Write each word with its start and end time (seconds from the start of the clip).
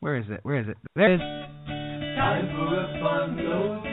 Where 0.00 0.16
is 0.16 0.24
it? 0.30 0.40
Where 0.42 0.58
is 0.60 0.66
it? 0.66 0.78
There 0.96 1.12
it 1.12 1.16
is. 1.16 1.20
Time 1.20 2.46
for 2.56 2.72
a 2.72 2.86
fun 3.02 3.36
load, 3.36 3.84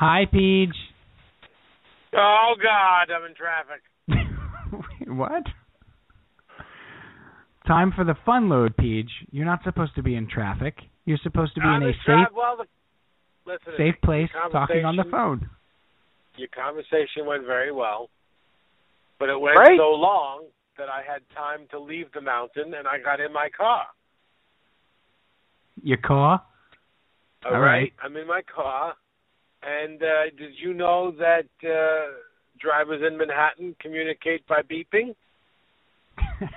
Hi, 0.00 0.24
Peach. 0.32 0.74
Oh 2.16 2.54
God, 2.56 3.14
I'm 3.14 3.26
in 3.28 3.34
traffic. 3.34 3.82
what? 5.08 5.42
Time 7.66 7.92
for 7.94 8.04
the 8.04 8.14
fun 8.24 8.48
load, 8.48 8.74
Peach. 8.78 9.10
You're 9.30 9.44
not 9.44 9.62
supposed 9.62 9.94
to 9.96 10.02
be 10.02 10.14
in 10.14 10.26
traffic. 10.26 10.78
You're 11.04 11.18
supposed 11.22 11.54
to 11.56 11.60
be 11.60 11.66
I'm 11.66 11.82
in 11.82 11.90
a 11.90 11.92
safe, 12.06 12.34
well, 12.34 12.56
the, 13.44 13.58
safe 13.76 13.94
place, 14.02 14.30
talking 14.50 14.86
on 14.86 14.96
the 14.96 15.04
phone. 15.10 15.50
Your 16.38 16.48
conversation 16.48 17.26
went 17.26 17.44
very 17.44 17.70
well, 17.70 18.08
but 19.18 19.28
it 19.28 19.38
went 19.38 19.56
Great. 19.56 19.78
so 19.78 19.90
long 19.90 20.46
that 20.78 20.88
I 20.88 21.02
had 21.06 21.20
time 21.36 21.66
to 21.72 21.78
leave 21.78 22.06
the 22.14 22.22
mountain, 22.22 22.72
and 22.72 22.88
I 22.88 23.02
got 23.04 23.20
in 23.20 23.34
my 23.34 23.50
car. 23.54 23.84
Your 25.82 25.98
car? 25.98 26.42
All 27.44 27.54
All 27.54 27.60
right. 27.60 27.80
right. 27.80 27.92
I'm 28.02 28.16
in 28.16 28.26
my 28.26 28.40
car, 28.42 28.94
and 29.62 30.02
uh, 30.02 30.24
did 30.36 30.52
you 30.62 30.74
know 30.74 31.12
that 31.18 31.46
uh, 31.64 32.12
drivers 32.60 33.02
in 33.06 33.16
Manhattan 33.18 33.74
communicate 33.80 34.46
by 34.46 34.62
beeping? 34.62 35.14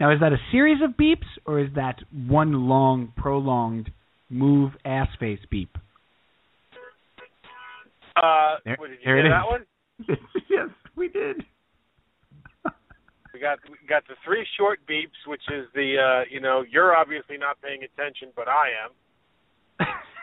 now, 0.00 0.12
is 0.12 0.20
that 0.20 0.32
a 0.32 0.38
series 0.52 0.82
of 0.82 0.90
beeps, 0.96 1.26
or 1.46 1.60
is 1.60 1.68
that 1.74 1.96
one 2.28 2.68
long, 2.68 3.12
prolonged 3.16 3.90
move 4.30 4.72
ass 4.84 5.08
face 5.18 5.40
beep? 5.50 5.76
Uh, 8.16 8.56
There- 8.64 8.76
what, 8.78 8.88
did 8.88 8.98
you 9.02 9.14
hear 9.14 9.28
that 9.28 9.46
one? 9.46 9.66
yes, 10.48 10.68
we 10.96 11.08
did. 11.08 11.44
We 13.34 13.40
got 13.40 13.58
we 13.68 13.74
got 13.88 14.06
the 14.06 14.14
three 14.24 14.46
short 14.56 14.78
beeps, 14.88 15.26
which 15.26 15.42
is 15.50 15.66
the 15.74 15.98
uh, 15.98 16.22
you 16.30 16.38
know 16.40 16.62
you're 16.70 16.94
obviously 16.96 17.36
not 17.36 17.60
paying 17.60 17.82
attention, 17.82 18.28
but 18.36 18.46
I 18.46 18.68
am. 18.84 18.92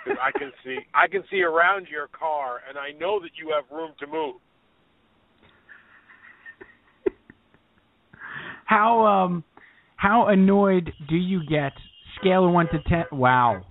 I 0.06 0.32
can 0.38 0.52
see 0.64 0.78
I 0.94 1.08
can 1.08 1.24
see 1.30 1.42
around 1.42 1.88
your 1.90 2.08
car, 2.08 2.62
and 2.68 2.78
I 2.78 2.92
know 3.00 3.20
that 3.20 3.32
you 3.36 3.54
have 3.56 3.66
room 3.76 3.92
to 4.00 4.08
move. 4.08 4.36
How 8.66 9.06
um, 9.06 9.44
how 9.98 10.28
annoyed 10.28 10.92
do 11.10 11.16
you 11.16 11.42
get? 11.48 11.74
Scale 12.20 12.46
of 12.46 12.52
one 12.52 12.68
to 12.68 12.80
ten. 12.88 13.06
Wow. 13.12 13.66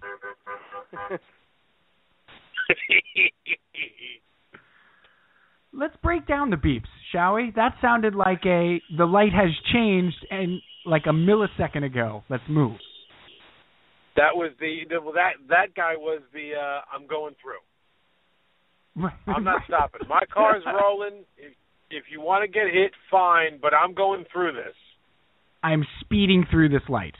Let's 5.73 5.95
break 6.03 6.27
down 6.27 6.51
the 6.51 6.57
beeps, 6.57 6.83
shall 7.13 7.35
we? 7.35 7.53
That 7.57 7.75
sounded 7.81 8.15
like 8.15 8.45
a 8.45 8.81
the 8.97 9.07
light 9.07 9.33
has 9.33 9.51
changed 9.73 10.27
and 10.31 10.61
like 10.85 11.07
a 11.07 11.11
millisecond 11.11 11.85
ago. 11.85 12.25
Let's 12.29 12.43
move. 12.49 12.77
That 14.21 14.37
was 14.37 14.53
the, 14.61 14.85
the 14.89 15.01
well, 15.01 15.15
that 15.17 15.41
that 15.49 15.73
guy 15.75 15.97
was 15.97 16.21
the 16.37 16.53
uh, 16.53 16.81
I'm 16.93 17.07
going 17.09 17.35
through. 17.41 17.65
I'm 19.27 19.45
not 19.45 19.63
stopping. 19.67 20.03
My 20.09 20.23
car's 20.33 20.63
rolling. 20.67 21.25
If, 21.39 21.53
if 21.91 22.05
you 22.13 22.21
want 22.21 22.43
to 22.45 22.49
get 22.49 22.67
hit, 22.71 22.93
fine, 23.11 23.59
but 23.61 23.73
I'm 23.73 23.95
going 23.95 24.25
through 24.31 24.53
this. 24.53 24.77
I'm 25.63 25.85
speeding 26.01 26.45
through 26.51 26.69
this 26.69 26.83
light. 26.89 27.15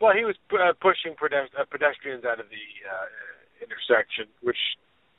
Well, 0.00 0.12
he 0.16 0.24
was 0.24 0.36
uh, 0.52 0.72
pushing 0.80 1.14
pedest- 1.18 1.54
uh, 1.58 1.64
pedestrians 1.70 2.24
out 2.24 2.38
of 2.40 2.46
the 2.46 2.66
uh, 2.86 3.64
intersection, 3.64 4.26
which 4.42 4.56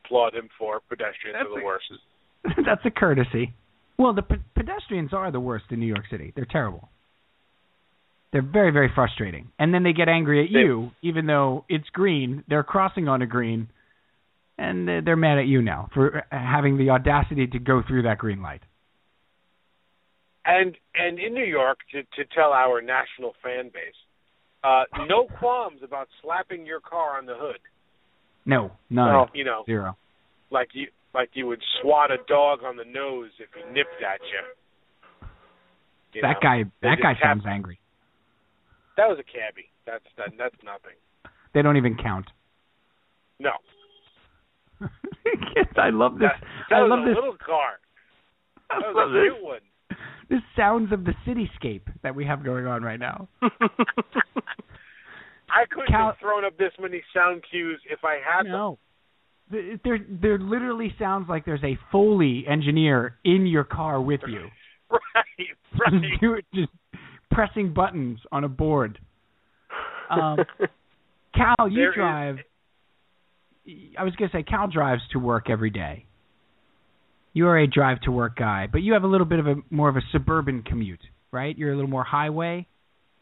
applaud 0.06 0.34
him 0.36 0.50
for. 0.58 0.80
Pedestrians 0.90 1.36
That's 1.40 1.48
are 1.48 1.56
the 1.60 1.62
a- 1.62 1.66
worst. 1.66 1.86
That's 2.66 2.86
a 2.86 2.92
courtesy. 2.92 3.54
Well, 3.98 4.14
the 4.14 4.24
pe- 4.24 4.44
pedestrians 4.56 5.14
are 5.14 5.32
the 5.32 5.40
worst 5.40 5.66
in 5.70 5.80
New 5.80 5.86
York 5.88 6.06
City. 6.10 6.32
They're 6.36 6.48
terrible. 6.50 6.90
They're 8.34 8.42
very, 8.42 8.72
very 8.72 8.90
frustrating. 8.94 9.52
And 9.60 9.72
then 9.74 9.84
they 9.84 9.94
get 9.94 10.10
angry 10.10 10.44
at 10.44 10.52
They- 10.52 10.60
you, 10.60 10.92
even 11.04 11.28
though 11.28 11.66
it's 11.70 11.88
green. 11.92 12.44
They're 12.48 12.64
crossing 12.64 13.08
on 13.08 13.22
a 13.22 13.28
green, 13.28 13.70
and 14.58 14.88
they're 15.06 15.16
mad 15.16 15.38
at 15.38 15.46
you 15.46 15.62
now 15.62 15.90
for 15.94 16.26
having 16.32 16.78
the 16.78 16.90
audacity 16.90 17.46
to 17.48 17.60
go 17.60 17.84
through 17.84 18.02
that 18.02 18.18
green 18.18 18.42
light. 18.42 18.64
And 20.46 20.76
and 20.96 21.20
in 21.20 21.34
New 21.34 21.46
York, 21.46 21.80
to 21.92 22.02
to 22.04 22.26
tell 22.36 22.52
our 22.52 22.82
national 22.82 23.34
fan 23.42 23.70
base, 23.70 23.96
uh, 24.64 24.84
no 25.08 25.26
qualms 25.40 25.82
about 25.84 26.10
slapping 26.22 26.66
your 26.66 26.82
car 26.82 27.18
on 27.18 27.26
the 27.26 27.36
hood. 27.38 27.60
No, 28.46 28.72
none, 28.90 29.10
No. 29.14 29.28
You 29.34 29.46
know, 29.46 29.64
zero. 29.66 29.96
like 30.50 30.70
you 30.74 30.88
like 31.14 31.30
you 31.34 31.46
would 31.48 31.62
swat 31.82 32.12
a 32.12 32.18
dog 32.28 32.64
on 32.64 32.76
the 32.76 32.84
nose 32.84 33.30
if 33.40 33.48
he 33.54 33.62
nipped 33.72 34.02
at 34.04 34.20
you. 34.22 35.28
You 36.14 36.22
that 36.24 36.34
know? 36.34 36.40
guy, 36.42 36.64
that 36.82 36.98
guy 37.02 37.14
sounds 37.22 37.46
angry. 37.48 37.80
That 38.98 39.08
was 39.10 39.18
a 39.20 39.24
cabbie. 39.24 39.70
That's 39.86 40.04
that, 40.18 40.32
that's 40.38 40.56
nothing. 40.64 40.98
They 41.54 41.62
don't 41.62 41.78
even 41.78 41.96
count. 42.02 42.26
No, 43.40 43.52
I 45.78 45.90
love 45.90 46.20
this. 46.20 46.30
that, 46.40 46.48
that 46.70 46.76
I 46.76 46.82
was 46.84 46.90
love 46.90 47.00
a 47.00 47.06
this. 47.10 47.16
little 47.16 47.38
car. 47.44 47.80
I 48.70 48.80
That 48.80 48.86
love 48.96 48.96
was 48.96 49.12
a 49.12 49.14
this. 49.20 49.34
cute 49.34 49.44
one. 49.44 49.60
The 50.30 50.40
sounds 50.56 50.92
of 50.94 51.04
the 51.06 51.14
cityscape 51.28 51.82
that 52.02 52.16
we 52.16 52.26
have 52.26 52.44
going 52.44 52.66
on 52.66 52.82
right 52.84 53.00
now. 53.00 53.28
I 55.50 55.66
couldn't 55.70 55.88
Cal- 55.90 56.08
have 56.08 56.18
thrown 56.20 56.46
up 56.46 56.58
this 56.58 56.72
many 56.80 57.04
sound 57.14 57.44
cues 57.52 57.80
if 57.90 58.00
I 58.04 58.18
had 58.26 58.46
them. 58.46 58.52
No. 58.54 58.80
Th- 59.52 59.80
There, 59.84 60.00
there 60.10 60.40
literally 60.40 60.94
sounds 60.98 61.30
like 61.30 61.46
there's 61.46 61.64
a 61.64 61.78
Foley 61.92 62.46
engineer 62.50 63.18
in 63.24 63.46
your 63.46 63.64
car 63.64 64.02
with 64.02 64.22
you, 64.28 64.48
Right, 64.90 65.02
right. 65.80 66.02
You're 66.22 66.42
just 66.54 66.70
pressing 67.34 67.74
buttons 67.74 68.20
on 68.32 68.44
a 68.44 68.48
board. 68.50 69.00
Um, 70.10 70.38
Cal, 71.36 71.68
you 71.70 71.78
There 71.78 71.90
is- 71.90 71.96
drive. 71.96 72.38
I 73.98 74.04
was 74.04 74.14
gonna 74.16 74.30
say 74.32 74.44
Cal 74.44 74.68
drives 74.68 75.02
to 75.14 75.20
work 75.20 75.50
every 75.50 75.70
day. 75.70 76.06
You 77.32 77.48
are 77.48 77.58
a 77.58 77.66
drive 77.66 78.02
to 78.02 78.12
work 78.12 78.36
guy, 78.36 78.68
but 78.72 78.82
you 78.82 78.94
have 78.94 79.04
a 79.04 79.08
little 79.08 79.26
bit 79.26 79.40
of 79.40 79.48
a 79.48 79.56
more 79.70 79.90
of 79.90 79.96
a 79.96 80.02
suburban 80.12 80.62
commute, 80.64 81.00
right? 81.32 81.58
You're 81.58 81.72
a 81.72 81.76
little 81.76 81.90
more 81.90 82.04
highway. 82.04 82.68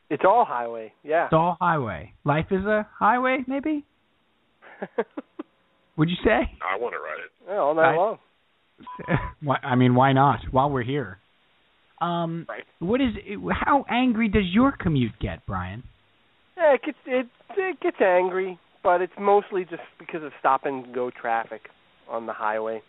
it's 0.10 0.24
all 0.26 0.44
highway. 0.46 0.94
Yeah. 1.04 1.26
It's 1.26 1.34
all 1.34 1.58
highway. 1.62 2.14
Life 2.26 2.48
is 2.52 2.66
a 2.66 2.88
highway, 3.00 3.46
maybe. 3.48 3.86
Would 5.98 6.10
you 6.10 6.16
say? 6.24 6.52
I 6.62 6.78
want 6.78 6.94
to 6.94 7.00
ride 7.00 7.20
it. 7.24 7.32
yeah, 7.48 7.58
all 7.60 7.76
night 7.76 7.94
I- 7.94 7.96
long. 7.96 8.18
why, 9.44 9.58
I 9.64 9.76
mean, 9.76 9.94
why 9.94 10.12
not? 10.14 10.40
While 10.52 10.72
we're 10.72 10.82
here. 10.84 11.20
Um, 12.02 12.46
Right. 12.50 12.64
what 12.80 13.00
is? 13.02 13.14
How 13.52 13.86
angry 13.90 14.28
does 14.28 14.46
your 14.52 14.72
commute 14.72 15.18
get, 15.20 15.46
Brian? 15.46 15.84
Yeah, 16.58 16.74
it 16.74 16.82
gets 16.84 16.98
it 17.06 17.28
it 17.58 17.80
gets 17.80 18.02
angry, 18.02 18.58
but 18.84 19.02
it's 19.02 19.14
mostly 19.20 19.66
just 19.66 19.84
because 20.00 20.24
of 20.24 20.32
stop 20.40 20.66
and 20.66 20.94
go 20.94 21.10
traffic 21.12 21.70
on 22.10 22.26
the 22.26 22.34
highway. 22.34 22.82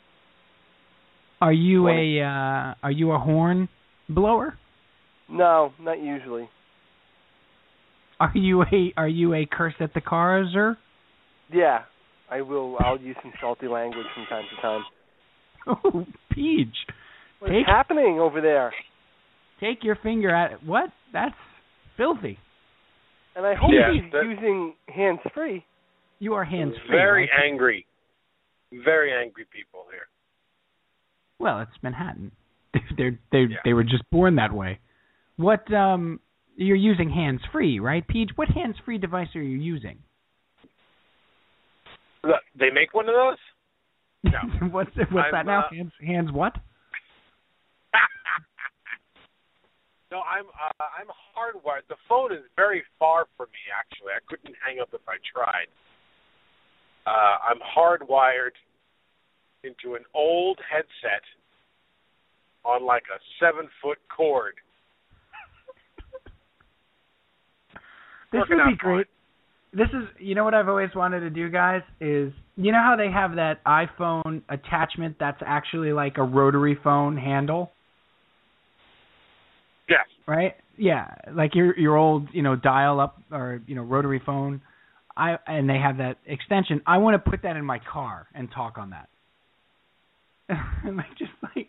Are 1.40 1.52
you 1.52 1.88
a 1.88 2.20
uh, 2.22 2.74
Are 2.82 2.90
you 2.90 3.12
a 3.12 3.18
horn 3.18 3.68
blower? 4.08 4.56
No, 5.28 5.72
not 5.80 6.00
usually. 6.00 6.48
Are 8.20 8.32
you 8.34 8.62
a 8.62 8.92
Are 8.96 9.08
you 9.08 9.34
a 9.34 9.46
curse 9.50 9.74
at 9.80 9.92
the 9.94 10.00
cars? 10.00 10.54
Yeah, 11.52 11.80
I 12.30 12.40
will. 12.42 12.76
I'll 12.78 12.98
use 13.00 13.16
some 13.22 13.32
salty 13.40 13.66
language 13.68 14.06
from 14.14 14.26
time 14.26 14.44
to 14.54 14.62
time. 14.62 14.84
Oh, 15.64 16.06
Peach, 16.32 16.74
What's 17.38 17.52
Take- 17.52 17.66
happening 17.66 18.18
over 18.18 18.40
there? 18.40 18.72
Take 19.62 19.82
your 19.84 19.96
finger 20.02 20.34
at 20.34 20.62
what? 20.64 20.90
That's 21.12 21.34
filthy. 21.96 22.38
And 23.36 23.46
I 23.46 23.54
hope 23.54 23.70
Yeah, 23.72 23.92
he's 23.92 24.10
that- 24.12 24.24
using 24.24 24.74
hands 24.88 25.20
free. 25.32 25.64
You 26.18 26.34
are 26.34 26.44
hands 26.44 26.74
free. 26.86 26.96
Very 26.96 27.22
right? 27.32 27.44
angry. 27.50 27.86
Very 28.84 29.12
angry 29.12 29.44
people 29.52 29.86
here. 29.90 30.06
Well, 31.38 31.60
it's 31.60 31.82
Manhattan. 31.82 32.32
They're 32.96 33.18
they 33.30 33.40
Yeah. 33.50 33.56
they 33.64 33.72
were 33.72 33.84
just 33.84 34.04
born 34.10 34.36
that 34.36 34.52
way. 34.52 34.78
What 35.36 35.72
um 35.72 36.20
you're 36.56 36.76
using 36.76 37.08
hands 37.10 37.40
free, 37.50 37.78
right, 37.80 38.06
Peach? 38.06 38.30
What 38.36 38.48
hands 38.48 38.76
free 38.84 38.98
device 38.98 39.34
are 39.34 39.42
you 39.42 39.56
using? 39.56 39.98
Look, 42.24 42.40
They 42.54 42.70
make 42.70 42.94
one 42.94 43.08
of 43.08 43.14
those? 43.14 43.38
No. 44.32 44.68
what's 44.70 44.90
what's 44.96 45.26
I'm, 45.26 45.32
that 45.32 45.46
now? 45.46 45.60
uh, 45.60 45.74
hands 45.74 45.92
hands 46.06 46.32
what? 46.32 46.54
I'm 50.20 50.46
uh, 50.46 50.84
I'm 50.98 51.08
hardwired. 51.08 51.88
The 51.88 51.96
phone 52.08 52.32
is 52.32 52.44
very 52.56 52.82
far 52.98 53.26
from 53.36 53.46
me. 53.48 53.64
Actually, 53.72 54.12
I 54.12 54.20
couldn't 54.28 54.56
hang 54.64 54.80
up 54.80 54.90
if 54.92 55.00
I 55.08 55.16
tried. 55.32 55.70
Uh, 57.06 57.36
I'm 57.48 57.60
hardwired 57.62 58.54
into 59.64 59.94
an 59.96 60.02
old 60.14 60.58
headset 60.70 61.22
on 62.64 62.84
like 62.84 63.04
a 63.14 63.18
seven 63.40 63.68
foot 63.80 63.98
cord. 64.14 64.54
This 68.32 68.42
would 68.48 68.70
be 68.70 68.76
great. 68.78 69.06
This 69.74 69.88
is, 69.88 70.08
you 70.18 70.34
know 70.34 70.44
what 70.44 70.54
I've 70.54 70.68
always 70.68 70.90
wanted 70.94 71.20
to 71.20 71.30
do, 71.30 71.48
guys, 71.48 71.82
is 72.00 72.32
you 72.56 72.72
know 72.72 72.78
how 72.78 72.94
they 72.96 73.10
have 73.10 73.36
that 73.36 73.64
iPhone 73.64 74.42
attachment 74.48 75.16
that's 75.18 75.40
actually 75.44 75.92
like 75.92 76.18
a 76.18 76.22
rotary 76.22 76.78
phone 76.82 77.16
handle, 77.16 77.70
Yes. 79.92 80.06
right? 80.26 80.54
Yeah, 80.76 81.14
like 81.32 81.54
your 81.54 81.78
your 81.78 81.96
old, 81.96 82.28
you 82.32 82.42
know, 82.42 82.56
dial 82.56 82.98
up 82.98 83.22
or 83.30 83.60
you 83.66 83.74
know 83.74 83.82
rotary 83.82 84.20
phone. 84.24 84.62
I 85.16 85.36
and 85.46 85.68
they 85.68 85.78
have 85.78 85.98
that 85.98 86.16
extension. 86.26 86.80
I 86.86 86.98
want 86.98 87.22
to 87.22 87.30
put 87.30 87.42
that 87.42 87.56
in 87.56 87.64
my 87.64 87.78
car 87.92 88.26
and 88.34 88.48
talk 88.52 88.78
on 88.78 88.90
that. 88.90 89.08
and 90.84 90.96
like 90.96 91.10
just 91.18 91.32
like 91.42 91.68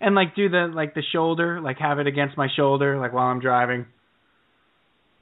and 0.00 0.14
like 0.14 0.36
do 0.36 0.48
the 0.48 0.70
like 0.72 0.94
the 0.94 1.02
shoulder, 1.12 1.60
like 1.60 1.78
have 1.78 1.98
it 1.98 2.06
against 2.06 2.36
my 2.36 2.48
shoulder, 2.54 2.98
like 2.98 3.12
while 3.12 3.26
I'm 3.26 3.40
driving. 3.40 3.86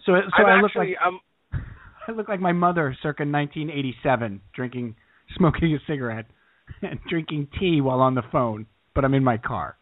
So 0.05 0.13
so 0.37 0.45
I'm 0.45 0.59
I 0.59 0.61
look 0.61 0.73
like 0.75 0.89
actually 0.89 0.97
um 1.05 1.21
I 2.09 2.13
look 2.13 2.29
like 2.29 2.41
my 2.41 2.53
mother 2.53 2.97
circa 3.03 3.23
1987, 3.23 4.41
drinking, 4.55 4.97
smoking 5.37 5.75
a 5.75 5.79
cigarette, 5.87 6.27
and 6.83 6.99
drinking 7.09 7.49
tea 7.59 7.81
while 7.81 8.01
on 8.01 8.15
the 8.15 8.23
phone, 8.33 8.67
but 8.95 9.05
I'm 9.05 9.15
in 9.15 9.25
my 9.25 9.39
car. 9.39 9.77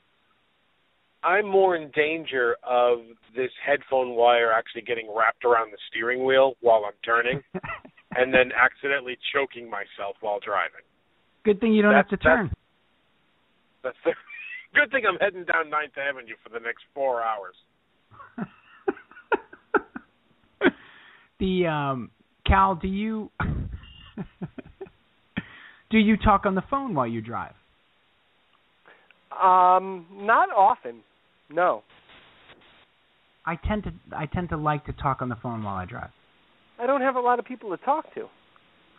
I'm 1.22 1.46
more 1.46 1.76
in 1.76 1.90
danger 1.94 2.56
of 2.62 3.00
this 3.36 3.50
headphone 3.64 4.16
wire 4.16 4.50
actually 4.52 4.82
getting 4.82 5.08
wrapped 5.14 5.44
around 5.44 5.70
the 5.72 5.78
steering 5.90 6.24
wheel 6.24 6.54
while 6.60 6.84
I'm 6.86 6.94
turning, 7.04 7.42
and 8.16 8.32
then 8.32 8.52
accidentally 8.52 9.18
choking 9.34 9.68
myself 9.68 10.16
while 10.20 10.40
driving. 10.40 10.80
Good 11.44 11.60
thing 11.60 11.74
you 11.74 11.82
don't 11.82 11.94
have 11.94 12.08
to 12.08 12.16
That's- 12.16 12.36
turn. 12.36 12.50
That's 13.82 13.96
the 14.04 14.12
good 14.74 14.90
thing 14.90 15.04
I'm 15.08 15.16
heading 15.18 15.44
down 15.44 15.70
Ninth 15.70 15.96
Avenue 15.96 16.34
for 16.42 16.50
the 16.50 16.60
next 16.60 16.84
four 16.94 17.22
hours. 17.22 17.54
the 21.38 21.66
um, 21.66 22.10
Cal, 22.46 22.74
do 22.74 22.88
you 22.88 23.30
do 25.90 25.98
you 25.98 26.16
talk 26.18 26.44
on 26.46 26.54
the 26.54 26.62
phone 26.70 26.94
while 26.94 27.06
you 27.06 27.20
drive? 27.20 27.52
Um, 29.32 30.06
not 30.12 30.48
often. 30.50 31.02
No, 31.52 31.82
I 33.46 33.56
tend 33.56 33.84
to 33.84 33.92
I 34.16 34.26
tend 34.26 34.48
to 34.50 34.56
like 34.56 34.84
to 34.86 34.92
talk 34.92 35.20
on 35.22 35.28
the 35.28 35.36
phone 35.42 35.62
while 35.62 35.76
I 35.76 35.84
drive. 35.84 36.10
I 36.78 36.86
don't 36.86 37.00
have 37.02 37.16
a 37.16 37.20
lot 37.20 37.38
of 37.38 37.44
people 37.44 37.76
to 37.76 37.84
talk 37.84 38.12
to. 38.14 38.26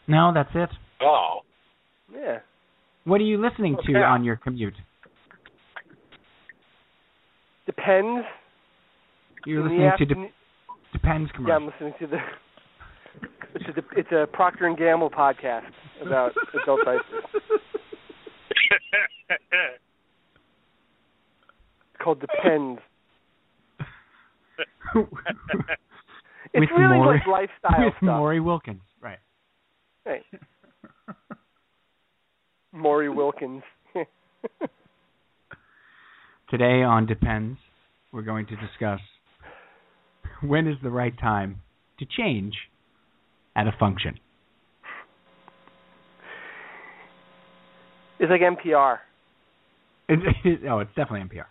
No, 0.07 0.31
that's 0.33 0.49
it. 0.53 0.69
Oh, 1.01 1.39
Yeah. 2.13 2.39
What 3.05 3.19
are 3.21 3.23
you 3.23 3.41
listening 3.41 3.77
to 3.87 3.93
on 3.99 4.23
your 4.23 4.35
commute? 4.35 4.75
Depends. 7.65 8.25
You're 9.45 9.61
In 9.61 9.65
the 9.65 9.71
listening 9.73 9.87
to 9.87 9.93
afternoon- 9.93 10.27
De- 10.27 10.31
Depends 10.93 11.31
Yeah. 11.47 11.55
I'm 11.55 11.65
listening 11.67 11.93
to 11.99 12.07
the. 12.07 12.17
It's 13.53 13.77
a 13.77 13.83
it's 13.99 14.11
a 14.13 14.25
Procter 14.31 14.65
and 14.67 14.77
Gamble 14.77 15.09
podcast 15.09 15.65
about 16.01 16.31
adult 16.61 16.79
diapers 16.85 17.03
called 22.03 22.19
Depends. 22.21 22.79
It's 26.53 26.59
With 26.59 26.69
really 26.77 26.97
Maury- 26.97 27.19
like 27.19 27.27
lifestyle 27.63 27.85
with 27.85 27.93
stuff. 27.93 28.03
Maury 28.03 28.41
Wilkins, 28.41 28.81
right? 28.99 29.19
Right. 30.05 30.23
Maury 32.73 33.07
Wilkins. 33.07 33.63
Today 36.49 36.83
on 36.83 37.05
Depends, 37.05 37.57
we're 38.11 38.23
going 38.23 38.47
to 38.47 38.57
discuss 38.57 38.99
when 40.41 40.67
is 40.67 40.75
the 40.83 40.89
right 40.89 41.17
time 41.17 41.61
to 41.99 42.05
change 42.05 42.55
at 43.55 43.67
a 43.67 43.71
function. 43.79 44.19
it's 48.19 48.29
like 48.29 48.41
NPR. 48.41 48.97
It, 50.09 50.19
it, 50.43 50.59
oh, 50.69 50.79
it's 50.79 50.91
definitely 50.97 51.21
NPR. 51.29 51.45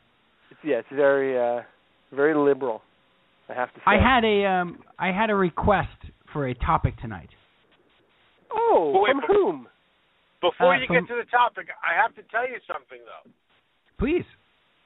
It's, 0.62 0.68
yeah, 0.68 0.76
it's 0.78 0.88
very 0.94 1.38
uh 1.38 1.62
very 2.14 2.34
liberal. 2.34 2.82
I 3.48 3.54
have 3.54 3.72
to 3.74 3.78
say. 3.80 3.84
I 3.86 3.96
had 3.98 4.24
a 4.24 4.44
um, 4.46 4.78
I 4.98 5.08
had 5.12 5.30
a 5.30 5.34
request 5.34 5.88
for 6.32 6.46
a 6.48 6.54
topic 6.54 6.96
tonight. 6.98 7.30
Oh, 8.52 8.92
Wait, 8.94 9.10
from 9.12 9.20
whom? 9.26 9.68
Before 10.40 10.74
Uh, 10.74 10.78
you 10.80 10.86
from- 10.86 10.96
get 11.06 11.08
to 11.08 11.16
the 11.16 11.30
topic, 11.30 11.68
I 11.82 12.00
have 12.00 12.14
to 12.16 12.22
tell 12.30 12.48
you 12.48 12.58
something 12.66 12.98
though. 13.04 13.30
Please, 13.98 14.24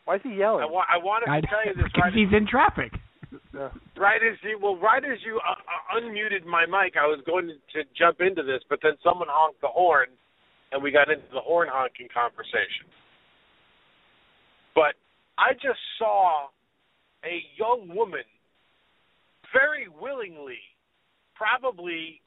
Why 0.04 0.16
is 0.16 0.22
he 0.22 0.34
yelling? 0.34 0.64
I, 0.64 0.66
wa- 0.66 0.84
I 0.88 0.98
wanted 0.98 1.28
I, 1.30 1.40
to 1.40 1.46
tell 1.46 1.64
you 1.64 1.74
this 1.76 1.84
because 1.92 2.10
right, 2.10 2.12
he's 2.14 2.32
in 2.32 2.46
traffic. 2.46 2.92
No. 3.52 3.70
right 3.96 4.20
as 4.22 4.38
you 4.42 4.58
well, 4.62 4.76
right 4.76 5.02
as 5.04 5.18
you 5.24 5.40
uh, 5.42 5.52
uh, 5.52 5.98
unmuted 5.98 6.44
my 6.44 6.66
mic, 6.66 6.94
I 7.00 7.06
was 7.06 7.20
going 7.26 7.48
to, 7.48 7.54
to 7.74 7.88
jump 7.98 8.20
into 8.20 8.42
this, 8.42 8.62
but 8.68 8.78
then 8.82 8.92
someone 9.02 9.28
honked 9.30 9.60
the 9.60 9.68
horn, 9.68 10.08
and 10.72 10.82
we 10.82 10.90
got 10.90 11.10
into 11.10 11.24
the 11.32 11.40
horn 11.40 11.68
honking 11.70 12.08
conversation. 12.14 12.86
But 14.74 14.94
I 15.38 15.52
just 15.54 15.81
saw 15.98 16.48
a 17.25 17.42
young 17.56 17.88
woman 17.94 18.22
very 19.52 19.88
willingly, 19.88 20.58
probably 21.34 22.20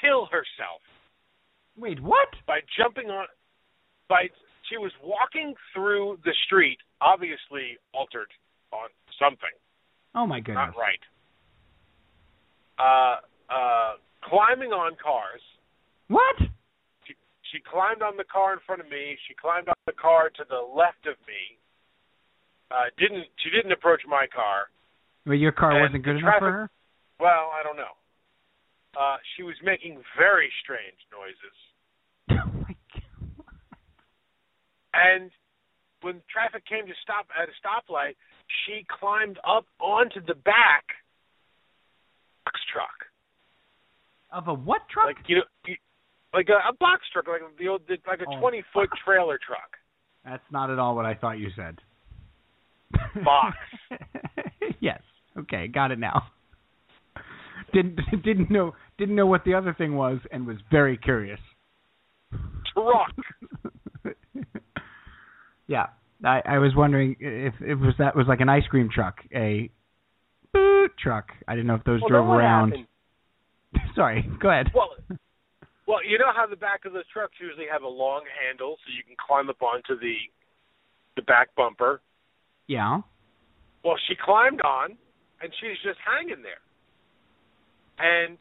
kill 0.00 0.26
herself 0.26 0.80
Wait, 1.76 2.00
what? 2.00 2.28
by 2.46 2.60
jumping 2.76 3.10
on 3.10 3.26
by 4.08 4.28
she 4.68 4.76
was 4.76 4.92
walking 5.02 5.54
through 5.74 6.18
the 6.24 6.32
street 6.46 6.78
obviously 7.00 7.76
altered 7.94 8.28
on 8.72 8.88
something 9.18 9.52
Oh 10.14 10.26
my 10.26 10.40
goodness! 10.40 10.68
not 10.68 10.76
right 10.76 11.02
uh 12.78 13.16
uh 13.52 13.92
climbing 14.22 14.70
on 14.72 14.96
cars 15.02 15.40
What? 16.08 16.36
she, 17.06 17.14
she 17.52 17.58
climbed 17.64 18.02
on 18.02 18.16
the 18.16 18.24
car 18.24 18.52
in 18.52 18.58
front 18.66 18.80
of 18.82 18.88
me 18.88 19.16
she 19.28 19.34
climbed 19.34 19.68
on 19.68 19.76
the 19.86 19.92
car 19.96 20.28
to 20.36 20.44
the 20.48 20.60
left 20.60 21.06
of 21.06 21.16
me 21.26 21.56
uh 22.70 22.84
didn't 22.98 23.24
she 23.42 23.50
didn't 23.50 23.72
approach 23.72 24.02
my 24.08 24.26
car 24.34 24.68
Well, 25.26 25.36
your 25.36 25.52
car 25.52 25.80
wasn't 25.80 26.04
good 26.04 26.16
enough 26.16 26.34
for 26.38 26.50
her. 26.52 26.70
well 27.20 27.50
i 27.58 27.62
don't 27.62 27.76
know 27.76 27.94
uh 28.98 29.16
she 29.36 29.42
was 29.42 29.54
making 29.62 30.00
very 30.18 30.50
strange 30.62 30.98
noises 31.12 31.56
oh 32.32 32.50
my 32.66 32.74
god! 32.94 33.78
And 34.94 35.30
when 36.02 36.22
traffic 36.32 36.64
came 36.66 36.86
to 36.86 36.92
stop 37.02 37.26
at 37.40 37.48
a 37.48 37.54
stoplight, 37.60 38.14
she 38.64 38.84
climbed 38.88 39.38
up 39.46 39.66
onto 39.80 40.20
the 40.24 40.34
back 40.34 40.84
box 42.44 42.60
truck, 42.72 43.06
Of 44.30 44.48
a 44.48 44.54
what 44.54 44.82
truck? 44.88 45.06
like 45.06 45.16
you 45.28 45.36
know, 45.36 45.74
like 46.34 46.48
a, 46.48 46.68
a 46.68 46.72
box 46.78 47.02
truck, 47.12 47.26
like 47.28 47.40
the 47.58 47.68
old, 47.68 47.82
like 48.06 48.20
a 48.20 48.24
Oh. 48.28 48.40
twenty 48.40 48.62
foot 48.72 48.88
trailer 49.04 49.38
truck. 49.44 49.76
That's 50.24 50.44
not 50.50 50.70
at 50.70 50.78
all 50.78 50.94
what 50.96 51.06
I 51.06 51.14
thought 51.14 51.38
you 51.38 51.50
said. 51.56 51.78
Box. 53.24 53.56
yes. 54.80 55.00
Okay, 55.38 55.68
got 55.68 55.90
it 55.90 55.98
now. 55.98 56.22
Didn't 57.72 57.98
didn't 58.24 58.50
know 58.50 58.74
didn't 58.98 59.16
know 59.16 59.26
what 59.26 59.44
the 59.44 59.54
other 59.54 59.74
thing 59.74 59.96
was 59.96 60.18
and 60.30 60.46
was 60.46 60.56
very 60.70 60.96
curious. 60.96 61.40
Truck. 62.72 64.14
yeah, 65.66 65.86
I 66.24 66.42
I 66.46 66.58
was 66.58 66.72
wondering 66.74 67.16
if 67.20 67.54
it 67.60 67.74
was 67.74 67.94
that 67.98 68.16
was 68.16 68.26
like 68.28 68.40
an 68.40 68.48
ice 68.48 68.66
cream 68.70 68.88
truck, 68.92 69.16
a 69.34 69.70
boot 70.52 70.92
truck. 70.98 71.28
I 71.48 71.54
didn't 71.54 71.66
know 71.66 71.74
if 71.74 71.84
those 71.84 72.00
well, 72.02 72.08
drove 72.08 72.28
around. 72.28 72.74
Sorry, 73.94 74.28
go 74.40 74.50
ahead. 74.50 74.68
Well, 74.74 74.90
well, 75.86 76.04
you 76.04 76.18
know 76.18 76.32
how 76.34 76.46
the 76.46 76.56
back 76.56 76.84
of 76.84 76.92
those 76.92 77.06
trucks 77.12 77.34
usually 77.40 77.66
have 77.70 77.82
a 77.82 77.88
long 77.88 78.22
handle, 78.42 78.76
so 78.84 78.92
you 78.96 79.04
can 79.04 79.16
climb 79.24 79.50
up 79.50 79.62
onto 79.62 79.98
the 79.98 80.14
the 81.16 81.22
back 81.22 81.48
bumper. 81.56 82.00
Yeah. 82.66 83.00
Well, 83.84 83.96
she 84.08 84.14
climbed 84.16 84.60
on, 84.62 84.96
and 85.40 85.52
she's 85.60 85.78
just 85.84 85.98
hanging 86.02 86.42
there. 86.42 86.62
And 87.98 88.38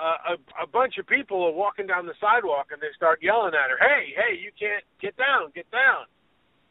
uh, 0.00 0.38
a, 0.38 0.64
a 0.64 0.66
bunch 0.66 0.94
of 0.98 1.06
people 1.06 1.44
are 1.44 1.52
walking 1.52 1.86
down 1.86 2.06
the 2.06 2.14
sidewalk, 2.20 2.68
and 2.70 2.80
they 2.80 2.94
start 2.96 3.18
yelling 3.22 3.54
at 3.54 3.70
her, 3.70 3.78
"Hey, 3.78 4.14
hey, 4.14 4.38
you 4.38 4.50
can't 4.58 4.84
get 5.02 5.16
down, 5.16 5.50
get 5.54 5.70
down!" 5.70 6.06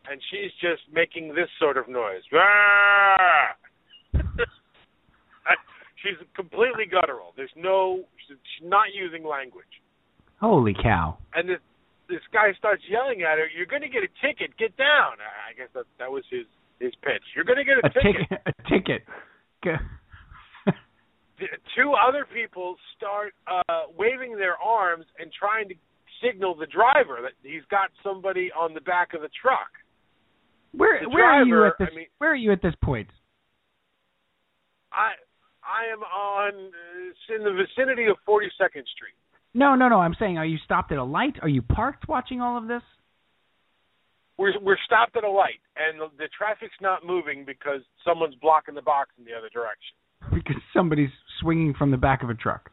And 0.10 0.22
she's 0.32 0.52
just 0.62 0.82
making 0.92 1.36
this 1.36 1.50
sort 1.60 1.78
of 1.78 1.90
noise. 1.90 2.24
She's 6.04 6.16
completely 6.36 6.86
guttural. 6.86 7.34
There's 7.36 7.54
no, 7.58 8.06
she's 8.28 8.38
not 8.64 8.94
using 8.94 9.26
language. 9.26 9.82
Holy 10.40 10.74
cow. 10.74 11.18
And 11.34 11.50
this 11.50 11.60
this 12.08 12.22
guy 12.32 12.54
starts 12.58 12.84
yelling 12.88 13.24
at 13.24 13.38
her, 13.38 13.50
"You're 13.50 13.66
going 13.66 13.82
to 13.82 13.90
get 13.90 14.04
a 14.04 14.12
ticket. 14.24 14.56
Get 14.58 14.78
down!" 14.78 15.20
I 15.20 15.52
I 15.52 15.54
guess 15.58 15.68
that 15.74 15.86
that 16.00 16.12
was 16.12 16.24
his 16.30 16.46
his 16.80 16.94
pitch. 17.04 17.24
You're 17.36 17.46
going 17.46 17.58
to 17.58 17.64
get 17.66 17.78
a, 17.78 17.88
A 17.88 17.90
ticket. 17.90 18.42
A 18.46 18.70
ticket. 18.70 19.04
Two 21.76 21.94
other 21.94 22.26
people 22.34 22.76
start 22.96 23.34
uh 23.48 23.84
waving 23.96 24.36
their 24.38 24.56
arms 24.58 25.06
and 25.20 25.32
trying 25.38 25.70
to 25.70 25.76
signal 26.24 26.56
the 26.56 26.66
driver 26.66 27.20
that 27.22 27.34
he's 27.44 27.62
got 27.70 27.90
somebody 28.04 28.50
on 28.58 28.74
the 28.74 28.82
back 28.82 29.14
of 29.14 29.22
the 29.22 29.30
truck. 29.40 29.70
Where 30.72 31.02
The 31.04 31.10
where 31.10 31.26
are 31.26 31.44
you 31.44 31.66
at 31.66 31.74
this? 31.80 31.90
I 31.92 31.96
mean- 31.96 32.08
where 32.18 32.32
are 32.32 32.36
you 32.36 32.52
at 32.52 32.62
this 32.64 32.74
point? 32.84 33.10
I 34.92 35.12
I 35.64 35.92
am 35.94 36.00
on 36.02 36.54
uh, 36.54 37.36
in 37.36 37.44
the 37.44 37.52
vicinity 37.52 38.06
of 38.06 38.16
42nd 38.28 38.88
Street. 38.88 39.14
No, 39.54 39.76
no, 39.76 39.90
no. 39.90 40.00
I'm 40.00 40.16
saying, 40.20 40.38
are 40.38 40.46
you 40.46 40.58
stopped 40.64 40.92
at 40.92 40.98
a 40.98 41.04
light? 41.04 41.36
Are 41.42 41.50
you 41.50 41.62
parked 41.62 42.08
watching 42.08 42.42
all 42.42 42.58
of 42.58 42.68
this? 42.68 42.82
We're 44.38 44.54
we're 44.62 44.78
stopped 44.86 45.18
at 45.18 45.24
a 45.24 45.30
light 45.30 45.60
and 45.76 46.00
the, 46.00 46.08
the 46.18 46.30
traffic's 46.38 46.78
not 46.82 47.06
moving 47.06 47.44
because 47.46 47.82
someone's 48.06 48.36
blocking 48.36 48.76
the 48.76 48.82
box 48.82 49.10
in 49.18 49.26
the 49.26 49.34
other 49.34 49.50
direction. 49.50 49.96
Because 50.34 50.62
somebody's 50.74 51.14
swinging 51.42 51.74
from 51.78 51.92
the 51.92 51.98
back 51.98 52.24
of 52.24 52.30
a 52.30 52.34
truck. 52.34 52.70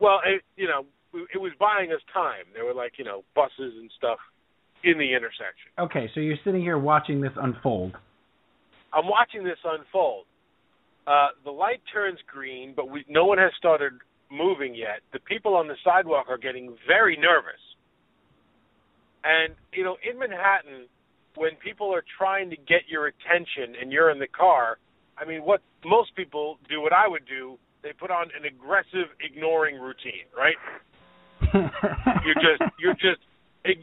Well, 0.00 0.20
it, 0.24 0.42
you 0.56 0.66
know, 0.66 0.84
it 1.32 1.38
was 1.38 1.52
buying 1.58 1.92
us 1.92 2.00
time. 2.12 2.44
There 2.52 2.64
were 2.64 2.74
like, 2.74 2.92
you 2.98 3.04
know, 3.04 3.22
buses 3.34 3.74
and 3.78 3.90
stuff 3.96 4.18
in 4.82 4.98
the 4.98 5.14
intersection. 5.14 5.70
Okay, 5.78 6.10
so 6.14 6.20
you're 6.20 6.40
sitting 6.44 6.60
here 6.60 6.78
watching 6.78 7.20
this 7.20 7.32
unfold. 7.36 7.94
I'm 8.92 9.08
watching 9.08 9.44
this 9.44 9.58
unfold. 9.64 10.24
Uh, 11.06 11.28
the 11.44 11.50
light 11.50 11.80
turns 11.92 12.18
green, 12.26 12.72
but 12.74 12.88
we, 12.88 13.04
no 13.08 13.24
one 13.24 13.38
has 13.38 13.52
started 13.58 13.92
moving 14.30 14.74
yet. 14.74 15.00
The 15.12 15.20
people 15.20 15.54
on 15.54 15.68
the 15.68 15.76
sidewalk 15.84 16.26
are 16.28 16.38
getting 16.38 16.76
very 16.86 17.16
nervous. 17.16 17.60
And, 19.24 19.54
you 19.72 19.82
know, 19.82 19.96
in 20.04 20.18
Manhattan, 20.18 20.86
when 21.36 21.56
people 21.56 21.92
are 21.92 22.04
trying 22.18 22.50
to 22.50 22.56
get 22.56 22.86
your 22.86 23.06
attention 23.08 23.74
and 23.80 23.90
you're 23.90 24.10
in 24.10 24.18
the 24.18 24.28
car, 24.28 24.78
I 25.18 25.24
mean, 25.24 25.42
what 25.42 25.62
most 25.84 26.14
people 26.14 26.58
do, 26.68 26.80
what 26.80 26.92
I 26.92 27.08
would 27.08 27.26
do, 27.26 27.58
they 27.82 27.92
put 27.92 28.10
on 28.10 28.28
an 28.36 28.44
aggressive 28.44 29.08
ignoring 29.20 29.80
routine, 29.80 30.28
right? 30.36 30.56
You're 32.24 32.40
just, 32.40 32.62
you're 32.80 32.94
just, 32.94 33.20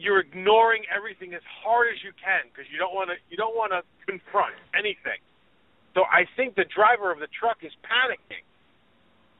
you're 0.00 0.18
ignoring 0.18 0.82
everything 0.90 1.32
as 1.32 1.42
hard 1.62 1.88
as 1.94 2.02
you 2.02 2.10
can 2.18 2.50
because 2.50 2.66
you 2.72 2.78
don't 2.78 2.92
want 2.92 3.10
to, 3.10 3.16
you 3.30 3.36
don't 3.36 3.54
want 3.54 3.70
to 3.70 3.86
confront 4.04 4.56
anything. 4.74 5.20
So 5.94 6.02
I 6.02 6.26
think 6.36 6.56
the 6.56 6.64
driver 6.74 7.12
of 7.12 7.20
the 7.20 7.28
truck 7.30 7.58
is 7.62 7.70
panicking 7.86 8.42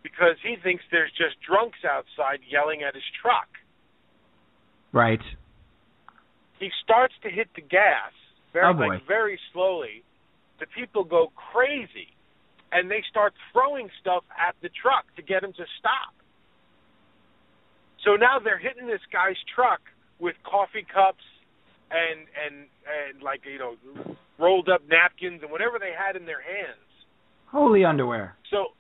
because 0.02 0.36
he 0.42 0.56
thinks 0.62 0.84
there's 0.92 1.10
just 1.12 1.34
drunks 1.42 1.82
outside 1.82 2.40
yelling 2.46 2.82
at 2.86 2.94
his 2.94 3.04
truck. 3.20 3.48
right. 4.92 5.24
He 6.62 6.70
starts 6.84 7.14
to 7.24 7.28
hit 7.28 7.48
the 7.58 7.60
gas 7.60 8.14
very 8.52 8.70
Oh, 8.70 8.78
like 8.78 9.02
very 9.08 9.34
slowly. 9.52 10.04
The 10.60 10.66
people 10.70 11.02
go 11.02 11.32
crazy 11.34 12.14
and 12.70 12.88
they 12.88 13.02
start 13.10 13.34
throwing 13.52 13.90
stuff 14.00 14.22
at 14.38 14.54
the 14.62 14.70
truck 14.70 15.04
to 15.16 15.22
get 15.22 15.42
him 15.42 15.52
to 15.58 15.66
stop. 15.82 16.14
So 18.04 18.14
now 18.14 18.38
they're 18.38 18.62
hitting 18.62 18.86
this 18.86 19.02
guy's 19.12 19.38
truck 19.54 19.80
with 20.20 20.36
coffee 20.46 20.86
cups 20.86 21.26
and 21.90 22.30
and 22.38 22.54
and 22.86 23.22
like 23.22 23.42
you 23.42 23.58
know 23.58 23.74
rolled 24.38 24.68
up 24.68 24.82
napkins 24.86 25.42
and 25.42 25.50
whatever 25.50 25.82
they 25.82 25.90
had 25.90 26.14
in 26.14 26.26
their 26.26 26.42
hands. 26.42 26.86
Holy 27.50 27.84
underwear. 27.84 28.36
So 28.54 28.70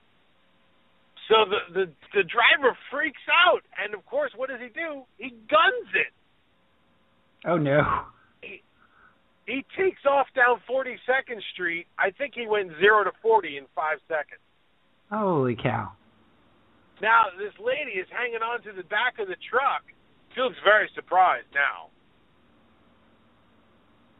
so 1.26 1.50
the 1.50 1.60
the 1.74 1.84
the 2.14 2.22
driver 2.22 2.78
freaks 2.94 3.26
out 3.26 3.62
and 3.82 3.92
of 3.94 4.06
course 4.06 4.30
what 4.36 4.50
does 4.50 4.60
he 4.60 4.70
do? 4.70 5.02
He 5.18 5.30
guns 5.50 5.90
it. 5.98 6.14
Oh 7.46 7.56
no. 7.56 7.82
He 8.42 8.62
he 9.46 9.64
takes 9.76 10.04
off 10.06 10.26
down 10.34 10.60
42nd 10.70 11.42
Street. 11.52 11.86
I 11.98 12.10
think 12.10 12.34
he 12.34 12.46
went 12.46 12.70
0 12.80 13.04
to 13.04 13.12
40 13.20 13.58
in 13.58 13.64
5 13.74 13.98
seconds. 14.06 14.40
Holy 15.10 15.56
cow. 15.56 15.92
Now 17.00 17.24
this 17.36 17.52
lady 17.58 17.98
is 17.98 18.06
hanging 18.10 18.42
on 18.42 18.62
to 18.62 18.72
the 18.72 18.84
back 18.84 19.18
of 19.18 19.26
the 19.28 19.36
truck. 19.50 19.82
She 20.34 20.40
looks 20.40 20.56
very 20.64 20.88
surprised 20.94 21.48
now. 21.52 21.90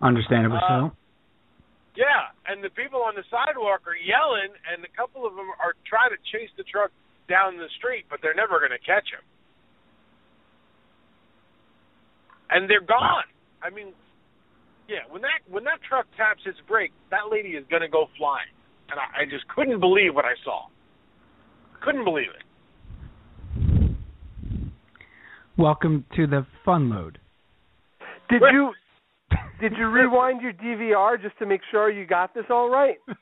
Understandably 0.02 0.59
Uh, 0.59 0.91
so. 0.91 0.97
Yeah, 1.95 2.33
and 2.49 2.64
the 2.64 2.71
people 2.71 3.02
on 3.02 3.14
the 3.14 3.25
sidewalk 3.31 3.85
are 3.87 3.97
yelling, 3.97 4.49
and 4.73 4.83
a 4.85 4.88
couple 4.97 5.26
of 5.29 5.37
them 5.37 5.47
are 5.61 5.76
trying 5.85 6.11
to 6.11 6.17
chase 6.33 6.49
the 6.57 6.64
truck 6.64 6.91
down 7.29 7.57
the 7.61 7.69
street, 7.76 8.07
but 8.09 8.21
they're 8.23 8.35
never 8.35 8.59
going 8.59 8.73
to 8.73 8.81
catch 8.81 9.12
him. 9.12 9.21
And 12.52 12.68
they're 12.68 12.80
gone. 12.85 13.25
I 13.62 13.71
mean, 13.71 13.92
yeah, 14.88 14.99
when 15.09 15.23
that 15.23 15.40
when 15.49 15.64
that 15.64 15.78
truck 15.88 16.06
taps 16.16 16.42
its 16.44 16.59
brake, 16.68 16.92
that 17.11 17.30
lady 17.30 17.50
is 17.50 17.64
going 17.71 17.82
to 17.82 17.88
go 17.88 18.09
flying, 18.18 18.49
and 18.90 18.99
I, 19.00 19.23
I 19.23 19.25
just 19.25 19.47
couldn't 19.49 19.80
believe 19.80 20.14
what 20.14 20.25
I 20.25 20.35
saw. 20.44 20.66
Couldn't 21.82 22.04
believe 22.04 22.28
it. 22.28 22.44
Welcome 25.56 26.04
to 26.16 26.26
the 26.26 26.47
fun 26.64 26.90
load. 26.90 27.18
Did 28.28 28.40
What? 28.42 28.52
you 28.52 28.73
did 29.61 29.73
you 29.78 29.87
rewind 29.88 30.42
your 30.42 30.52
DVR 30.52 31.21
just 31.21 31.38
to 31.38 31.47
make 31.47 31.61
sure 31.71 31.90
you 31.90 32.04
got 32.06 32.35
this 32.35 32.44
all 32.50 32.68
right? 32.68 32.97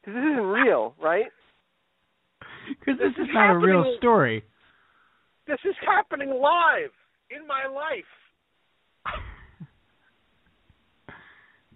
Because 0.00 0.22
this 0.22 0.30
isn't 0.32 0.46
real, 0.46 0.94
right? 1.02 1.26
Because 2.68 2.98
This 2.98 3.12
this 3.14 3.24
is 3.24 3.28
is 3.28 3.34
not 3.34 3.50
a 3.50 3.58
real 3.58 3.94
story. 3.98 4.42
This 5.46 5.58
is 5.66 5.74
happening 5.84 6.30
live 6.30 6.92
in 7.30 7.46
my 7.46 7.66
life. 7.66 8.04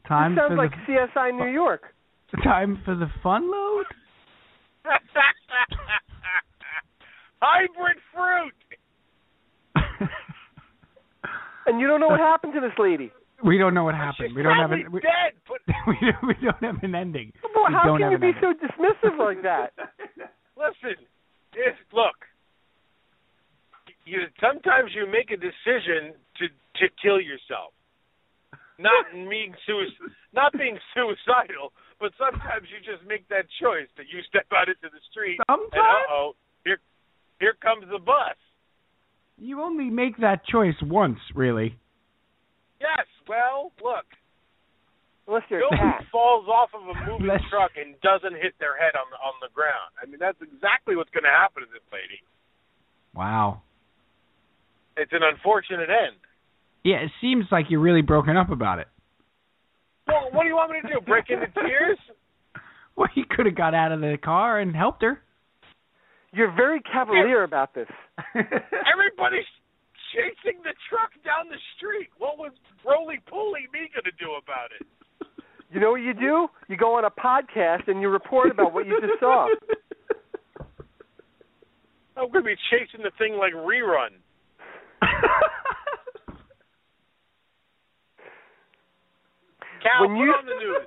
Time 0.09 0.35
this 0.35 0.43
sounds 0.43 0.51
for 0.53 0.57
like 0.57 0.73
the 0.87 0.93
CSI 1.17 1.39
New 1.39 1.53
York. 1.53 1.95
time 2.45 2.81
for 2.85 2.95
the 2.95 3.07
fun 3.23 3.51
load. 3.51 3.85
Hybrid 7.41 7.97
fruit. 8.15 8.55
And 11.67 11.81
you 11.81 11.87
don't 11.87 12.01
know 12.01 12.09
what 12.09 12.19
happened 12.19 12.55
to 12.55 12.61
this 12.61 12.73
lady. 12.79 13.13
we 13.45 13.57
don't 13.57 13.73
know 13.75 13.85
what 13.85 13.95
She's 13.95 14.01
happened. 14.03 14.35
We 14.35 14.43
don't 14.43 14.59
have 14.59 14.73
an 14.73 14.91
we, 14.91 15.01
dead. 15.01 15.39
But 15.47 15.59
we, 15.87 15.97
don't, 16.01 16.27
we 16.27 16.35
don't 16.43 16.63
have 16.63 16.83
an 16.83 16.95
ending. 16.95 17.33
Well, 17.55 17.67
We 17.69 17.75
how 17.75 17.97
can 17.97 18.11
you 18.11 18.19
be 18.19 18.33
ending. 18.35 18.43
so 18.43 18.55
dismissive 18.59 19.17
like 19.19 19.43
that? 19.43 19.71
listen, 20.57 20.97
if, 21.55 21.77
look. 21.93 22.17
You 24.05 24.27
sometimes 24.41 24.91
you 24.95 25.07
make 25.07 25.31
a 25.31 25.37
decision 25.39 26.15
to 26.39 26.45
to 26.81 26.85
kill 27.03 27.21
yourself. 27.21 27.73
Not 28.79 29.07
being 29.31 29.55
suic- 29.69 30.11
not 30.35 30.53
being 30.53 30.79
suicidal, 30.95 31.73
but 32.01 32.11
sometimes 32.19 32.67
you 32.73 32.83
just 32.83 33.07
make 33.07 33.29
that 33.29 33.47
choice 33.63 33.87
that 33.97 34.07
you 34.13 34.21
step 34.29 34.47
out 34.53 34.69
into 34.69 34.89
the 34.91 35.01
street 35.11 35.39
and 35.49 35.71
uh 35.73 36.11
oh, 36.11 36.33
here 36.65 36.79
here 37.39 37.55
comes 37.63 37.85
the 37.91 37.99
bus. 38.01 38.35
you 39.39 39.61
only 39.63 39.91
make 39.91 40.17
that 40.19 40.45
choice 40.47 40.77
once, 40.83 41.19
really. 41.35 41.79
Yes, 42.81 43.07
well, 43.29 43.71
look, 43.83 44.07
Unless 45.29 45.47
you're 45.49 45.61
nobody 45.63 46.03
cat. 46.03 46.05
falls 46.11 46.49
off 46.51 46.71
of 46.75 46.83
a 46.83 46.95
moving 47.07 47.29
Let's- 47.31 47.45
truck 47.49 47.71
and 47.79 47.95
doesn't 48.03 48.35
hit 48.43 48.59
their 48.59 48.75
head 48.77 48.99
on 48.99 49.07
the 49.15 49.19
on 49.23 49.35
the 49.41 49.51
ground. 49.55 49.95
I 50.03 50.07
mean, 50.11 50.19
that's 50.19 50.41
exactly 50.43 50.97
what's 50.97 51.11
going 51.15 51.23
to 51.23 51.31
happen 51.31 51.63
to 51.63 51.69
this 51.71 51.87
lady. 51.95 52.19
Wow. 53.15 53.63
It's 54.97 55.13
an 55.13 55.21
unfortunate 55.23 55.89
end. 55.91 56.17
Yeah, 56.85 56.97
it 56.97 57.11
seems 57.21 57.47
like 57.51 57.67
you're 57.69 57.81
really 57.81 58.03
broken 58.03 58.37
up 58.37 58.51
about 58.51 58.79
it. 58.79 58.89
Well, 60.07 60.29
what 60.33 60.43
do 60.43 60.49
you 60.49 60.57
want 60.57 60.73
me 60.73 60.81
to 60.83 60.89
do? 60.89 61.01
Break 61.01 61.31
into 61.31 61.47
tears? 61.55 61.99
Well, 62.95 63.09
he 63.15 63.25
could 63.25 63.47
have 63.47 63.55
got 63.57 63.73
out 63.75 63.91
of 63.91 64.03
the 64.03 64.19
car 64.23 64.61
and 64.61 64.77
helped 64.77 65.01
her. 65.01 65.23
You're 66.31 66.53
very 66.55 66.83
cavalier 66.83 67.43
about 67.43 67.75
this. 67.75 67.89
Everybody's 68.37 69.49
chasing 70.13 70.61
the 70.63 70.75
truck 70.91 71.11
down 71.25 71.49
the 71.49 71.57
street. 71.77 72.11
What 72.19 72.37
was 72.37 72.53
roly 72.85 73.19
poly 73.29 73.67
me 73.73 73.89
going 73.95 74.05
to 74.05 74.13
do 74.21 74.33
about 74.37 74.73
it? 74.79 74.87
You 75.73 75.81
know 75.81 75.93
what 75.93 76.03
you 76.03 76.13
do? 76.13 76.49
You 76.69 76.77
go 76.77 76.97
on 76.99 77.07
a 77.07 77.11
podcast 77.11 77.89
and 77.89 78.03
you 78.03 78.11
report 78.11 78.51
about 78.51 78.75
what 78.75 78.87
you 78.87 79.01
just 79.01 79.19
saw. 79.21 79.49
I'm 82.17 82.31
going 82.31 82.45
to 82.45 82.51
be 82.51 82.57
chasing 82.71 83.03
the 83.03 83.11
thing 83.17 83.39
like 83.39 83.55
rerun. 83.55 84.21
Cal, 89.83 90.03
When 90.07 90.11
put 90.17 90.25
you- 90.25 90.33
on 90.35 90.47
the 90.47 90.55
news. 90.55 90.87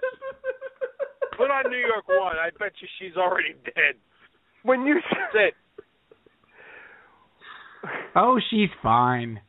Put 1.37 1.51
on 1.51 1.69
New 1.69 1.77
York 1.77 2.07
One. 2.07 2.37
I 2.37 2.49
bet 2.57 2.71
you 2.81 2.87
she's 2.97 3.17
already 3.17 3.53
dead. 3.65 3.95
When 4.63 4.85
you 4.85 5.01
said, 5.33 5.51
oh, 8.15 8.39
she's 8.49 8.69
fine. 8.81 9.41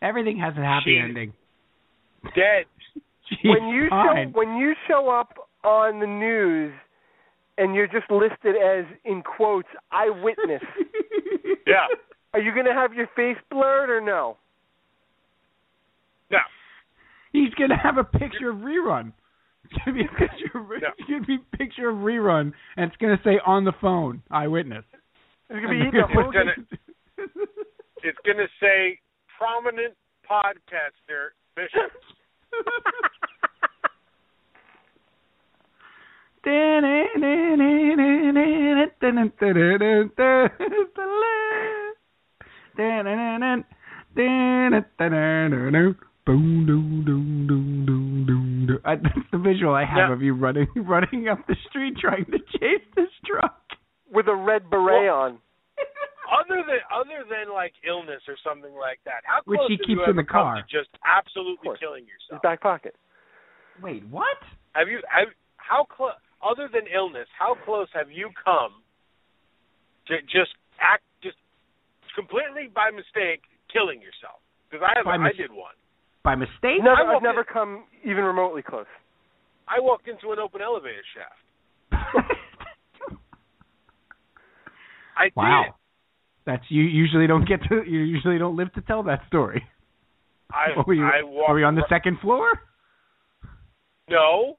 Everything 0.00 0.38
has 0.38 0.54
a 0.56 0.60
happy 0.64 0.94
She- 0.96 0.98
ending. 0.98 1.32
Dead. 2.34 2.64
She's 3.28 3.38
when 3.44 3.68
you 3.68 3.88
fine. 3.88 4.32
show 4.32 4.38
when 4.38 4.56
you 4.56 4.74
show 4.86 5.08
up 5.10 5.34
on 5.62 5.98
the 5.98 6.06
news 6.06 6.72
and 7.56 7.74
you're 7.74 7.86
just 7.86 8.10
listed 8.10 8.54
as 8.56 8.84
in 9.04 9.22
quotes 9.22 9.68
eyewitness, 9.90 10.62
Yeah. 11.66 11.86
Are 12.34 12.40
you 12.40 12.52
going 12.52 12.66
to 12.66 12.74
have 12.74 12.92
your 12.92 13.06
face 13.16 13.38
blurred 13.50 13.88
or 13.88 14.00
no? 14.00 14.36
No. 16.30 16.38
He's 17.32 17.52
gonna 17.54 17.78
have 17.80 17.96
a 17.98 18.04
picture 18.04 18.50
of 18.50 18.56
rerun. 18.58 19.12
It's 19.64 19.74
gonna 19.84 19.96
be 19.96 20.04
a 20.04 20.08
picture. 20.18 20.58
Of, 20.58 20.68
No. 20.68 20.88
It's 20.98 21.08
gonna 21.08 21.24
be 21.26 21.36
a 21.36 21.56
picture 21.56 21.88
of 21.88 21.96
rerun, 21.96 22.52
and 22.76 22.90
it's 22.90 22.96
gonna 23.00 23.20
say 23.24 23.38
on 23.46 23.64
the 23.64 23.72
phone, 23.80 24.22
eyewitness. 24.30 24.84
It's 25.50 25.60
gonna 25.60 25.68
be 25.68 25.76
eating 25.88 26.00
a 26.00 26.04
It's 26.06 26.32
gonna- 26.32 26.54
It's 28.04 28.18
going 28.24 28.36
to 28.36 28.46
say 28.60 29.00
prominent 29.38 29.94
podcaster 30.28 31.30
Bishop. 31.56 31.90
That's 48.84 49.02
the 49.32 49.38
visual 49.38 49.74
I 49.74 49.84
have 49.84 50.08
Yeah. 50.08 50.12
of 50.12 50.22
you 50.22 50.34
running 50.34 50.68
running 50.76 51.28
up 51.28 51.46
the 51.46 51.56
street 51.68 51.96
trying 51.98 52.24
to 52.26 52.38
chase 52.58 52.84
this 52.96 53.10
truck. 53.26 53.60
with 54.10 54.28
a 54.28 54.34
red 54.34 54.70
beret 54.70 55.08
on. 55.08 55.38
Other 56.30 56.62
than 56.66 56.78
other 56.92 57.24
than 57.28 57.52
like 57.52 57.72
illness 57.86 58.22
or 58.28 58.36
something 58.44 58.72
like 58.74 59.00
that, 59.04 59.22
how 59.24 59.40
Which 59.44 59.60
he 59.68 59.76
keeps 59.76 59.88
you 59.88 60.04
in 60.04 60.16
the 60.16 60.24
car. 60.24 60.62
just 60.70 60.88
absolutely 61.04 61.70
killing 61.80 62.04
His 62.04 62.10
yourself? 62.30 62.42
back 62.42 62.60
pocket. 62.60 62.94
Wait, 63.82 64.04
what? 64.06 64.38
Have 64.74 64.88
you 64.88 65.00
have 65.10 65.28
how 65.56 65.84
close 65.84 66.12
other 66.42 66.68
than 66.72 66.82
illness, 66.94 67.26
how 67.36 67.54
close 67.64 67.88
have 67.92 68.10
you 68.10 68.30
come 68.44 68.82
to 70.06 70.20
just 70.22 70.54
act 70.80 71.02
completely 72.14 72.70
by 72.74 72.90
mistake 72.90 73.42
killing 73.72 74.00
yourself? 74.00 74.40
Because 74.70 74.86
I 74.86 74.96
have 74.96 75.04
By 75.04 75.16
I 75.16 75.18
mis- 75.18 75.36
did 75.36 75.50
one. 75.52 75.74
By 76.22 76.34
mistake? 76.34 76.80
Never, 76.82 76.96
I 76.96 77.16
I've 77.16 77.22
never 77.22 77.40
in- 77.40 77.52
come 77.52 77.84
even 78.04 78.24
remotely 78.24 78.62
close. 78.62 78.86
I 79.68 79.80
walked 79.80 80.08
into 80.08 80.32
an 80.32 80.38
open 80.38 80.60
elevator 80.60 81.02
shaft. 81.14 81.40
I 85.16 85.30
wow. 85.36 85.64
did. 85.66 85.72
That's 86.46 86.64
you 86.68 86.82
usually 86.82 87.26
don't 87.26 87.48
get 87.48 87.60
to 87.68 87.82
you 87.86 88.00
usually 88.00 88.38
don't 88.38 88.56
live 88.56 88.72
to 88.74 88.80
tell 88.82 89.02
that 89.04 89.20
story. 89.28 89.62
I 90.52 90.68
were 90.86 90.94
you, 90.94 91.04
I 91.04 91.22
walked 91.22 91.50
are 91.50 91.54
we 91.54 91.64
on 91.64 91.74
the 91.74 91.84
second 91.88 92.18
floor? 92.20 92.50
No, 94.10 94.58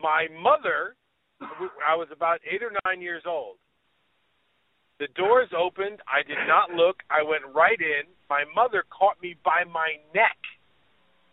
my 0.00 0.26
mother. 0.42 0.96
I 1.40 1.94
was 1.96 2.08
about 2.14 2.40
eight 2.50 2.62
or 2.62 2.70
nine 2.84 3.00
years 3.00 3.22
old. 3.26 3.56
The 5.00 5.08
doors 5.16 5.48
opened. 5.56 5.98
I 6.06 6.22
did 6.28 6.36
not 6.46 6.70
look. 6.76 7.02
I 7.10 7.22
went 7.26 7.42
right 7.56 7.80
in. 7.80 8.04
My 8.28 8.44
mother 8.54 8.84
caught 8.96 9.16
me 9.22 9.34
by 9.44 9.64
my 9.64 9.96
neck 10.14 10.36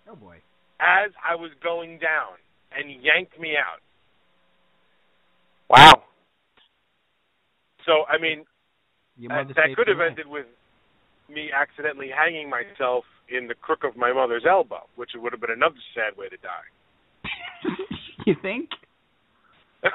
Oh 0.10 0.16
boy. 0.16 0.38
as 0.80 1.12
I 1.22 1.36
was 1.36 1.52
going 1.62 2.00
down 2.00 2.40
and 2.72 2.90
yanked 3.04 3.38
me 3.40 3.54
out. 3.60 3.82
Wow. 5.70 6.04
So 7.86 8.06
I 8.10 8.18
mean, 8.20 8.46
that, 9.28 9.48
that 9.56 9.76
could 9.76 9.88
have 9.90 10.00
ended 10.00 10.28
with 10.28 10.46
me 11.30 11.50
accidentally 11.52 12.08
hanging 12.10 12.50
myself 12.50 13.04
in 13.30 13.48
the 13.48 13.54
crook 13.54 13.84
of 13.84 13.98
my 13.98 14.14
mother's 14.14 14.46
elbow, 14.50 14.88
which 14.96 15.10
would 15.16 15.34
have 15.34 15.42
been 15.42 15.52
another 15.52 15.76
sad 15.94 16.18
way 16.18 16.30
to 16.30 16.38
die. 16.38 16.68
you 18.26 18.36
think? 18.42 18.70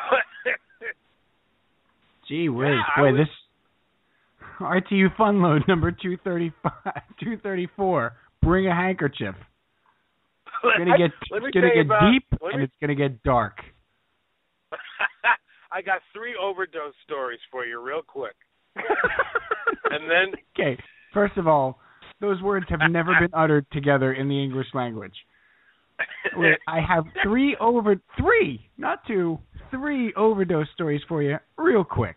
Gee 2.29 2.49
whiz, 2.50 2.69
Yeah, 2.69 3.02
boy, 3.02 3.12
was- 3.12 3.21
this 3.26 3.29
RTU 4.62 5.14
fun 5.16 5.42
load 5.42 5.62
number 5.69 5.90
235, 5.90 6.73
234. 7.21 8.12
Bring 8.42 8.66
a 8.66 8.75
handkerchief. 8.75 9.35
It's 10.64 10.78
gonna 10.78 10.99
get 10.99 11.11
it's 11.31 11.54
gonna 11.54 11.75
get 11.75 11.87
about- 11.87 12.11
deep 12.12 12.25
let 12.40 12.54
and 12.54 12.62
it's 12.62 12.75
gonna 12.81 12.95
get 12.95 13.23
dark. 13.23 13.59
I 15.73 15.81
got 15.83 16.00
three 16.12 16.35
overdose 16.40 16.94
stories 17.05 17.40
for 17.51 17.64
you, 17.64 17.81
real 17.81 18.03
quick, 18.07 18.35
and 18.77 20.09
then 20.11 20.33
Okay, 20.59 20.77
first 21.14 21.37
of 21.37 21.46
all, 21.48 21.79
those 22.20 22.40
words 22.42 22.66
have 22.68 22.81
never 22.90 23.12
been 23.18 23.31
uttered 23.33 23.66
together 23.72 24.12
in 24.12 24.29
the 24.29 24.42
English 24.42 24.68
language. 24.75 25.14
Wait, 26.37 26.59
I 26.68 26.81
have 26.81 27.05
three 27.22 27.57
over 27.61 27.96
three, 28.18 28.68
not 28.77 29.07
two, 29.07 29.38
three 29.70 30.12
overdose 30.14 30.66
stories 30.75 31.01
for 31.09 31.22
you, 31.22 31.38
real 31.57 31.85
quick. 31.85 32.16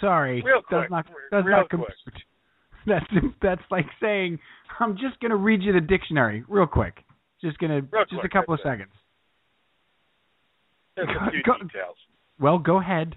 Sorry, 0.00 0.42
Real 0.42 0.60
does 0.70 0.86
quick, 0.86 0.90
not 0.90 1.06
real 1.06 1.42
does 1.42 1.44
not 1.50 1.68
quick. 1.68 1.70
compute. 1.70 2.22
That's 2.86 3.06
that's 3.42 3.62
like 3.70 3.86
saying 4.00 4.38
I'm 4.78 4.96
just 4.96 5.18
gonna 5.20 5.34
read 5.36 5.60
you 5.62 5.72
the 5.72 5.80
dictionary 5.80 6.44
real 6.48 6.66
quick. 6.68 7.04
Just 7.42 7.58
gonna 7.58 7.80
Real 7.90 8.04
just 8.04 8.12
a 8.14 8.20
quick, 8.20 8.32
couple 8.32 8.54
of 8.54 8.60
that's 8.62 8.74
seconds. 8.78 8.92
There's 10.94 11.08
a 11.08 11.30
few 11.32 11.42
Go- 11.42 11.58
details. 11.58 11.96
Well, 12.38 12.58
go 12.58 12.78
ahead. 12.80 13.16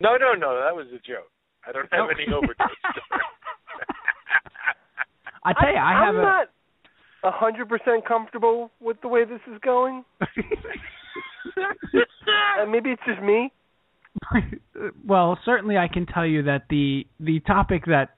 No, 0.00 0.16
no, 0.16 0.32
no, 0.34 0.54
that 0.60 0.74
was 0.74 0.86
a 0.88 0.98
joke. 1.06 1.30
I 1.66 1.72
don't 1.72 1.88
have 1.92 2.06
Oh. 2.06 2.08
any 2.08 2.26
overdose. 2.32 2.56
I 5.44 5.52
tell 5.54 5.70
you, 5.72 5.78
I 5.78 5.92
have 6.04 6.14
I'm 6.14 6.20
a. 6.20 6.22
not 6.22 6.48
a 7.22 7.30
hundred 7.30 7.68
percent 7.68 8.04
comfortable 8.06 8.70
with 8.80 9.00
the 9.02 9.08
way 9.08 9.24
this 9.24 9.40
is 9.46 9.58
going. 9.62 10.04
Uh, 11.56 12.66
maybe 12.68 12.90
it's 12.90 13.02
just 13.06 13.22
me. 13.22 13.52
well, 15.06 15.38
certainly 15.44 15.76
I 15.76 15.88
can 15.88 16.06
tell 16.06 16.26
you 16.26 16.44
that 16.44 16.64
the 16.68 17.06
the 17.18 17.40
topic 17.40 17.84
that 17.86 18.16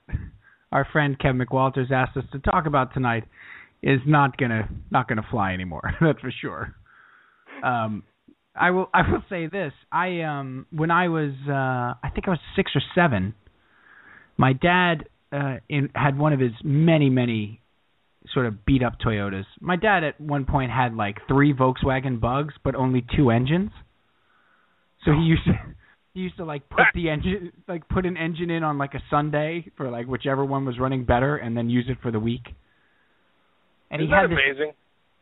our 0.70 0.86
friend 0.90 1.18
Kevin 1.18 1.40
McWalters 1.40 1.90
asked 1.90 2.16
us 2.16 2.24
to 2.32 2.38
talk 2.38 2.66
about 2.66 2.94
tonight 2.94 3.24
is 3.82 4.00
not 4.06 4.36
gonna 4.36 4.68
not 4.90 5.08
gonna 5.08 5.26
fly 5.30 5.52
anymore. 5.52 5.92
That's 6.00 6.20
for 6.20 6.32
sure. 6.40 6.74
Um, 7.62 8.04
I 8.54 8.70
will 8.70 8.88
I 8.92 9.10
will 9.10 9.22
say 9.28 9.46
this. 9.46 9.72
I 9.90 10.22
um 10.22 10.66
when 10.70 10.90
I 10.90 11.08
was 11.08 11.32
uh 11.48 11.52
I 12.02 12.10
think 12.12 12.26
I 12.26 12.30
was 12.30 12.40
six 12.56 12.72
or 12.74 12.82
seven, 12.94 13.34
my 14.36 14.52
dad 14.52 15.08
uh 15.32 15.56
in 15.68 15.90
had 15.94 16.18
one 16.18 16.32
of 16.32 16.40
his 16.40 16.52
many 16.62 17.10
many 17.10 17.60
sort 18.32 18.46
of 18.46 18.64
beat 18.64 18.82
up 18.82 18.94
Toyotas. 19.04 19.44
My 19.60 19.76
dad 19.76 20.04
at 20.04 20.20
one 20.20 20.44
point 20.44 20.70
had 20.70 20.94
like 20.94 21.18
three 21.26 21.52
Volkswagen 21.52 22.20
Bugs, 22.20 22.54
but 22.62 22.74
only 22.74 23.04
two 23.16 23.30
engines. 23.30 23.70
So 25.04 25.12
he 25.12 25.22
used 25.22 25.44
to 25.46 25.52
he 26.14 26.20
used 26.20 26.36
to 26.36 26.44
like 26.44 26.68
put 26.68 26.84
the 26.94 27.08
engine 27.08 27.52
like 27.68 27.88
put 27.88 28.04
an 28.06 28.16
engine 28.16 28.50
in 28.50 28.62
on 28.62 28.78
like 28.78 28.94
a 28.94 29.02
Sunday 29.10 29.66
for 29.76 29.90
like 29.90 30.06
whichever 30.06 30.44
one 30.44 30.64
was 30.64 30.78
running 30.78 31.04
better, 31.04 31.36
and 31.36 31.56
then 31.56 31.70
use 31.70 31.86
it 31.88 31.98
for 32.02 32.10
the 32.10 32.20
week. 32.20 32.42
And 33.90 34.00
Isn't 34.02 34.08
he 34.08 34.14
had 34.14 34.24
that 34.24 34.34
this, 34.34 34.38
amazing? 34.46 34.72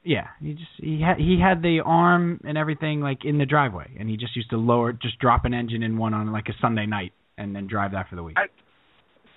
yeah, 0.04 0.26
he 0.40 0.52
just 0.54 0.70
he 0.78 1.00
had 1.00 1.18
he 1.18 1.38
had 1.40 1.62
the 1.62 1.80
arm 1.84 2.40
and 2.44 2.58
everything 2.58 3.00
like 3.00 3.24
in 3.24 3.38
the 3.38 3.46
driveway, 3.46 3.90
and 3.98 4.08
he 4.08 4.16
just 4.16 4.34
used 4.36 4.50
to 4.50 4.56
lower 4.56 4.92
just 4.92 5.18
drop 5.20 5.44
an 5.44 5.54
engine 5.54 5.82
in 5.82 5.96
one 5.96 6.14
on 6.14 6.32
like 6.32 6.48
a 6.48 6.54
Sunday 6.60 6.86
night, 6.86 7.12
and 7.38 7.54
then 7.54 7.66
drive 7.66 7.92
that 7.92 8.08
for 8.08 8.16
the 8.16 8.22
week. 8.22 8.36
I- 8.38 8.46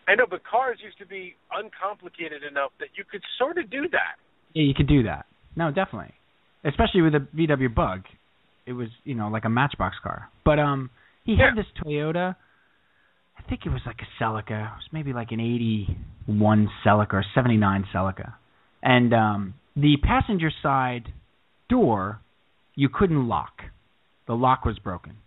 I 0.06 0.16
know, 0.16 0.26
but 0.30 0.44
cars 0.44 0.80
used 0.84 0.98
to 1.00 1.06
be 1.06 1.34
uncomplicated 1.50 2.44
enough 2.44 2.72
that 2.80 2.90
you 2.98 3.06
could 3.10 3.22
sort 3.38 3.58
of 3.58 3.70
do 3.70 3.88
that. 3.94 4.16
Yeah, 4.54 4.64
you 4.64 4.74
could 4.74 4.88
do 4.88 5.04
that. 5.04 5.28
No, 5.56 5.72
definitely. 5.72 6.12
Especially 6.66 7.02
with 7.02 7.16
a 7.16 7.26
VW 7.34 7.74
Bug. 7.74 8.02
It 8.66 8.74
was, 8.74 8.90
you 9.06 9.16
know, 9.16 9.30
like 9.30 9.46
a 9.46 9.50
matchbox 9.50 9.96
car. 10.04 10.30
But 10.44 10.60
um 10.60 10.90
he 11.24 11.38
had 11.38 11.58
this 11.58 11.66
Toyota 11.84 12.36
I 13.38 13.50
think 13.50 13.62
it 13.66 13.70
was 13.70 13.82
like 13.86 14.00
a 14.00 14.24
Celica. 14.24 14.68
It 14.68 14.76
was 14.76 14.88
maybe 14.92 15.14
like 15.14 15.32
an 15.32 15.40
81 15.40 16.70
Celica 16.86 17.14
or 17.14 17.26
79 17.34 17.86
Celica. 17.94 18.34
And 18.82 19.14
um 19.14 19.54
the 19.76 19.98
passenger 20.04 20.52
side 20.62 21.12
door 21.70 22.20
you 22.76 22.90
couldn't 22.90 23.28
lock. 23.28 23.62
The 24.28 24.34
lock 24.34 24.66
was 24.66 24.80
broken. 24.80 25.18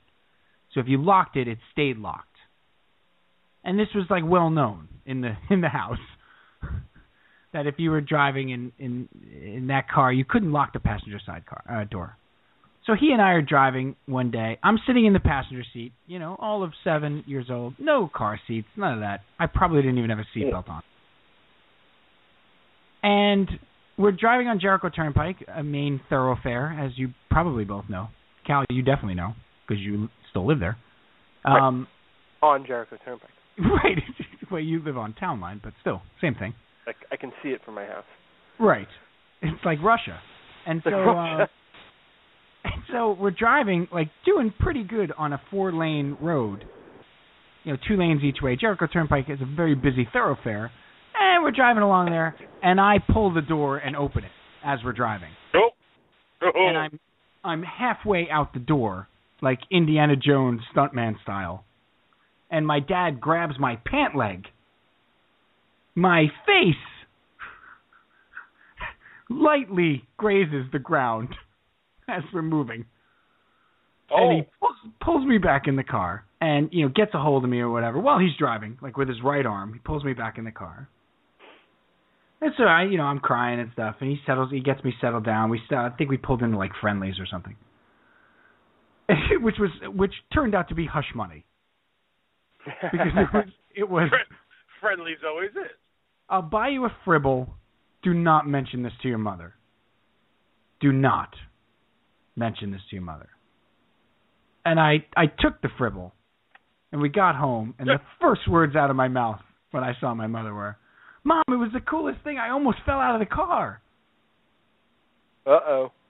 So 0.72 0.80
if 0.80 0.88
you 0.88 1.02
locked 1.02 1.36
it, 1.36 1.48
it 1.48 1.58
stayed 1.72 1.98
locked. 1.98 2.36
And 3.64 3.78
this 3.78 3.88
was 3.94 4.04
like 4.08 4.22
well 4.24 4.50
known 4.50 4.88
in 5.04 5.20
the 5.20 5.34
in 5.50 5.60
the 5.60 5.68
house 5.68 5.98
that 7.52 7.66
if 7.66 7.76
you 7.78 7.90
were 7.90 8.00
driving 8.00 8.50
in 8.50 8.72
in 8.78 9.08
in 9.32 9.66
that 9.68 9.90
car, 9.90 10.12
you 10.12 10.24
couldn't 10.24 10.52
lock 10.52 10.72
the 10.72 10.80
passenger 10.80 11.20
side 11.24 11.44
car 11.46 11.64
uh, 11.68 11.84
door. 11.84 12.16
So 12.86 12.94
he 12.98 13.10
and 13.10 13.20
I 13.20 13.30
are 13.32 13.42
driving 13.42 13.96
one 14.06 14.30
day. 14.30 14.58
I'm 14.62 14.78
sitting 14.86 15.06
in 15.06 15.12
the 15.12 15.20
passenger 15.20 15.64
seat, 15.72 15.92
you 16.06 16.20
know, 16.20 16.36
all 16.38 16.62
of 16.62 16.72
seven 16.84 17.24
years 17.26 17.46
old, 17.50 17.74
no 17.80 18.08
car 18.14 18.38
seats, 18.46 18.68
none 18.76 18.94
of 18.94 19.00
that. 19.00 19.20
I 19.40 19.46
probably 19.46 19.82
didn't 19.82 19.98
even 19.98 20.10
have 20.10 20.20
a 20.20 20.38
seatbelt 20.38 20.68
on. 20.68 20.82
And 23.02 23.48
we're 23.98 24.12
driving 24.12 24.46
on 24.46 24.60
Jericho 24.60 24.88
Turnpike, 24.88 25.36
a 25.52 25.62
main 25.62 26.00
thoroughfare, 26.08 26.76
as 26.80 26.92
you 26.96 27.08
probably 27.30 27.64
both 27.64 27.84
know. 27.88 28.08
Cal, 28.46 28.64
you 28.70 28.82
definitely 28.82 29.14
know 29.14 29.32
because 29.66 29.82
you 29.82 30.08
still 30.30 30.46
live 30.46 30.60
there. 30.60 30.76
Right. 31.44 31.66
Um, 31.66 31.88
On 32.42 32.64
Jericho 32.66 32.96
Turnpike. 33.04 33.30
right. 33.58 33.98
well, 34.50 34.60
you 34.60 34.82
live 34.84 34.96
on 34.96 35.12
town 35.14 35.40
line, 35.40 35.60
but 35.62 35.72
still, 35.80 36.02
same 36.20 36.34
thing. 36.34 36.54
I, 36.86 36.92
I 37.12 37.16
can 37.16 37.32
see 37.42 37.48
it 37.48 37.60
from 37.64 37.74
my 37.74 37.86
house. 37.86 38.04
Right. 38.60 38.88
It's 39.42 39.64
like 39.64 39.82
Russia. 39.82 40.18
And 40.66 40.82
so 40.84 40.90
Like 40.90 40.98
uh 40.98 41.10
Russia. 41.10 41.40
and 41.42 41.48
so 42.92 43.16
we're 43.18 43.30
driving 43.30 43.88
like 43.92 44.08
doing 44.24 44.52
pretty 44.58 44.84
good 44.84 45.12
on 45.16 45.32
a 45.32 45.40
four 45.50 45.72
lane 45.72 46.16
road. 46.20 46.64
You 47.64 47.72
know, 47.72 47.78
two 47.88 47.96
lanes 47.96 48.22
each 48.22 48.38
way. 48.40 48.56
Jericho 48.56 48.86
Turnpike 48.86 49.28
is 49.28 49.40
a 49.40 49.56
very 49.56 49.74
busy 49.74 50.08
thoroughfare. 50.12 50.70
And 51.18 51.42
we're 51.42 51.50
driving 51.52 51.82
along 51.82 52.10
there 52.10 52.36
and 52.62 52.80
I 52.80 52.96
pull 53.12 53.32
the 53.32 53.42
door 53.42 53.78
and 53.78 53.96
open 53.96 54.24
it 54.24 54.30
as 54.64 54.78
we're 54.84 54.92
driving. 54.92 55.30
Nope. 55.54 55.72
Oh, 56.42 56.50
and 56.54 56.76
I'm 56.76 57.00
I'm 57.44 57.62
halfway 57.62 58.28
out 58.30 58.52
the 58.52 58.60
door, 58.60 59.08
like 59.40 59.60
Indiana 59.70 60.14
Jones 60.16 60.60
stuntman 60.74 61.20
style. 61.22 61.64
And 62.50 62.66
my 62.66 62.80
dad 62.80 63.20
grabs 63.20 63.54
my 63.58 63.76
pant 63.84 64.16
leg. 64.16 64.46
My 65.94 66.26
face 66.44 66.74
lightly 69.30 70.04
grazes 70.18 70.66
the 70.72 70.78
ground 70.78 71.28
as 72.16 72.22
we're 72.32 72.42
moving. 72.42 72.84
oh, 74.10 74.28
And 74.28 74.36
he 74.38 74.48
pulls, 74.60 74.76
pulls 75.02 75.26
me 75.26 75.38
back 75.38 75.66
in 75.66 75.76
the 75.76 75.84
car 75.84 76.24
and, 76.40 76.68
you 76.72 76.84
know, 76.84 76.92
gets 76.94 77.12
a 77.14 77.18
hold 77.18 77.44
of 77.44 77.50
me 77.50 77.58
or 77.58 77.70
whatever 77.70 77.98
while 77.98 78.18
he's 78.18 78.36
driving, 78.38 78.78
like 78.82 78.96
with 78.96 79.08
his 79.08 79.18
right 79.22 79.46
arm. 79.46 79.72
He 79.72 79.78
pulls 79.80 80.04
me 80.04 80.12
back 80.12 80.38
in 80.38 80.44
the 80.44 80.52
car. 80.52 80.88
And 82.40 82.52
so 82.58 82.64
I, 82.64 82.84
you 82.84 82.98
know, 82.98 83.04
I'm 83.04 83.18
crying 83.18 83.60
and 83.60 83.70
stuff, 83.72 83.96
and 84.00 84.10
he 84.10 84.18
settles, 84.26 84.50
he 84.52 84.60
gets 84.60 84.84
me 84.84 84.92
settled 85.00 85.24
down. 85.24 85.48
We, 85.48 85.58
st- 85.66 85.80
I 85.80 85.88
think 85.96 86.10
we 86.10 86.18
pulled 86.18 86.42
into 86.42 86.58
like 86.58 86.72
Friendly's 86.82 87.18
or 87.18 87.26
something, 87.26 87.56
which 89.40 89.56
was, 89.58 89.70
which 89.94 90.12
turned 90.34 90.54
out 90.54 90.68
to 90.68 90.74
be 90.74 90.86
hush 90.86 91.06
money 91.14 91.46
because 92.92 93.08
it 93.16 93.28
was, 93.32 93.44
it 93.76 93.88
was. 93.88 94.10
friendly's 94.80 95.18
always 95.26 95.50
is. 95.50 95.70
I'll 96.28 96.42
buy 96.42 96.68
you 96.68 96.84
a 96.84 96.94
fribble. 97.04 97.48
Do 98.02 98.12
not 98.12 98.46
mention 98.46 98.82
this 98.82 98.92
to 99.02 99.08
your 99.08 99.18
mother. 99.18 99.54
Do 100.80 100.92
not 100.92 101.30
mention 102.36 102.70
this 102.70 102.80
to 102.90 102.96
your 102.96 103.04
mother. 103.04 103.28
And 104.64 104.78
I, 104.80 105.04
I 105.16 105.26
took 105.26 105.60
the 105.62 105.68
fribble, 105.78 106.12
and 106.92 107.00
we 107.00 107.08
got 107.08 107.36
home, 107.36 107.74
and 107.78 107.88
the 107.88 108.00
first 108.20 108.48
words 108.48 108.76
out 108.76 108.90
of 108.90 108.96
my 108.96 109.08
mouth 109.08 109.40
when 109.70 109.84
I 109.84 109.92
saw 110.00 110.14
my 110.14 110.26
mother 110.26 110.54
were, 110.54 110.76
"Mom, 111.24 111.42
it 111.48 111.52
was 111.52 111.70
the 111.72 111.80
coolest 111.80 112.22
thing. 112.24 112.38
I 112.38 112.50
almost 112.50 112.78
fell 112.84 112.98
out 112.98 113.14
of 113.14 113.20
the 113.20 113.34
car." 113.34 113.80
Uh 115.46 115.50
oh. 115.50 115.92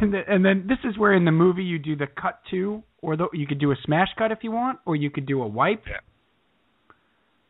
And, 0.00 0.12
the, 0.12 0.20
and 0.28 0.44
then 0.44 0.66
this 0.68 0.78
is 0.82 0.98
where 0.98 1.14
in 1.14 1.24
the 1.24 1.30
movie 1.30 1.62
you 1.62 1.78
do 1.78 1.94
the 1.94 2.08
cut 2.08 2.40
to, 2.50 2.82
or 3.02 3.16
the, 3.16 3.28
you 3.32 3.46
could 3.46 3.60
do 3.60 3.70
a 3.70 3.76
smash 3.84 4.08
cut 4.18 4.32
if 4.32 4.38
you 4.42 4.50
want, 4.50 4.80
or 4.84 4.96
you 4.96 5.10
could 5.10 5.26
do 5.26 5.42
a 5.42 5.46
wipe. 5.46 5.84
Yeah. 5.86 5.98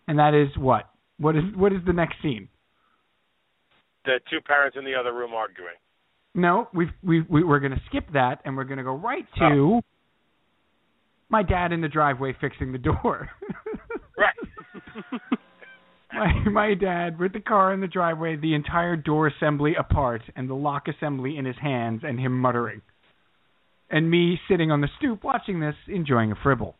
And 0.07 0.19
that 0.19 0.35
is 0.35 0.55
what? 0.59 0.91
What 1.19 1.35
is 1.35 1.43
what 1.55 1.73
is 1.73 1.79
the 1.87 1.95
next 1.95 2.17
scene? 2.23 2.49
The 4.05 4.21
two 4.31 4.41
parents 4.47 4.77
in 4.79 4.85
the 4.85 4.95
other 4.95 5.15
room 5.15 5.33
arguing. 5.33 5.75
No, 6.37 6.69
we've 6.75 6.93
we 7.03 7.23
we 7.23 7.43
we're 7.43 7.61
gonna 7.61 7.81
skip 7.89 8.13
that 8.13 8.43
and 8.45 8.59
we're 8.59 8.65
gonna 8.65 8.85
go 8.85 8.95
right 8.95 9.25
to 9.39 9.45
oh. 9.45 9.81
my 11.31 11.43
dad 11.43 11.73
in 11.73 11.81
the 11.81 11.89
driveway 11.89 12.37
fixing 12.39 12.73
the 12.73 12.79
door. 12.79 13.31
Right. 14.19 15.21
my 16.13 16.51
my 16.51 16.75
dad 16.75 17.19
with 17.19 17.33
the 17.33 17.41
car 17.41 17.73
in 17.73 17.81
the 17.81 17.87
driveway, 17.87 18.37
the 18.37 18.55
entire 18.55 18.97
door 18.97 19.29
assembly 19.29 19.75
apart 19.79 20.21
and 20.37 20.49
the 20.49 20.55
lock 20.55 20.89
assembly 20.89 21.39
in 21.39 21.47
his 21.47 21.57
hands 21.61 22.03
and 22.05 22.21
him 22.21 22.39
muttering. 22.39 22.83
And 23.89 24.11
me 24.11 24.39
sitting 24.49 24.71
on 24.71 24.83
the 24.83 24.89
stoop 24.99 25.25
watching 25.25 25.61
this, 25.61 25.77
enjoying 25.89 26.33
a 26.33 26.37
fribble. 26.43 26.75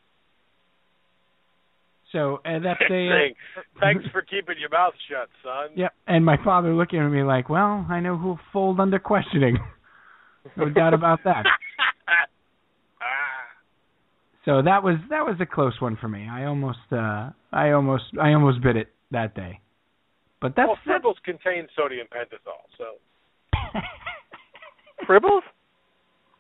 So 2.17 2.41
uh, 2.47 2.59
that's 2.61 2.81
a 2.81 2.89
Saying, 2.89 3.35
Thanks 3.79 4.05
for 4.11 4.23
keeping 4.23 4.55
your 4.59 4.71
mouth 4.71 4.95
shut, 5.11 5.29
son. 5.45 5.77
Yep, 5.77 5.93
and 6.07 6.25
my 6.25 6.39
father 6.43 6.73
looking 6.73 7.01
at 7.01 7.09
me 7.09 7.23
like, 7.23 7.51
"Well, 7.51 7.85
I 7.91 8.01
know 8.01 8.17
who'll 8.17 8.41
fold 8.55 8.81
under 8.81 8.99
questioning." 8.99 9.59
no 10.57 10.71
doubt 10.71 10.95
about 10.95 11.21
that. 11.25 11.45
So 14.47 14.63
that 14.63 14.85
was 14.85 14.95
that 15.11 15.27
was 15.27 15.35
a 15.41 15.45
close 15.45 15.75
one 15.81 15.99
for 16.01 16.09
me. 16.09 16.29
I 16.31 16.45
almost 16.45 16.79
uh 16.93 17.31
I 17.53 17.73
almost 17.73 18.05
I 18.23 18.33
almost 18.33 18.63
bit 18.63 18.77
it 18.77 18.95
that 19.11 19.35
day. 19.35 19.59
But 20.41 20.55
that's, 20.55 20.69
well, 20.69 20.79
that's 20.87 21.05
fribbles 21.05 21.17
contain 21.25 21.67
sodium 21.77 22.07
pentothal, 22.07 22.63
so 22.79 22.85
Fribbles? 25.09 25.41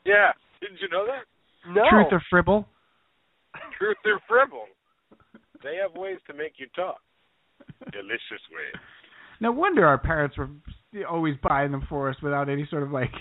yeah. 0.04 0.30
Didn't 0.60 0.78
you 0.80 0.88
know 0.88 1.04
that? 1.04 1.74
No. 1.74 1.82
truth 1.90 2.06
or 2.12 2.22
fribble. 2.30 2.64
Truth 3.76 3.96
or 4.04 4.20
fribble. 4.28 4.66
They 5.62 5.76
have 5.76 5.94
ways 6.00 6.18
to 6.28 6.34
make 6.34 6.54
you 6.58 6.66
talk. 6.74 6.98
Delicious 7.92 8.42
ways. 8.52 8.80
No 9.40 9.52
wonder 9.52 9.86
our 9.86 9.98
parents 9.98 10.36
were 10.36 10.48
always 11.08 11.34
buying 11.42 11.70
them 11.72 11.86
for 11.88 12.08
us 12.10 12.16
without 12.22 12.48
any 12.48 12.66
sort 12.70 12.82
of 12.82 12.90
like, 12.90 13.12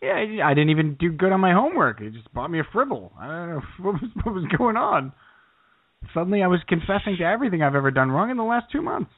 yeah, 0.00 0.44
I 0.44 0.54
didn't 0.54 0.70
even 0.70 0.96
do 0.98 1.10
good 1.12 1.32
on 1.32 1.40
my 1.40 1.52
homework. 1.52 2.00
They 2.00 2.08
just 2.08 2.32
bought 2.34 2.50
me 2.50 2.58
a 2.60 2.64
fribble. 2.72 3.12
I 3.18 3.26
don't 3.26 3.48
know 3.50 3.62
what 3.80 3.94
was 3.94 4.10
what 4.24 4.34
was 4.34 4.44
going 4.56 4.76
on. 4.76 5.12
Suddenly, 6.14 6.42
I 6.42 6.48
was 6.48 6.60
confessing 6.68 7.16
to 7.18 7.24
everything 7.24 7.62
I've 7.62 7.76
ever 7.76 7.92
done 7.92 8.10
wrong 8.10 8.30
in 8.30 8.36
the 8.36 8.42
last 8.42 8.66
two 8.72 8.82
months. 8.82 9.10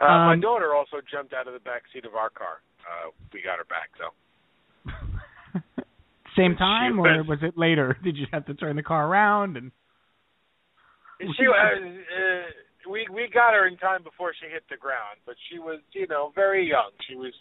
Uh, 0.00 0.04
my 0.04 0.34
Um, 0.34 0.40
daughter 0.40 0.74
also 0.74 0.98
jumped 1.10 1.32
out 1.32 1.48
of 1.48 1.54
the 1.54 1.60
back 1.60 1.82
seat 1.92 2.04
of 2.04 2.14
our 2.14 2.30
car. 2.30 2.60
Uh, 2.86 3.10
we 3.32 3.42
got 3.42 3.58
her 3.58 3.64
back 3.64 3.90
though. 3.98 5.72
Same 6.36 6.54
time, 6.54 7.00
or 7.00 7.24
was 7.24 7.38
it 7.42 7.56
later? 7.58 7.96
Did 8.04 8.16
you 8.16 8.26
have 8.32 8.46
to 8.46 8.54
turn 8.54 8.76
the 8.76 8.82
car 8.82 9.08
around 9.08 9.56
and? 9.56 9.72
She 11.20 11.48
was. 11.48 11.82
uh, 11.82 12.90
we 12.90 13.06
we 13.12 13.28
got 13.32 13.52
her 13.54 13.66
in 13.66 13.76
time 13.78 14.02
before 14.02 14.32
she 14.38 14.48
hit 14.52 14.62
the 14.70 14.76
ground, 14.76 15.18
but 15.24 15.34
she 15.50 15.58
was 15.58 15.80
you 15.92 16.06
know 16.06 16.32
very 16.34 16.68
young. 16.68 16.90
She 17.08 17.14
was 17.16 17.32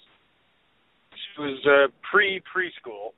she 1.11 1.41
was 1.41 1.59
uh, 1.65 1.91
pre 2.11 2.41
preschool. 2.53 3.11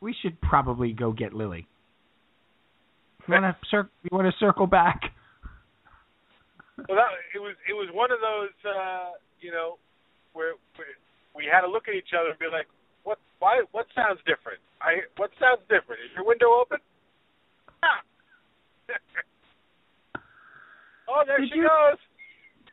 We 0.00 0.14
should 0.22 0.40
probably 0.40 0.92
go 0.92 1.12
get 1.12 1.32
Lily. 1.32 1.66
You 3.28 3.34
want 3.34 3.44
to 3.44 3.68
cir- 3.70 3.90
you 4.02 4.10
want 4.10 4.26
to 4.26 4.36
circle 4.40 4.66
back? 4.66 5.12
Well, 6.88 6.96
that 6.96 7.12
it 7.34 7.38
was 7.38 7.54
it 7.68 7.74
was 7.74 7.88
one 7.92 8.10
of 8.10 8.18
those 8.18 8.50
uh, 8.64 9.12
you 9.40 9.52
know 9.52 9.78
where, 10.32 10.54
where 10.74 10.88
we 11.36 11.44
had 11.44 11.60
to 11.60 11.68
look 11.68 11.86
at 11.86 11.94
each 11.94 12.10
other 12.18 12.30
and 12.30 12.38
be 12.38 12.48
like, 12.50 12.66
what 13.04 13.18
why 13.38 13.62
what 13.70 13.86
sounds 13.94 14.18
different? 14.26 14.58
I 14.80 15.04
what 15.16 15.30
sounds 15.38 15.60
different? 15.68 16.02
Is 16.02 16.10
your 16.16 16.26
window 16.26 16.58
open? 16.58 16.78
Oh, 21.10 21.22
there 21.26 21.38
Did 21.40 21.50
she 21.50 21.56
you- 21.58 21.68
goes. 21.68 21.98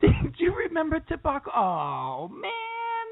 Did 0.00 0.34
you 0.38 0.54
remember 0.54 1.00
tobacco? 1.00 1.50
Oh 1.54 2.28
man, 2.28 3.08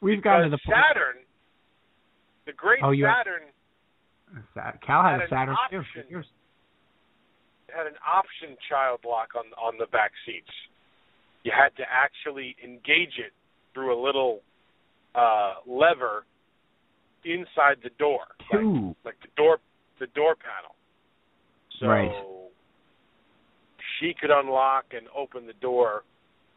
we've 0.00 0.22
gotten 0.22 0.50
to 0.50 0.56
the 0.56 0.58
point. 0.66 0.76
Saturn, 0.90 1.16
the 2.46 2.52
great 2.52 2.80
Oh, 2.82 2.90
you- 2.90 3.06
Saturn, 3.06 3.42
Sa- 4.52 4.72
Cal 4.84 5.02
had 5.02 5.12
had 5.12 5.22
a 5.22 5.28
Saturn 5.30 5.56
too. 5.70 6.22
had 7.74 7.86
an 7.86 7.94
option 8.06 8.56
child 8.68 9.00
lock 9.06 9.28
on 9.34 9.46
on 9.56 9.78
the 9.78 9.86
back 9.86 10.12
seats. 10.26 10.50
You 11.42 11.52
had 11.56 11.74
to 11.76 11.84
actually 11.90 12.56
engage 12.62 13.16
it 13.18 13.32
through 13.72 13.98
a 13.98 14.00
little 14.00 14.40
uh 15.14 15.54
lever 15.66 16.24
inside 17.24 17.78
the 17.82 17.90
door, 17.98 18.26
like, 18.52 18.94
like 19.04 19.16
the 19.22 19.28
door 19.36 19.58
the 20.00 20.06
door 20.08 20.34
panel. 20.36 20.74
So 21.80 21.86
Right. 21.86 22.10
She 24.00 24.14
could 24.18 24.30
unlock 24.30 24.86
and 24.92 25.06
open 25.16 25.46
the 25.46 25.58
door 25.60 26.04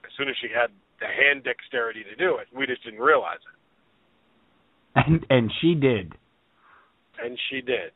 as 0.06 0.12
soon 0.18 0.30
as 0.30 0.36
she 0.42 0.48
had 0.48 0.72
the 1.00 1.08
hand 1.08 1.44
dexterity 1.44 2.04
to 2.04 2.16
do 2.16 2.38
it. 2.38 2.48
We 2.56 2.66
just 2.66 2.84
didn't 2.84 3.00
realize 3.02 3.42
it. 3.42 3.58
And 5.06 5.26
and 5.30 5.52
she 5.62 5.76
did. 5.76 6.14
And 7.24 7.38
she 7.50 7.62
did. 7.62 7.92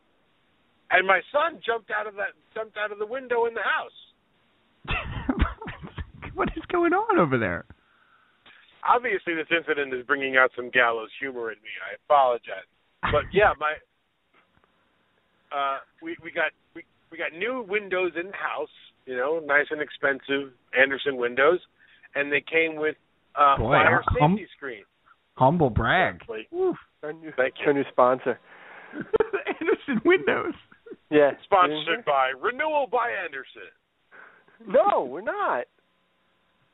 And 0.92 1.08
my 1.08 1.22
son 1.32 1.62
jumped 1.66 1.90
out 1.92 2.08
of 2.08 2.16
that 2.16 2.34
jumped 2.54 2.78
out 2.78 2.92
of 2.92 3.00
the 3.00 3.06
window 3.06 3.46
in 3.46 3.54
the 3.54 3.62
house. 3.62 4.00
what 6.34 6.50
is 6.56 6.64
going 6.72 6.94
on 6.94 7.20
over 7.20 7.38
there? 7.38 7.66
obviously 8.88 9.34
this 9.34 9.50
incident 9.54 9.94
is 9.94 10.06
bringing 10.06 10.38
out 10.38 10.52
some 10.56 10.70
gallows 10.70 11.10
humor 11.20 11.52
in 11.52 11.58
me. 11.62 11.74
I 11.82 11.96
apologize, 12.06 12.68
but 13.12 13.26
yeah, 13.34 13.54
my 13.60 13.74
uh, 15.54 15.80
we 16.02 16.16
we 16.24 16.32
got 16.32 16.52
we 16.76 16.84
we 17.12 17.18
got 17.18 17.34
new 17.34 17.66
windows 17.68 18.14
in 18.20 18.28
the 18.28 18.38
house, 18.38 18.74
you 19.06 19.16
know, 19.18 19.42
nice 19.46 19.66
and 19.72 19.82
expensive 19.82 20.52
Andersen 20.80 21.18
windows, 21.18 21.60
and 22.16 22.32
they 22.32 22.42
came 22.42 22.76
with 22.76 22.96
uh, 23.36 23.58
Boy, 23.58 23.72
fire 23.74 24.04
hum- 24.20 24.34
safety 24.38 24.48
screen. 24.56 24.84
Humble 25.36 25.70
brag. 25.70 26.22
Like, 26.30 26.48
Our 27.04 27.14
new, 27.14 27.32
Thank 27.38 27.56
you. 27.60 27.68
our 27.68 27.74
new 27.74 27.84
sponsor. 27.92 28.40
Andersen 28.94 30.02
Windows. 30.06 30.54
Yeah. 31.10 31.32
sponsored 31.46 32.06
by 32.06 32.32
Renewal 32.40 32.88
by 32.92 33.10
Andersen. 33.24 33.72
No, 34.68 35.04
we're 35.06 35.22
not. 35.22 35.66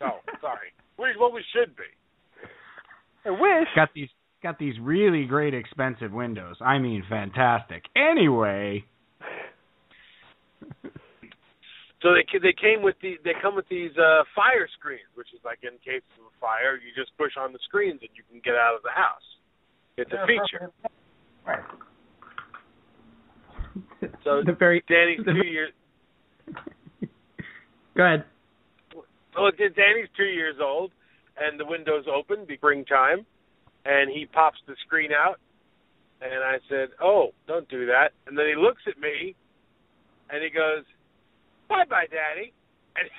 Oh, 0.02 0.20
sorry. 0.42 0.74
We 1.00 1.10
what 1.20 1.32
we 1.32 1.44
should 1.54 1.76
be. 1.76 1.84
I 3.24 3.30
wish. 3.30 3.68
Got 3.76 3.90
these 3.94 4.10
got 4.42 4.58
these 4.58 4.74
really 4.82 5.26
great 5.26 5.54
expensive 5.54 6.12
windows. 6.12 6.56
I 6.60 6.80
mean, 6.80 7.04
fantastic. 7.08 7.84
Anyway, 7.96 8.84
So 12.02 12.14
they 12.14 12.22
they 12.40 12.54
came 12.54 12.84
with 12.84 12.96
the 13.02 13.18
they 13.24 13.34
come 13.42 13.56
with 13.56 13.68
these 13.70 13.92
uh 13.98 14.22
fire 14.36 14.70
screens, 14.78 15.10
which 15.16 15.34
is 15.34 15.42
like 15.44 15.60
in 15.64 15.74
case 15.82 16.06
of 16.20 16.30
a 16.30 16.34
fire, 16.40 16.78
you 16.78 16.94
just 16.96 17.16
push 17.18 17.34
on 17.40 17.54
the 17.54 17.60
screens 17.66 18.00
and 18.02 18.10
you 18.14 18.22
can 18.30 18.40
get 18.46 18.54
out 18.54 18.76
of 18.76 18.84
the 18.84 18.94
house. 18.94 19.26
It's 19.98 20.12
a 20.14 20.22
feature. 20.30 20.70
right. 21.46 21.66
So 24.24 24.44
the 24.46 24.54
very 24.54 24.84
Danny's 24.88 25.22
the- 25.26 25.34
two 25.34 25.48
years. 25.48 25.74
Go 27.96 28.04
ahead. 28.06 28.26
Well, 29.36 29.52
Danny's 29.58 30.10
two 30.16 30.26
years 30.26 30.56
old, 30.62 30.92
and 31.38 31.60
the 31.60 31.66
window's 31.66 32.06
open, 32.08 32.46
be 32.48 32.58
springtime, 32.58 33.26
and 33.86 34.10
he 34.12 34.26
pops 34.26 34.58
the 34.68 34.76
screen 34.86 35.12
out, 35.12 35.40
and 36.22 36.44
I 36.44 36.58
said, 36.70 36.90
"Oh, 37.02 37.30
don't 37.48 37.68
do 37.70 37.88
that." 37.88 38.14
And 38.28 38.38
then 38.38 38.46
he 38.46 38.56
looks 38.56 38.82
at 38.88 39.00
me, 39.00 39.36
and 40.30 40.44
he 40.44 40.50
goes, 40.50 40.86
"Bye, 41.70 41.86
bye, 41.90 42.08
Daddy," 42.10 42.54
and 42.96 43.10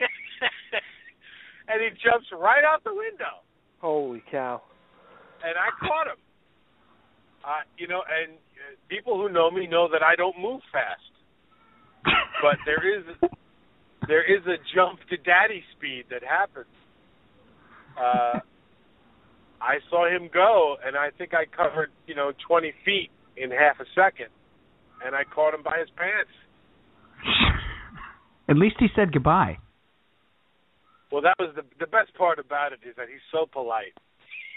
and 1.68 1.82
he 1.82 1.88
jumps 2.02 2.26
right 2.32 2.64
out 2.64 2.84
the 2.84 2.94
window, 2.94 3.44
Holy 3.80 4.22
cow! 4.30 4.62
and 5.44 5.54
I 5.56 5.70
caught 5.86 6.06
him. 6.06 6.20
Uh, 7.44 7.62
you 7.76 7.86
know, 7.86 8.02
and 8.02 8.34
uh, 8.34 8.76
people 8.88 9.16
who 9.16 9.32
know 9.32 9.50
me 9.50 9.66
know 9.66 9.88
that 9.90 10.02
I 10.02 10.16
don't 10.16 10.38
move 10.38 10.60
fast, 10.72 11.12
but 12.42 12.58
there 12.66 12.82
is 12.82 13.04
there 14.08 14.24
is 14.24 14.44
a 14.46 14.56
jump 14.74 14.98
to 15.10 15.16
daddy 15.18 15.62
speed 15.76 16.04
that 16.10 16.22
happens. 16.22 16.66
Uh, 17.96 18.40
I 19.60 19.78
saw 19.90 20.08
him 20.08 20.30
go, 20.32 20.76
and 20.84 20.96
I 20.96 21.10
think 21.16 21.32
I 21.34 21.44
covered 21.44 21.90
you 22.06 22.14
know 22.14 22.32
20 22.46 22.72
feet 22.84 23.10
in 23.36 23.50
half 23.50 23.78
a 23.80 23.86
second, 23.94 24.28
and 25.04 25.14
I 25.14 25.22
caught 25.24 25.54
him 25.54 25.62
by 25.62 25.78
his 25.78 25.88
pants. 25.96 26.30
At 28.48 28.56
least 28.56 28.76
he 28.78 28.86
said 28.96 29.12
goodbye. 29.12 29.58
Well, 31.12 31.22
that 31.22 31.36
was 31.38 31.54
the 31.56 31.62
the 31.80 31.86
best 31.86 32.14
part 32.14 32.38
about 32.38 32.72
it 32.72 32.80
is 32.86 32.94
that 32.96 33.08
he's 33.08 33.24
so 33.32 33.46
polite. 33.50 33.94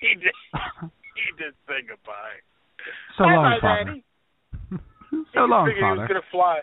He 0.02 0.16
did 0.16 0.34
he 1.16 1.44
did 1.44 1.54
say 1.68 1.86
goodbye. 1.88 2.40
So 3.18 3.24
Bye, 3.26 3.36
long, 3.36 3.44
bye, 3.44 3.58
father. 3.62 3.84
Daddy. 3.86 4.04
so 5.34 5.46
he 5.46 5.50
long, 5.52 5.68
figured 5.68 5.78
he 5.78 5.90
was 5.92 5.98
father. 5.98 6.08
gonna 6.08 6.32
fly. 6.32 6.60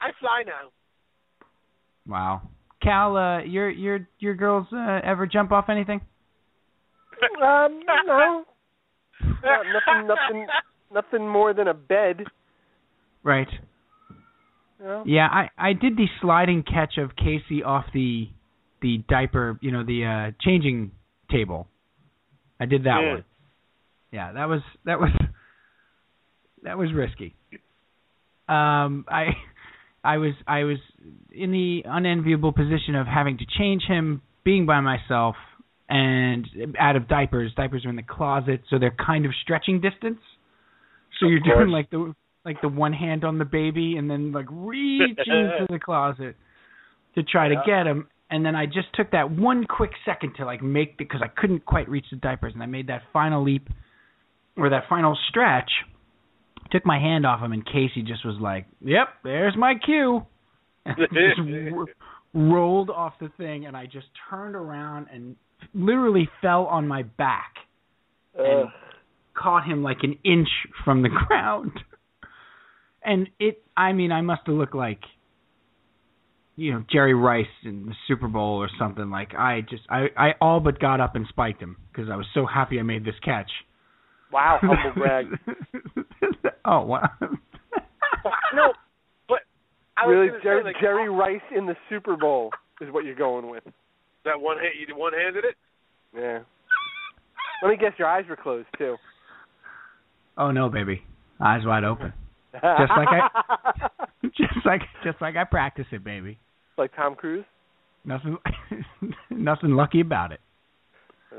I 0.00 0.10
fly 0.20 0.42
now. 0.46 0.70
Wow. 2.06 2.42
Cal, 2.82 3.16
uh, 3.16 3.42
your 3.42 3.68
your 3.70 4.08
your 4.18 4.34
girls 4.34 4.66
uh, 4.72 5.00
ever 5.04 5.26
jump 5.26 5.52
off 5.52 5.68
anything? 5.68 6.00
Um, 7.42 7.80
no, 7.86 8.44
Not- 9.42 9.66
nothing, 9.66 10.06
nothing, 10.08 10.46
nothing 10.92 11.28
more 11.28 11.52
than 11.52 11.68
a 11.68 11.74
bed. 11.74 12.24
Right. 13.22 13.48
Know? 14.82 15.02
Yeah, 15.06 15.26
I 15.30 15.50
I 15.58 15.72
did 15.74 15.96
the 15.96 16.06
sliding 16.20 16.62
catch 16.62 16.96
of 16.98 17.14
Casey 17.16 17.62
off 17.62 17.84
the 17.92 18.28
the 18.80 18.98
diaper, 19.08 19.58
you 19.60 19.70
know, 19.72 19.84
the 19.84 20.04
uh 20.04 20.32
changing 20.42 20.92
table. 21.30 21.68
I 22.58 22.66
did 22.66 22.84
that 22.84 23.00
Yeah. 23.00 23.10
one. 23.12 23.24
Yeah, 24.12 24.32
that 24.32 24.48
was 24.48 24.60
that 24.84 24.98
was 25.00 25.10
that 26.62 26.78
was 26.78 26.92
risky. 26.94 27.34
Um 28.48 29.04
I 29.08 29.36
I 30.02 30.16
was 30.16 30.32
I 30.46 30.64
was 30.64 30.78
in 31.30 31.52
the 31.52 31.82
unenviable 31.84 32.52
position 32.52 32.94
of 32.94 33.06
having 33.06 33.38
to 33.38 33.44
change 33.58 33.82
him 33.86 34.22
being 34.44 34.64
by 34.66 34.80
myself 34.80 35.36
and 35.88 36.46
out 36.78 36.96
of 36.96 37.06
diapers. 37.08 37.52
Diapers 37.54 37.84
are 37.84 37.90
in 37.90 37.96
the 37.96 38.02
closet, 38.02 38.62
so 38.70 38.78
they're 38.78 38.94
kind 39.04 39.26
of 39.26 39.32
stretching 39.42 39.80
distance. 39.80 40.20
So 41.18 41.26
Of 41.26 41.32
you're 41.32 41.40
course. 41.40 41.56
doing 41.58 41.68
like 41.68 41.90
the 41.90 42.14
like 42.44 42.60
the 42.62 42.68
one 42.68 42.92
hand 42.92 43.24
on 43.24 43.38
the 43.38 43.44
baby 43.44 43.96
and 43.96 44.10
then 44.10 44.32
like 44.32 44.46
reach 44.50 45.18
into 45.26 45.66
the 45.68 45.78
closet 45.78 46.36
to 47.14 47.22
try 47.22 47.48
to 47.48 47.56
get 47.66 47.86
him 47.86 48.08
and 48.30 48.46
then 48.46 48.54
I 48.54 48.66
just 48.66 48.88
took 48.94 49.10
that 49.10 49.30
one 49.30 49.64
quick 49.64 49.90
second 50.04 50.34
to 50.36 50.44
like 50.44 50.62
make 50.62 50.96
the 50.96 51.04
because 51.04 51.20
I 51.22 51.28
couldn't 51.28 51.64
quite 51.64 51.88
reach 51.88 52.06
the 52.10 52.16
diapers 52.16 52.54
and 52.54 52.62
I 52.62 52.66
made 52.66 52.86
that 52.86 53.02
final 53.12 53.42
leap 53.44 53.68
or 54.56 54.70
that 54.70 54.84
final 54.88 55.16
stretch 55.28 55.70
took 56.70 56.86
my 56.86 56.98
hand 56.98 57.26
off 57.26 57.40
him 57.40 57.52
and 57.52 57.66
Casey 57.66 58.02
just 58.06 58.24
was 58.24 58.36
like 58.40 58.66
yep 58.80 59.08
there's 59.24 59.54
my 59.56 59.74
cue 59.84 60.24
and 60.86 60.96
just 60.96 61.72
ro- 61.72 61.86
rolled 62.32 62.90
off 62.90 63.14
the 63.20 63.30
thing 63.36 63.66
and 63.66 63.76
I 63.76 63.86
just 63.86 64.06
turned 64.30 64.54
around 64.54 65.08
and 65.12 65.36
literally 65.74 66.28
fell 66.40 66.64
on 66.66 66.88
my 66.88 67.02
back 67.02 67.54
and 68.38 68.64
Ugh. 68.64 68.68
caught 69.34 69.66
him 69.66 69.82
like 69.82 69.98
an 70.02 70.18
inch 70.24 70.48
from 70.84 71.02
the 71.02 71.08
ground. 71.26 71.72
And 73.04 73.28
it 73.38 73.62
I 73.76 73.92
mean 73.92 74.12
I 74.12 74.20
must 74.20 74.42
have 74.46 74.54
looked 74.54 74.74
like 74.74 75.00
you 76.56 76.72
know 76.72 76.84
Jerry 76.92 77.14
Rice 77.14 77.46
in 77.64 77.86
the 77.86 77.94
Super 78.06 78.28
Bowl 78.28 78.56
or 78.62 78.68
something 78.78 79.10
like 79.10 79.34
I 79.34 79.62
just 79.62 79.82
I 79.88 80.06
I 80.16 80.30
all 80.40 80.60
but 80.60 80.78
got 80.78 81.00
up 81.00 81.16
and 81.16 81.26
spiked 81.28 81.62
him 81.62 81.76
because 81.90 82.10
I 82.10 82.16
was 82.16 82.26
so 82.34 82.46
happy 82.46 82.78
I 82.78 82.82
made 82.82 83.04
this 83.04 83.14
catch. 83.24 83.50
wow, 84.30 84.58
humble 84.62 84.92
brag. 85.00 85.26
oh 86.64 86.82
wow. 86.82 87.08
no, 88.54 88.72
but 89.28 89.40
I 89.96 90.06
was 90.06 90.14
really, 90.14 90.42
Jerry, 90.42 90.62
say, 90.62 90.64
like, 90.66 90.76
Jerry 90.80 91.08
Rice 91.08 91.40
in 91.56 91.66
the 91.66 91.76
Super 91.88 92.16
Bowl 92.16 92.50
is 92.80 92.92
what 92.92 93.04
you're 93.04 93.14
going 93.14 93.48
with. 93.48 93.64
that 94.24 94.38
one 94.40 94.58
hand 94.58 94.74
you 94.86 94.94
one 94.94 95.12
handed 95.14 95.44
it. 95.44 95.56
Yeah. 96.14 96.40
Let 97.62 97.70
me 97.70 97.76
guess, 97.76 97.92
your 97.98 98.08
eyes 98.08 98.24
were 98.28 98.36
closed 98.36 98.68
too. 98.76 98.96
oh 100.36 100.50
no, 100.50 100.68
baby. 100.68 101.02
Eyes 101.40 101.62
wide 101.64 101.84
open. 101.84 102.12
Just 102.52 102.92
like 102.96 103.08
I- 103.08 103.88
just 104.36 104.66
like 104.66 104.82
just 105.04 105.20
like 105.20 105.36
I 105.36 105.44
practice 105.44 105.86
it, 105.92 106.02
baby. 106.04 106.38
like 106.76 106.94
Tom 106.96 107.14
Cruise. 107.14 107.44
Nothing 108.04 108.38
nothing 109.30 109.70
lucky 109.70 110.00
about 110.00 110.32
it. 110.32 110.40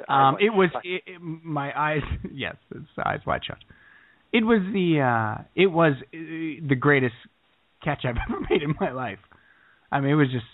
Um, 0.08 0.38
it 0.40 0.50
was 0.52 0.70
it, 0.84 1.04
it, 1.06 1.22
my 1.22 1.72
eyes. 1.78 2.02
Yes, 2.34 2.56
it's 2.74 2.86
eyes 3.06 3.20
wide 3.26 3.42
shut. 3.46 3.58
It 4.32 4.46
was 4.46 4.62
the 4.74 5.02
uh, 5.02 5.44
it 5.56 5.68
was 5.68 5.94
uh, 6.02 6.18
the 6.68 6.76
greatest 6.80 7.16
catch 7.84 8.06
I've 8.06 8.16
ever 8.30 8.40
made 8.50 8.62
in 8.64 8.74
my 8.80 8.92
life. 8.92 9.20
I 9.92 10.00
mean, 10.00 10.12
it 10.12 10.16
was 10.16 10.30
just, 10.32 10.46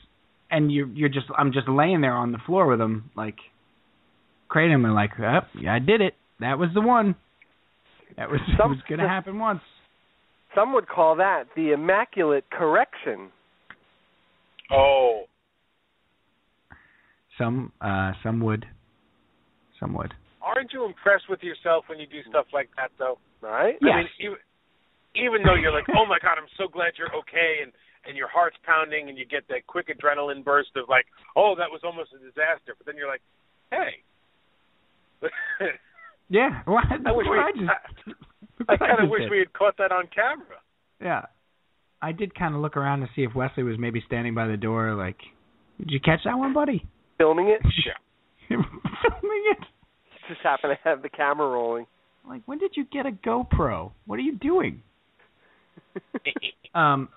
and 0.50 0.72
you're 0.72 0.88
you're 0.88 1.10
just 1.10 1.28
I'm 1.38 1.54
just 1.54 1.68
laying 1.70 2.02
there 2.02 2.16
on 2.16 2.32
the 2.32 2.40
floor 2.46 2.66
with 2.66 2.82
him, 2.82 3.12
like 3.16 3.36
cradling 4.48 4.84
him, 4.84 4.94
like, 4.96 5.12
oh, 5.20 5.40
yeah, 5.60 5.74
I 5.76 5.80
did 5.80 6.02
it. 6.02 6.16
That 6.40 6.58
was 6.58 6.70
the 6.74 6.82
one. 6.82 7.16
That 8.18 8.32
was 8.32 8.40
Some- 8.58 8.72
was 8.72 8.80
gonna 8.90 9.08
happen 9.08 9.38
once. 9.38 9.62
Some 10.58 10.74
would 10.74 10.88
call 10.90 11.16
that 11.18 11.44
the 11.56 11.72
immaculate 11.72 12.46
correction. 12.50 13.30
Oh, 14.72 15.26
Some 17.38 17.72
uh, 17.80 18.14
some 18.24 18.42
would, 18.42 18.66
some 19.80 19.94
would. 19.94 20.16
aren't 20.42 20.74
you 20.74 20.84
impressed 20.86 21.30
with 21.30 21.44
yourself 21.44 21.86
when 21.88 22.00
you 22.00 22.08
do 22.08 22.22
stuff 22.28 22.48
like 22.52 22.70
that, 22.76 22.90
though? 22.98 23.20
Right? 23.40 23.76
Yes. 23.82 23.94
I 23.94 23.98
mean, 23.98 24.08
even 24.20 24.38
even 25.16 25.40
though 25.46 25.54
you're 25.54 25.72
like, 25.72 25.86
oh 25.96 26.06
my 26.10 26.18
god, 26.20 26.42
I'm 26.42 26.50
so 26.58 26.68
glad 26.68 26.94
you're 26.98 27.14
okay, 27.22 27.62
and 27.62 27.72
and 28.08 28.18
your 28.18 28.28
heart's 28.28 28.58
pounding, 28.66 29.10
and 29.10 29.18
you 29.18 29.26
get 29.26 29.44
that 29.50 29.68
quick 29.68 29.88
adrenaline 29.94 30.44
burst 30.44 30.72
of 30.76 30.90
like, 30.90 31.06
oh, 31.36 31.54
that 31.58 31.70
was 31.70 31.82
almost 31.84 32.10
a 32.14 32.18
disaster, 32.18 32.74
but 32.76 32.86
then 32.88 32.96
you're 32.98 33.08
like, 33.08 33.22
hey. 33.70 34.02
Yeah, 36.30 36.62
well, 36.68 36.84
that's 36.90 37.02
I 37.06 37.12
wish 37.14 37.26
we- 37.30 37.38
I 37.40 37.52
just. 37.56 38.18
I 38.68 38.78
kind 38.78 39.04
of 39.04 39.10
wish 39.10 39.22
did. 39.22 39.32
we 39.32 39.40
had 39.40 39.54
caught 39.54 39.78
that 39.78 39.92
on 39.92 40.06
camera. 40.14 40.58
Yeah. 41.02 41.26
I 42.02 42.12
did 42.12 42.36
kind 42.36 42.56
of 42.56 42.62
look 42.62 42.78
around 42.78 43.02
to 43.02 43.10
see 43.16 43.24
if 43.24 43.34
Wesley 43.36 43.64
was 43.64 43.78
maybe 43.80 44.04
standing 44.06 44.36
by 44.36 44.48
the 44.48 44.58
door, 44.58 44.94
like, 44.94 45.18
did 45.80 45.92
you 45.92 46.00
catch 46.00 46.20
that 46.26 46.38
one, 46.38 46.54
buddy? 46.54 46.86
Filming 47.18 47.48
it. 47.50 47.62
Sure. 47.84 47.94
Filming 48.50 49.44
it. 49.52 49.58
Just 50.30 50.42
happened 50.42 50.78
to 50.82 50.90
have 50.90 51.02
the 51.02 51.10
camera 51.10 51.48
rolling. 51.48 51.86
Like, 52.28 52.42
when 52.46 52.60
did 52.60 52.72
you 52.76 52.86
get 52.86 53.06
a 53.06 53.12
GoPro? 53.12 53.92
What 54.06 54.20
are 54.20 54.22
you 54.22 54.38
doing? 54.38 54.82
um, 56.76 57.10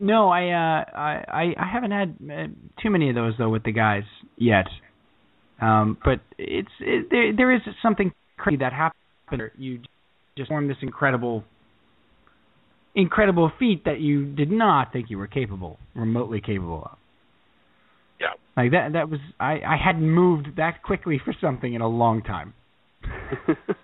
no, 0.00 0.30
I, 0.30 0.48
uh, 0.48 0.98
I, 0.98 1.24
I, 1.28 1.42
I 1.58 1.70
haven't 1.70 1.90
had 1.90 2.16
uh, 2.22 2.46
too 2.82 2.90
many 2.90 3.08
of 3.10 3.14
those 3.14 3.34
though 3.38 3.50
with 3.50 3.62
the 3.62 3.72
guys 3.72 4.02
yet. 4.36 4.66
Um, 5.60 5.98
but 6.04 6.20
it's 6.38 6.68
it, 6.80 7.08
there, 7.10 7.34
there 7.36 7.54
is 7.54 7.60
something 7.82 8.12
crazy 8.36 8.58
that 8.58 8.72
happened. 8.72 9.50
You 9.56 9.80
just 10.36 10.48
formed 10.48 10.70
this 10.70 10.76
incredible, 10.82 11.44
incredible 12.94 13.50
feat 13.58 13.84
that 13.84 14.00
you 14.00 14.24
did 14.24 14.50
not 14.50 14.92
think 14.92 15.10
you 15.10 15.18
were 15.18 15.26
capable, 15.26 15.78
remotely 15.94 16.40
capable 16.40 16.82
of. 16.84 16.98
Yeah. 18.20 18.28
Like 18.56 18.72
that. 18.72 18.92
That 18.92 19.10
was 19.10 19.20
I. 19.40 19.60
I 19.66 19.76
hadn't 19.82 20.08
moved 20.08 20.56
that 20.56 20.82
quickly 20.82 21.20
for 21.24 21.34
something 21.40 21.74
in 21.74 21.80
a 21.80 21.88
long 21.88 22.22
time. 22.22 22.54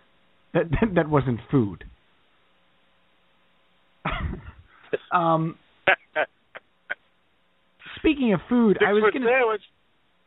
That 0.52 0.64
that, 0.70 0.94
that 0.96 1.08
wasn't 1.08 1.40
food. 1.50 1.84
um, 5.12 5.56
speaking 7.96 8.32
of 8.32 8.40
food, 8.48 8.78
I 8.84 8.92
was 8.92 9.04
gonna 9.12 9.26
sandwich. 9.26 9.62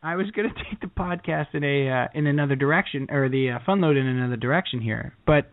I 0.01 0.15
was 0.15 0.27
gonna 0.31 0.53
take 0.69 0.79
the 0.79 0.87
podcast 0.87 1.53
in 1.53 1.63
a 1.63 1.89
uh, 1.89 2.07
in 2.13 2.27
another 2.27 2.55
direction 2.55 3.07
or 3.09 3.29
the 3.29 3.51
uh, 3.51 3.59
fun 3.65 3.81
load 3.81 3.97
in 3.97 4.05
another 4.05 4.37
direction 4.37 4.79
here, 4.79 5.13
but 5.25 5.49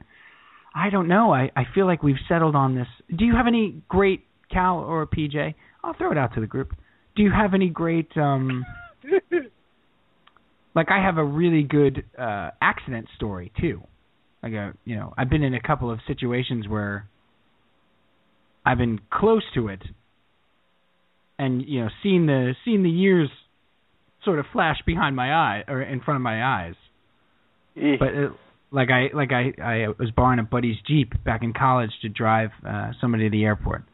I 0.75 0.91
don't 0.91 1.09
know. 1.09 1.33
I 1.33 1.51
I 1.57 1.65
feel 1.75 1.87
like 1.87 2.03
we've 2.03 2.17
settled 2.29 2.55
on 2.55 2.75
this. 2.75 2.87
Do 3.15 3.25
you 3.25 3.35
have 3.35 3.47
any 3.47 3.83
great 3.89 4.25
Cal 4.51 4.79
or 4.79 5.07
PJ? 5.07 5.55
I'll 5.83 5.95
throw 5.95 6.13
it 6.13 6.19
out 6.19 6.35
to 6.35 6.41
the 6.41 6.47
group. 6.47 6.73
Do 7.17 7.23
you 7.23 7.31
have 7.31 7.55
any 7.55 7.69
great 7.69 8.17
um 8.17 8.65
like 10.75 10.91
I 10.91 11.03
have 11.05 11.19
a 11.19 11.25
really 11.25 11.63
good 11.63 12.05
uh 12.19 12.51
accident 12.61 13.09
story 13.17 13.53
too. 13.61 13.83
Like 14.43 14.53
a 14.53 14.75
you 14.85 14.97
know, 14.97 15.13
I've 15.19 15.31
been 15.31 15.43
in 15.43 15.55
a 15.55 15.63
couple 15.63 15.91
of 15.91 16.01
situations 16.07 16.69
where 16.69 17.09
I've 18.65 18.79
been 18.79 19.01
close 19.13 19.45
to 19.55 19.69
it 19.69 19.83
and 21.39 21.67
you 21.67 21.81
know, 21.81 21.89
seen 22.03 22.27
the 22.27 22.55
seen 22.65 22.83
the 22.83 22.91
years 22.91 23.29
sort 24.25 24.39
of 24.39 24.45
flash 24.53 24.77
behind 24.87 25.17
my 25.17 25.33
eye 25.33 25.65
or 25.67 25.83
in 25.83 26.01
front 26.01 26.17
of 26.17 26.23
my 26.23 26.45
eyes. 26.45 26.75
Eesh. 27.77 27.99
But 27.99 28.09
it, 28.09 28.31
like 28.71 28.89
I 28.91 29.09
like 29.15 29.33
I 29.33 29.53
I 29.63 29.89
was 29.99 30.11
borrowing 30.15 30.39
a 30.39 30.45
buddy's 30.45 30.77
jeep 30.87 31.13
back 31.25 31.43
in 31.43 31.53
college 31.53 31.91
to 32.03 32.09
drive 32.09 32.51
uh 32.67 32.93
somebody 33.01 33.25
to 33.25 33.31
the 33.31 33.45
airport. 33.45 33.85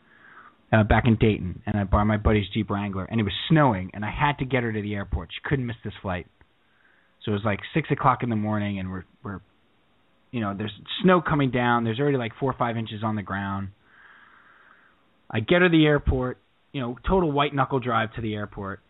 Uh 0.73 0.85
back 0.85 1.05
in 1.07 1.17
Dayton 1.17 1.63
and 1.67 1.77
I 1.77 1.85
borrowed 1.85 2.09
my 2.09 2.17
buddy's 2.17 2.47
Jeep 2.53 2.71
Wrangler 2.71 3.05
and 3.05 3.21
it 3.21 3.25
was 3.25 3.33
snowing 3.49 3.91
and 3.95 4.05
I 4.05 4.11
had 4.11 4.39
to 4.39 4.45
get 4.45 4.63
her 4.63 4.73
to 4.73 4.83
the 4.83 4.95
airport. 4.95 5.31
She 5.33 5.49
couldn't 5.49 5.67
miss 5.67 5.77
this 5.85 5.95
flight. 6.03 6.27
So 7.25 7.33
it 7.33 7.35
was 7.35 7.45
like 7.45 7.61
six 7.75 7.91
o'clock 7.91 8.23
in 8.23 8.31
the 8.31 8.37
morning 8.37 8.79
and 8.79 8.91
we're 8.91 9.05
we're 9.23 9.41
you 10.37 10.41
know, 10.41 10.55
there's 10.57 10.73
snow 11.03 11.23
coming 11.23 11.51
down, 11.51 11.85
there's 11.85 11.99
already 11.99 12.19
like 12.19 12.33
four 12.39 12.51
or 12.51 12.57
five 12.59 12.77
inches 12.77 13.03
on 13.03 13.17
the 13.17 13.23
ground. 13.23 13.69
I 15.31 15.41
get 15.41 15.63
her 15.63 15.69
to 15.69 15.73
the 15.73 15.87
airport, 15.87 16.39
you 16.73 16.81
know, 16.81 16.99
total 17.09 17.33
white 17.33 17.55
knuckle 17.55 17.81
drive 17.81 18.13
to 18.17 18.21
the 18.21 18.35
airport, 18.35 18.81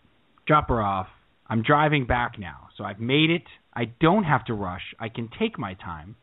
drop 0.47 0.69
her 0.69 0.83
off. 0.83 1.07
I'm 1.47 1.63
driving 1.63 2.07
back 2.07 2.39
now. 2.39 2.69
So 2.77 2.85
I've 2.85 2.99
made 2.99 3.31
it. 3.31 3.45
I 3.77 3.85
don't 4.01 4.25
have 4.25 4.47
to 4.47 4.55
rush. 4.55 4.95
I 4.99 5.09
can 5.09 5.29
take 5.39 5.59
my 5.59 5.75
time. 5.75 6.17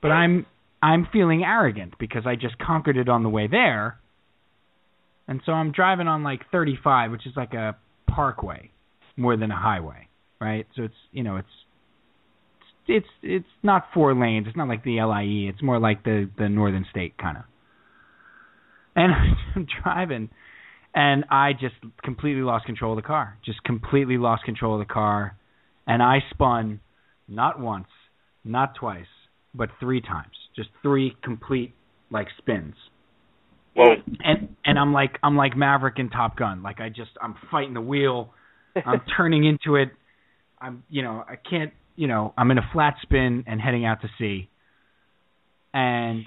But 0.00 0.12
I'm 0.12 0.46
I'm 0.82 1.06
feeling 1.12 1.42
arrogant 1.44 1.94
because 1.98 2.22
I 2.24 2.36
just 2.36 2.58
conquered 2.58 2.96
it 2.96 3.08
on 3.08 3.22
the 3.22 3.28
way 3.28 3.48
there. 3.48 3.98
And 5.28 5.40
so 5.44 5.52
I'm 5.52 5.72
driving 5.72 6.08
on 6.08 6.22
like 6.22 6.40
35, 6.50 7.10
which 7.10 7.26
is 7.26 7.34
like 7.36 7.52
a 7.52 7.76
parkway 8.08 8.70
more 9.16 9.36
than 9.36 9.50
a 9.50 9.56
highway, 9.56 10.08
right? 10.40 10.66
So 10.74 10.84
it's, 10.84 10.94
you 11.12 11.22
know, 11.22 11.36
it's 11.36 11.48
it's 12.88 13.06
it's 13.22 13.46
not 13.62 13.84
four 13.92 14.14
lanes. 14.14 14.46
It's 14.48 14.56
not 14.56 14.68
like 14.68 14.82
the 14.84 15.02
LIE. 15.02 15.50
It's 15.50 15.62
more 15.62 15.78
like 15.78 16.04
the 16.04 16.30
the 16.38 16.48
Northern 16.48 16.86
State 16.90 17.18
kind 17.18 17.36
of. 17.36 17.44
And 18.96 19.12
I'm 19.56 19.66
driving 19.82 20.30
and 20.94 21.24
I 21.30 21.52
just 21.52 21.76
completely 22.02 22.42
lost 22.42 22.66
control 22.66 22.92
of 22.92 22.96
the 22.96 23.06
car. 23.06 23.38
Just 23.44 23.62
completely 23.64 24.18
lost 24.18 24.44
control 24.44 24.80
of 24.80 24.86
the 24.86 24.92
car, 24.92 25.36
and 25.90 26.04
I 26.04 26.18
spun 26.30 26.78
not 27.26 27.58
once, 27.58 27.88
not 28.44 28.76
twice, 28.76 29.10
but 29.52 29.70
three 29.80 30.00
times. 30.00 30.30
Just 30.54 30.68
three 30.82 31.16
complete 31.24 31.74
like 32.12 32.28
spins. 32.38 32.76
Whoa. 33.74 33.96
And 34.20 34.54
and 34.64 34.78
I'm 34.78 34.92
like 34.92 35.18
I'm 35.20 35.36
like 35.36 35.56
Maverick 35.56 35.98
in 35.98 36.08
Top 36.08 36.36
Gun. 36.36 36.62
Like 36.62 36.80
I 36.80 36.90
just 36.90 37.10
I'm 37.20 37.34
fighting 37.50 37.74
the 37.74 37.80
wheel. 37.80 38.32
I'm 38.76 39.00
turning 39.16 39.44
into 39.44 39.74
it. 39.74 39.88
I'm 40.60 40.84
you 40.88 41.02
know 41.02 41.24
I 41.28 41.34
can't 41.34 41.72
you 41.96 42.06
know 42.06 42.34
I'm 42.38 42.52
in 42.52 42.58
a 42.58 42.70
flat 42.72 42.94
spin 43.02 43.42
and 43.48 43.60
heading 43.60 43.84
out 43.84 44.00
to 44.02 44.08
sea. 44.16 44.48
And 45.74 46.24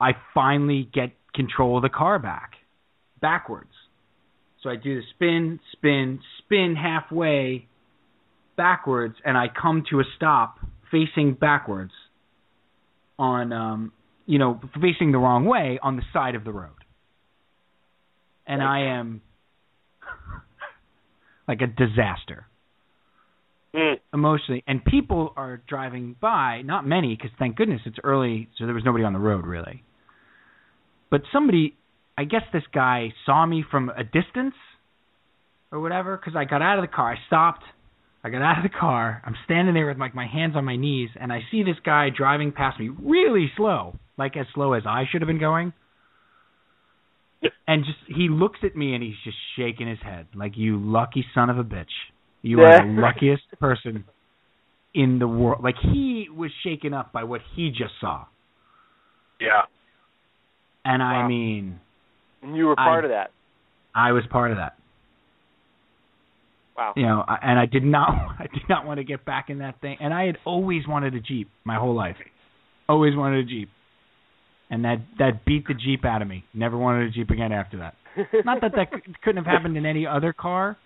I 0.00 0.12
finally 0.32 0.88
get 0.90 1.12
control 1.34 1.76
of 1.76 1.82
the 1.82 1.90
car 1.90 2.18
back, 2.18 2.52
backwards. 3.20 3.72
So 4.62 4.70
I 4.70 4.76
do 4.76 4.96
the 4.96 5.02
spin, 5.14 5.60
spin, 5.72 6.20
spin 6.38 6.76
halfway 6.76 7.66
backwards, 8.56 9.16
and 9.24 9.36
I 9.36 9.46
come 9.48 9.84
to 9.90 10.00
a 10.00 10.04
stop 10.16 10.58
facing 10.90 11.34
backwards 11.34 11.92
on, 13.18 13.52
um, 13.52 13.92
you 14.26 14.38
know, 14.38 14.60
facing 14.80 15.12
the 15.12 15.18
wrong 15.18 15.44
way 15.44 15.78
on 15.82 15.96
the 15.96 16.02
side 16.12 16.34
of 16.34 16.44
the 16.44 16.52
road. 16.52 16.70
And 18.46 18.62
I 18.62 18.80
am 18.98 19.22
like 21.46 21.60
a 21.60 21.66
disaster 21.66 22.46
Hmm. 23.74 23.94
emotionally. 24.12 24.62
And 24.66 24.84
people 24.84 25.32
are 25.34 25.62
driving 25.66 26.14
by, 26.20 26.60
not 26.62 26.86
many, 26.86 27.16
because 27.16 27.30
thank 27.38 27.56
goodness 27.56 27.80
it's 27.86 27.98
early, 28.04 28.48
so 28.58 28.66
there 28.66 28.74
was 28.74 28.84
nobody 28.84 29.02
on 29.04 29.14
the 29.14 29.18
road 29.18 29.46
really. 29.46 29.82
But 31.10 31.22
somebody, 31.32 31.74
I 32.18 32.24
guess 32.24 32.42
this 32.52 32.64
guy 32.74 33.14
saw 33.24 33.46
me 33.46 33.62
from 33.70 33.88
a 33.88 34.04
distance 34.04 34.54
or 35.70 35.80
whatever, 35.80 36.18
because 36.18 36.36
I 36.36 36.44
got 36.44 36.60
out 36.60 36.78
of 36.78 36.82
the 36.82 36.94
car. 36.94 37.14
I 37.14 37.16
stopped. 37.26 37.64
I 38.24 38.30
got 38.30 38.40
out 38.42 38.58
of 38.58 38.62
the 38.62 38.76
car. 38.78 39.20
I'm 39.26 39.34
standing 39.44 39.74
there 39.74 39.86
with 39.88 39.98
like 39.98 40.14
my 40.14 40.26
hands 40.26 40.54
on 40.56 40.64
my 40.64 40.76
knees, 40.76 41.10
and 41.20 41.32
I 41.32 41.40
see 41.50 41.62
this 41.64 41.76
guy 41.84 42.08
driving 42.16 42.52
past 42.52 42.78
me 42.78 42.88
really 43.02 43.50
slow, 43.56 43.96
like 44.16 44.36
as 44.36 44.46
slow 44.54 44.74
as 44.74 44.84
I 44.86 45.04
should 45.10 45.22
have 45.22 45.26
been 45.26 45.40
going. 45.40 45.72
And 47.66 47.84
just 47.84 47.98
he 48.06 48.28
looks 48.30 48.60
at 48.62 48.76
me 48.76 48.94
and 48.94 49.02
he's 49.02 49.16
just 49.24 49.36
shaking 49.56 49.88
his 49.88 49.98
head 50.00 50.26
like 50.34 50.52
you 50.56 50.78
lucky 50.80 51.24
son 51.34 51.50
of 51.50 51.58
a 51.58 51.64
bitch. 51.64 51.86
You 52.42 52.60
are 52.60 52.86
the 52.86 52.92
luckiest 53.00 53.42
person 53.58 54.04
in 54.94 55.18
the 55.18 55.26
world. 55.26 55.62
Like 55.64 55.74
he 55.80 56.28
was 56.32 56.50
shaken 56.62 56.94
up 56.94 57.12
by 57.12 57.24
what 57.24 57.40
he 57.56 57.70
just 57.70 57.94
saw. 58.00 58.26
Yeah. 59.40 59.62
And 60.84 61.02
I 61.02 61.26
mean, 61.26 61.80
And 62.42 62.56
you 62.56 62.66
were 62.66 62.76
part 62.76 63.04
I- 63.04 63.06
of 63.08 63.10
that. 63.10 63.30
I 63.94 64.12
was 64.12 64.22
part 64.30 64.52
of 64.52 64.56
that. 64.58 64.74
Wow. 66.76 66.94
You 66.96 67.02
know, 67.02 67.24
and 67.42 67.58
I 67.58 67.66
did 67.66 67.84
not 67.84 68.08
I 68.38 68.46
did 68.52 68.68
not 68.68 68.86
want 68.86 68.98
to 68.98 69.04
get 69.04 69.24
back 69.24 69.50
in 69.50 69.58
that 69.58 69.80
thing. 69.80 69.96
And 70.00 70.12
I 70.12 70.26
had 70.26 70.38
always 70.44 70.86
wanted 70.86 71.14
a 71.14 71.20
Jeep 71.20 71.50
my 71.64 71.76
whole 71.76 71.94
life. 71.94 72.16
Always 72.88 73.14
wanted 73.16 73.44
a 73.46 73.48
Jeep. 73.48 73.68
And 74.70 74.84
that 74.84 74.98
that 75.18 75.44
beat 75.44 75.66
the 75.66 75.74
Jeep 75.74 76.04
out 76.04 76.22
of 76.22 76.28
me. 76.28 76.44
Never 76.54 76.78
wanted 76.78 77.08
a 77.08 77.10
Jeep 77.10 77.30
again 77.30 77.52
after 77.52 77.78
that. 77.78 77.94
Not 78.44 78.60
that 78.62 78.72
that 78.76 78.90
couldn't 79.22 79.44
have 79.44 79.52
happened 79.52 79.76
in 79.76 79.86
any 79.86 80.06
other 80.06 80.32
car, 80.32 80.76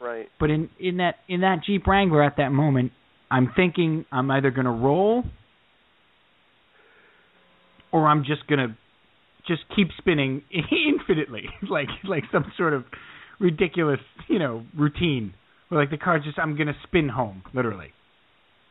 right. 0.00 0.26
but 0.38 0.50
in 0.50 0.70
in 0.78 0.98
that 0.98 1.16
in 1.28 1.40
that 1.40 1.60
Jeep 1.66 1.86
Wrangler 1.86 2.22
at 2.22 2.36
that 2.36 2.50
moment, 2.50 2.92
I'm 3.30 3.52
thinking 3.56 4.04
I'm 4.12 4.30
either 4.30 4.50
going 4.50 4.66
to 4.66 4.70
roll 4.70 5.24
or 7.92 8.06
I'm 8.06 8.24
just 8.24 8.46
going 8.46 8.58
to 8.58 8.76
just 9.46 9.62
keep 9.74 9.88
spinning 9.98 10.42
infinitely 10.50 11.44
like 11.68 11.88
like 12.04 12.24
some 12.32 12.52
sort 12.56 12.72
of 12.72 12.84
ridiculous, 13.40 14.00
you 14.28 14.38
know, 14.38 14.64
routine. 14.76 15.34
Where 15.68 15.80
like 15.80 15.90
the 15.90 15.98
car 15.98 16.18
just 16.18 16.38
I'm 16.38 16.56
going 16.56 16.68
to 16.68 16.76
spin 16.86 17.08
home, 17.08 17.42
literally. 17.52 17.92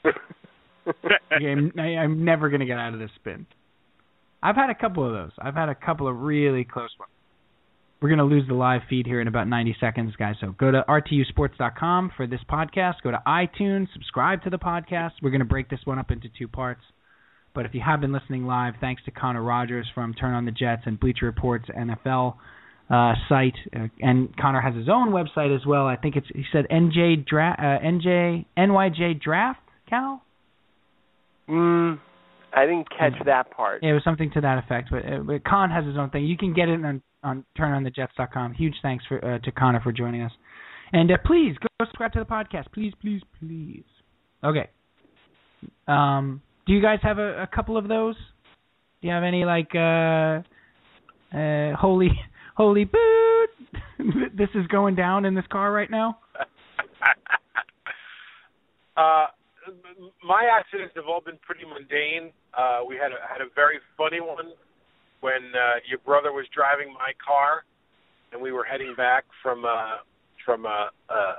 Like, 0.86 1.41
I'm, 1.41 1.71
I, 1.80 1.95
I'm 1.95 2.26
never 2.26 2.49
going 2.49 2.60
to 2.60 2.65
get 2.65 2.78
out 2.78 2.93
of 2.93 2.99
this 2.99 3.10
spin. 3.15 3.45
I've 4.41 4.56
had 4.56 4.69
a 4.69 4.76
couple 4.76 5.06
of 5.06 5.13
those. 5.13 5.32
I've 5.39 5.56
had 5.56 5.69
a 5.69 5.76
couple 5.76 6.08
of 6.08 6.19
really 6.19 6.65
close 6.65 6.89
ones. 6.99 7.10
We're 8.02 8.10
going 8.10 8.19
to 8.19 8.26
lose 8.26 8.45
the 8.49 8.54
live 8.54 8.82
feed 8.89 9.08
here 9.08 9.21
in 9.21 9.30
about 9.30 9.47
90 9.47 9.78
seconds, 9.80 10.13
guys. 10.17 10.36
So 10.41 10.54
go 10.60 10.71
to 10.71 10.84
rtusports.com 10.89 12.12
for 12.17 12.28
this 12.28 12.41
podcast. 12.49 12.95
Go 13.02 13.12
to 13.12 13.21
iTunes, 13.26 13.88
subscribe 13.93 14.43
to 14.43 14.49
the 14.49 14.60
podcast. 14.60 15.12
We're 15.21 15.30
going 15.30 15.39
to 15.39 15.45
break 15.45 15.69
this 15.69 15.80
one 15.86 15.99
up 15.99 16.12
into 16.12 16.28
two 16.38 16.49
parts. 16.49 16.82
But 17.56 17.65
if 17.65 17.73
you 17.73 17.80
have 17.86 18.02
been 18.02 18.12
listening 18.12 18.45
live, 18.45 18.73
thanks 18.82 19.04
to 19.06 19.12
Connor 19.12 19.41
Rogers 19.41 19.88
from 19.95 20.13
Turn 20.13 20.34
on 20.34 20.43
the 20.43 20.52
Jets 20.52 20.82
and 20.86 20.99
Bleacher 20.99 21.28
Report's 21.28 21.69
NFL 21.69 22.36
uh, 22.93 23.13
site, 23.27 23.56
uh, 23.75 23.88
and 24.01 24.36
Connor 24.38 24.62
has 24.62 24.75
his 24.75 24.88
own 24.88 25.10
website 25.10 25.56
as 25.56 25.65
well. 25.65 25.88
I 25.88 25.95
think 25.95 26.15
it's 26.15 26.27
he 26.34 26.43
said 26.51 26.67
NJ 26.71 27.25
Dra- 27.25 27.56
uh, 27.58 27.84
NJ 27.84 28.45
NYJ 28.56 29.19
Draft 29.19 29.62
Cal. 29.89 30.21
Mm, 31.49 31.99
I 32.56 32.65
didn't 32.65 32.88
catch 32.89 33.13
that 33.25 33.49
part. 33.49 33.82
Yeah, 33.82 33.91
it 33.91 33.93
was 33.93 34.03
something 34.03 34.29
to 34.36 34.41
that 34.41 34.60
effect. 34.60 34.89
But, 34.91 35.06
uh, 35.06 35.17
but 35.25 35.43
Con 35.43 35.71
has 35.71 35.86
his 35.86 35.97
own 35.97 36.12
thing. 36.12 36.25
You 36.25 36.38
can 36.38 36.53
get 36.53 36.69
it 36.69 36.86
on 36.86 37.01
on 37.23 37.45
turnonthejets.com. 37.58 38.53
Huge 38.53 38.75
thanks 38.84 39.03
for 39.08 39.23
uh, 39.25 39.39
to 39.39 39.51
Connor 39.51 39.79
for 39.82 39.91
joining 39.91 40.21
us. 40.21 40.32
And 40.91 41.12
uh, 41.12 41.17
please 41.25 41.56
go 41.60 41.86
subscribe 41.86 42.13
to 42.13 42.19
the 42.19 42.25
podcast. 42.25 42.65
Please, 42.73 42.93
please, 43.01 43.21
please. 43.39 43.86
Okay. 44.43 44.69
Um, 45.88 46.43
do 46.67 46.73
you 46.73 46.82
guys 46.82 46.99
have 47.01 47.17
a, 47.17 47.41
a 47.43 47.47
couple 47.47 47.75
of 47.75 47.88
those? 47.88 48.15
Do 49.01 49.08
you 49.08 49.13
have 49.13 49.23
any 49.23 49.45
like 49.45 49.71
uh, 49.73 50.43
uh, 51.36 51.75
holy 51.75 52.12
holy 52.56 52.86
boot? 52.86 53.50
this 54.36 54.50
is 54.56 54.66
going 54.68 54.96
down 54.96 55.26
in 55.26 55.36
this 55.36 55.46
car 55.52 55.72
right 55.72 55.89
now. 55.89 56.18
uh, 58.98 59.28
my 60.24 60.50
accidents 60.52 60.94
have 60.96 61.06
all 61.08 61.22
been 61.22 61.38
pretty 61.42 61.63
mundane. 61.66 62.32
Uh, 62.58 62.82
we 62.88 62.96
had 62.96 63.12
a, 63.12 63.18
had 63.28 63.42
a 63.42 63.50
very 63.56 63.80
funny 63.98 64.22
one 64.22 64.52
when 65.22 65.52
uh, 65.56 65.80
your 65.89 66.00
brother 66.00 66.32
was 66.32 66.46
driving 66.54 66.94
my 66.94 67.13
car, 67.26 67.63
and 68.32 68.42
we 68.42 68.52
were 68.52 68.63
heading 68.63 68.94
back 68.96 69.24
from 69.42 69.66
uh, 69.66 69.98
from 70.46 70.65
uh, 70.65 70.88
uh, 71.10 71.36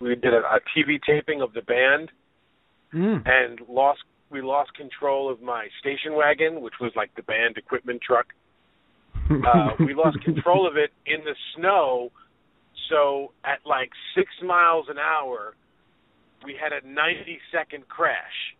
we 0.00 0.14
did 0.16 0.34
a, 0.34 0.38
a 0.38 0.58
TV 0.76 0.98
taping 1.06 1.40
of 1.40 1.52
the 1.52 1.62
band, 1.62 2.10
Mm. 2.94 3.22
and 3.24 3.58
lost 3.70 4.00
we 4.30 4.42
lost 4.42 4.74
control 4.74 5.30
of 5.30 5.40
my 5.40 5.68
station 5.80 6.14
wagon, 6.14 6.60
which 6.60 6.74
was 6.78 6.92
like 6.94 7.14
the 7.14 7.22
band 7.22 7.56
equipment 7.56 8.02
truck. 8.06 8.26
Uh, 9.40 9.70
we 9.80 9.94
lost 9.94 10.20
control 10.22 10.66
of 10.66 10.76
it 10.76 10.90
in 11.06 11.24
the 11.24 11.34
snow, 11.56 12.10
so 12.90 13.32
at 13.44 13.58
like 13.66 13.90
six 14.14 14.28
miles 14.44 14.86
an 14.88 14.98
hour, 14.98 15.54
we 16.44 16.54
had 16.58 16.72
a 16.72 16.86
90 16.86 17.38
second 17.52 17.88
crash 17.88 18.56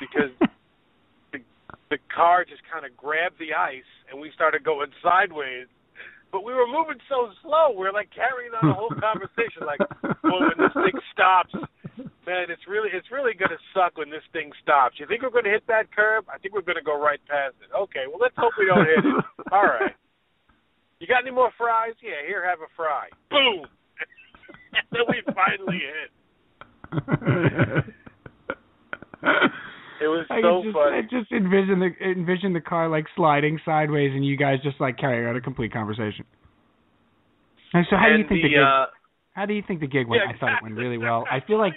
because 0.00 0.30
the, 1.32 1.38
the 1.90 1.98
car 2.14 2.44
just 2.44 2.62
kind 2.72 2.86
of 2.86 2.96
grabbed 2.96 3.38
the 3.38 3.54
ice 3.54 3.90
and 4.10 4.20
we 4.20 4.30
started 4.34 4.64
going 4.64 4.90
sideways. 5.02 5.66
But 6.32 6.44
we 6.44 6.52
were 6.52 6.66
moving 6.66 6.98
so 7.08 7.30
slow, 7.42 7.72
we 7.78 7.86
are 7.86 7.92
like 7.92 8.10
carrying 8.10 8.52
on 8.52 8.68
the 8.68 8.74
whole 8.74 8.90
conversation, 9.00 9.64
like, 9.64 9.80
well, 10.22 10.42
when 10.42 10.58
this 10.58 10.74
thing 10.74 10.98
stops, 11.12 11.54
man, 12.26 12.50
it's 12.50 12.66
really 12.68 12.90
it's 12.92 13.10
really 13.10 13.32
gonna 13.32 13.58
suck 13.72 13.96
when 13.96 14.10
this 14.10 14.26
thing 14.32 14.50
stops. 14.62 14.98
You 14.98 15.06
think 15.06 15.22
we're 15.22 15.30
gonna 15.30 15.54
hit 15.54 15.66
that 15.68 15.94
curb? 15.94 16.26
I 16.28 16.38
think 16.38 16.54
we're 16.54 16.66
gonna 16.66 16.84
go 16.84 16.98
right 17.00 17.20
past 17.30 17.54
it. 17.62 17.70
Okay, 17.72 18.04
well 18.10 18.18
let's 18.20 18.34
hope 18.36 18.52
we 18.58 18.66
don't 18.66 18.84
hit 18.84 19.06
it. 19.06 19.24
All 19.52 19.64
right. 19.64 19.94
You 20.98 21.06
got 21.06 21.22
any 21.22 21.30
more 21.30 21.50
fries? 21.56 21.94
Yeah, 22.02 22.26
here, 22.26 22.44
have 22.44 22.60
a 22.60 22.70
fry. 22.74 23.08
Boom. 23.30 23.66
then 24.92 25.02
we 25.08 25.22
finally 25.32 25.80
hit. 25.80 26.10
It 29.96 30.08
was 30.08 30.26
I 30.28 30.42
so 30.42 30.60
just, 30.62 30.76
funny. 30.76 30.96
I 30.98 31.02
just 31.08 31.32
envision 31.32 31.80
the 31.80 31.88
envision 32.04 32.52
the 32.52 32.60
car 32.60 32.88
like 32.88 33.06
sliding 33.16 33.58
sideways 33.64 34.12
and 34.12 34.26
you 34.26 34.36
guys 34.36 34.58
just 34.62 34.78
like 34.78 34.98
carrying 34.98 35.26
on 35.26 35.36
a 35.36 35.40
complete 35.40 35.72
conversation. 35.72 36.26
And 37.72 37.86
so 37.88 37.96
how 37.96 38.12
do 38.12 38.18
you 38.20 38.28
think 38.28 38.42
the, 38.42 38.48
the, 38.48 38.54
gig? 38.54 38.58
uh, 38.60 38.86
how 39.32 39.46
do 39.46 39.54
you 39.54 39.62
think 39.66 39.80
the 39.80 39.86
gig 39.86 40.06
went? 40.06 40.22
yeah, 40.24 40.36
I 40.36 40.38
thought 40.38 40.58
it 40.58 40.62
went 40.62 40.76
really 40.76 40.98
well. 40.98 41.24
I 41.30 41.40
feel 41.46 41.58
like 41.58 41.72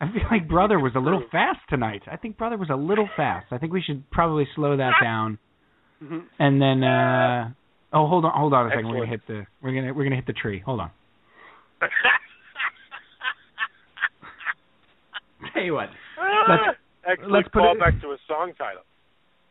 I 0.00 0.06
feel 0.12 0.22
like 0.30 0.48
brother 0.48 0.78
was 0.78 0.92
a 0.96 0.98
little 0.98 1.22
fast 1.30 1.60
tonight. 1.68 2.02
I 2.10 2.16
think 2.16 2.36
brother 2.36 2.56
was 2.56 2.68
a 2.70 2.76
little 2.76 3.08
fast. 3.16 3.46
I 3.52 3.58
think 3.58 3.72
we 3.72 3.80
should 3.82 4.08
probably 4.10 4.46
slow 4.54 4.76
that 4.76 4.92
down 5.02 5.38
Mhm. 6.02 6.24
and 6.38 6.60
then 6.60 6.82
uh 6.84 7.50
oh 7.92 8.06
hold 8.06 8.24
on 8.24 8.32
hold 8.32 8.52
on 8.52 8.66
a 8.66 8.70
second. 8.70 8.88
We're 8.88 8.96
gonna 8.98 9.06
hit 9.06 9.26
the 9.26 9.46
we're 9.62 9.72
gonna 9.74 9.94
we're 9.94 10.04
gonna 10.04 10.16
hit 10.16 10.26
the 10.26 10.32
tree. 10.34 10.58
Hold 10.60 10.80
on. 10.80 10.90
Tell 15.52 15.62
you 15.62 15.74
what. 15.74 15.88
Let's- 16.48 16.78
Excellent 17.06 17.32
let's 17.32 17.48
put 17.48 17.62
it- 17.64 17.78
callback 17.78 18.00
to 18.00 18.12
a 18.12 18.16
song 18.26 18.52
title. 18.56 18.80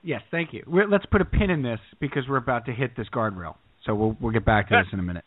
Yes, 0.01 0.21
thank 0.31 0.53
you. 0.53 0.63
We're, 0.67 0.87
let's 0.87 1.05
put 1.05 1.21
a 1.21 1.25
pin 1.25 1.51
in 1.51 1.61
this 1.61 1.79
because 1.99 2.23
we're 2.27 2.37
about 2.37 2.65
to 2.65 2.73
hit 2.73 2.95
this 2.97 3.07
guardrail. 3.13 3.55
So 3.85 3.93
we'll 3.93 4.17
we'll 4.19 4.31
get 4.33 4.43
back 4.43 4.69
to 4.69 4.75
this 4.75 4.91
in 4.91 4.99
a 4.99 5.03
minute. 5.03 5.23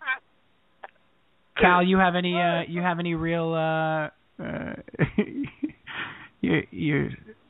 Cal, 1.60 1.82
you 1.82 1.98
have 1.98 2.14
any 2.14 2.40
uh 2.40 2.62
you 2.68 2.82
have 2.82 2.98
any 3.00 3.14
real 3.14 3.52
uh 3.52 4.10
uh 4.38 4.74
your 6.40 6.62
your 6.70 7.08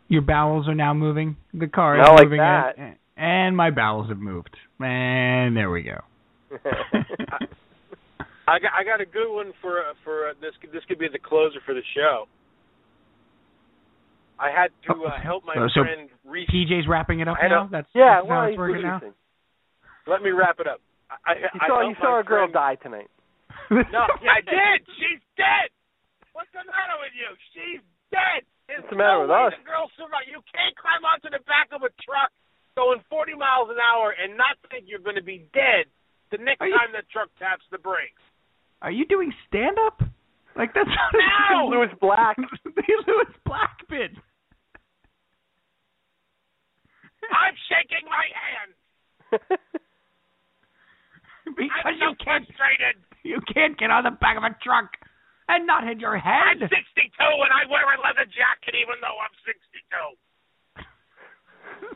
your 0.09 0.22
bowels 0.22 0.68
are 0.68 0.74
now 0.74 0.95
moving. 0.95 1.37
The 1.55 1.66
car 1.66 1.97
is 1.99 2.03
Not 2.07 2.14
like 2.14 2.24
moving 2.24 2.39
that. 2.39 2.78
and, 2.78 2.97
and 3.16 3.57
my 3.57 3.70
bowels 3.70 4.09
have 4.09 4.18
moved. 4.18 4.57
And 4.78 5.57
there 5.57 5.70
we 5.70 5.82
go. 5.82 5.99
I 8.49 8.59
got 8.61 8.70
I 8.78 8.84
got 8.84 9.01
a 9.01 9.07
good 9.07 9.32
one 9.34 9.53
for 9.61 9.80
uh, 9.80 9.95
for 10.05 10.28
uh, 10.28 10.32
this. 10.41 10.53
could- 10.61 10.70
This 10.72 10.82
could 10.89 10.99
be 10.99 11.09
the 11.12 11.18
closer 11.18 11.59
for 11.66 11.74
the 11.74 11.82
show. 11.95 12.26
I 14.39 14.51
had 14.51 14.68
to 14.87 15.05
uh, 15.05 15.18
help 15.20 15.45
my 15.47 15.55
Oh, 15.57 15.66
so 15.74 15.80
friend 15.82 16.11
reach. 16.24 16.49
TJ's 16.51 16.87
wrapping 16.87 17.20
it 17.20 17.26
up 17.28 17.39
now. 17.43 17.49
know. 17.64 17.68
That's 17.72 17.89
yeah, 17.95 18.20
that's 18.20 18.28
how 18.28 18.43
it's 18.43 18.53
he's 18.53 18.59
working 18.59 18.82
now. 18.82 19.01
Let 20.07 20.22
me 20.22 20.30
wrap 20.30 20.61
it 20.61 20.66
up. 20.68 20.80
I, 21.11 21.32
I, 21.32 21.34
You 21.34 21.61
saw 21.66 21.80
helped 21.80 21.89
you 21.89 21.97
saw 22.05 22.12
my 22.14 22.20
a 22.20 22.22
girl 22.22 22.47
friend- 22.47 22.53
die 22.53 22.74
tonight. 22.82 23.11
No, 23.70 24.07
I 24.30 24.41
did. 24.45 24.87
She's 25.01 25.18
dead. 25.37 25.70
What's 26.37 26.53
the 26.53 26.61
matter 26.68 26.97
with 27.01 27.16
you? 27.16 27.32
She's 27.57 27.80
dead. 28.12 28.45
There's 28.68 28.84
What's 28.84 28.93
the 28.93 29.01
matter 29.01 29.24
no 29.24 29.24
with 29.24 29.32
us? 29.32 29.53
The 29.57 29.64
girl 29.64 29.89
survived. 29.97 30.28
You 30.28 30.45
can't 30.53 30.76
climb 30.76 31.01
onto 31.09 31.32
the 31.32 31.41
back 31.49 31.72
of 31.72 31.80
a 31.80 31.89
truck 32.05 32.28
going 32.76 33.01
40 33.09 33.32
miles 33.41 33.72
an 33.72 33.80
hour 33.80 34.12
and 34.12 34.37
not 34.37 34.61
think 34.68 34.84
you're 34.84 35.01
going 35.01 35.16
to 35.16 35.24
be 35.24 35.49
dead 35.57 35.89
the 36.28 36.37
next 36.37 36.61
Are 36.61 36.68
you- 36.68 36.76
time 36.76 36.93
the 36.93 37.01
truck 37.09 37.32
taps 37.41 37.64
the 37.72 37.80
brakes. 37.80 38.20
Are 38.84 38.93
you 38.93 39.09
doing 39.09 39.32
stand 39.49 39.80
up? 39.80 40.05
Like 40.61 40.76
that's 40.76 40.93
No! 41.49 41.68
Lewis 41.72 41.89
Black. 42.05 42.37
the 42.37 42.84
Lewis 43.09 43.32
Black 43.49 43.80
bit. 43.89 44.12
I'm 47.32 47.57
shaking 47.66 48.05
my 48.07 48.26
hands. 48.37 48.76
because 51.57 51.84
I'm 51.84 51.95
you 51.97 52.12
can't 52.22 52.45
frustrated. 52.47 52.97
you 53.24 53.41
can't 53.53 53.78
get 53.78 53.91
on 53.91 54.05
the 54.05 54.11
back 54.12 54.37
of 54.37 54.45
a 54.45 54.55
truck 54.62 54.91
and 55.49 55.66
not 55.66 55.84
hit 55.84 55.99
your 56.01 56.18
head. 56.18 56.62
I'm 56.62 56.68
62 56.68 56.72
and 56.74 57.53
I 57.53 57.66
wear 57.70 57.84
a 57.94 58.01
leather 58.03 58.26
jacket 58.26 58.74
even 58.74 58.97
though 59.01 59.18
I'm 59.18 59.36
62. 59.47 59.57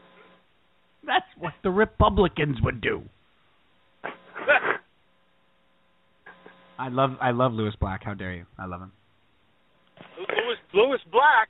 That's 1.07 1.27
what 1.39 1.55
the 1.63 1.71
Republicans 1.71 2.59
would 2.63 2.81
do. 2.81 3.03
I 6.79 6.89
love 6.89 7.11
I 7.21 7.31
love 7.33 7.53
Lewis 7.53 7.75
Black. 7.79 8.03
How 8.05 8.15
dare 8.15 8.33
you? 8.35 8.47
I 8.59 8.65
love 8.67 8.81
him. 8.81 8.93
Lewis 10.19 10.59
Lewis 10.73 11.01
Black 11.13 11.49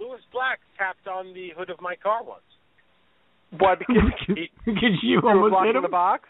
Lewis 0.00 0.20
Black 0.32 0.58
tapped 0.76 1.06
on 1.06 1.32
the 1.34 1.50
hood 1.56 1.70
of 1.70 1.80
my 1.80 1.94
car 1.94 2.24
once. 2.24 2.42
Why? 3.58 3.74
Because 3.76 4.02
because 4.64 4.98
you 5.02 5.20
you 5.22 5.28
almost 5.28 5.44
hit 5.44 5.50
blocking 5.50 5.76
him. 5.76 5.82
the 5.82 5.88
box. 5.88 6.28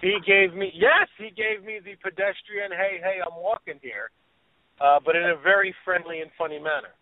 He 0.00 0.16
gave 0.26 0.54
me 0.54 0.70
yes, 0.74 1.08
he 1.18 1.30
gave 1.30 1.64
me 1.64 1.80
the 1.82 1.96
pedestrian 2.02 2.70
hey 2.70 2.98
hey 3.02 3.18
I'm 3.24 3.34
walking 3.40 3.78
here, 3.82 4.10
uh, 4.80 5.00
but 5.04 5.16
in 5.16 5.24
a 5.24 5.36
very 5.42 5.74
friendly 5.84 6.20
and 6.20 6.30
funny 6.38 6.58
manner. 6.58 6.94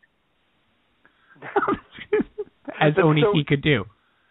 As 2.80 2.94
But 2.94 3.04
only 3.04 3.22
so- 3.22 3.32
he 3.32 3.44
could 3.44 3.62
do. 3.62 3.84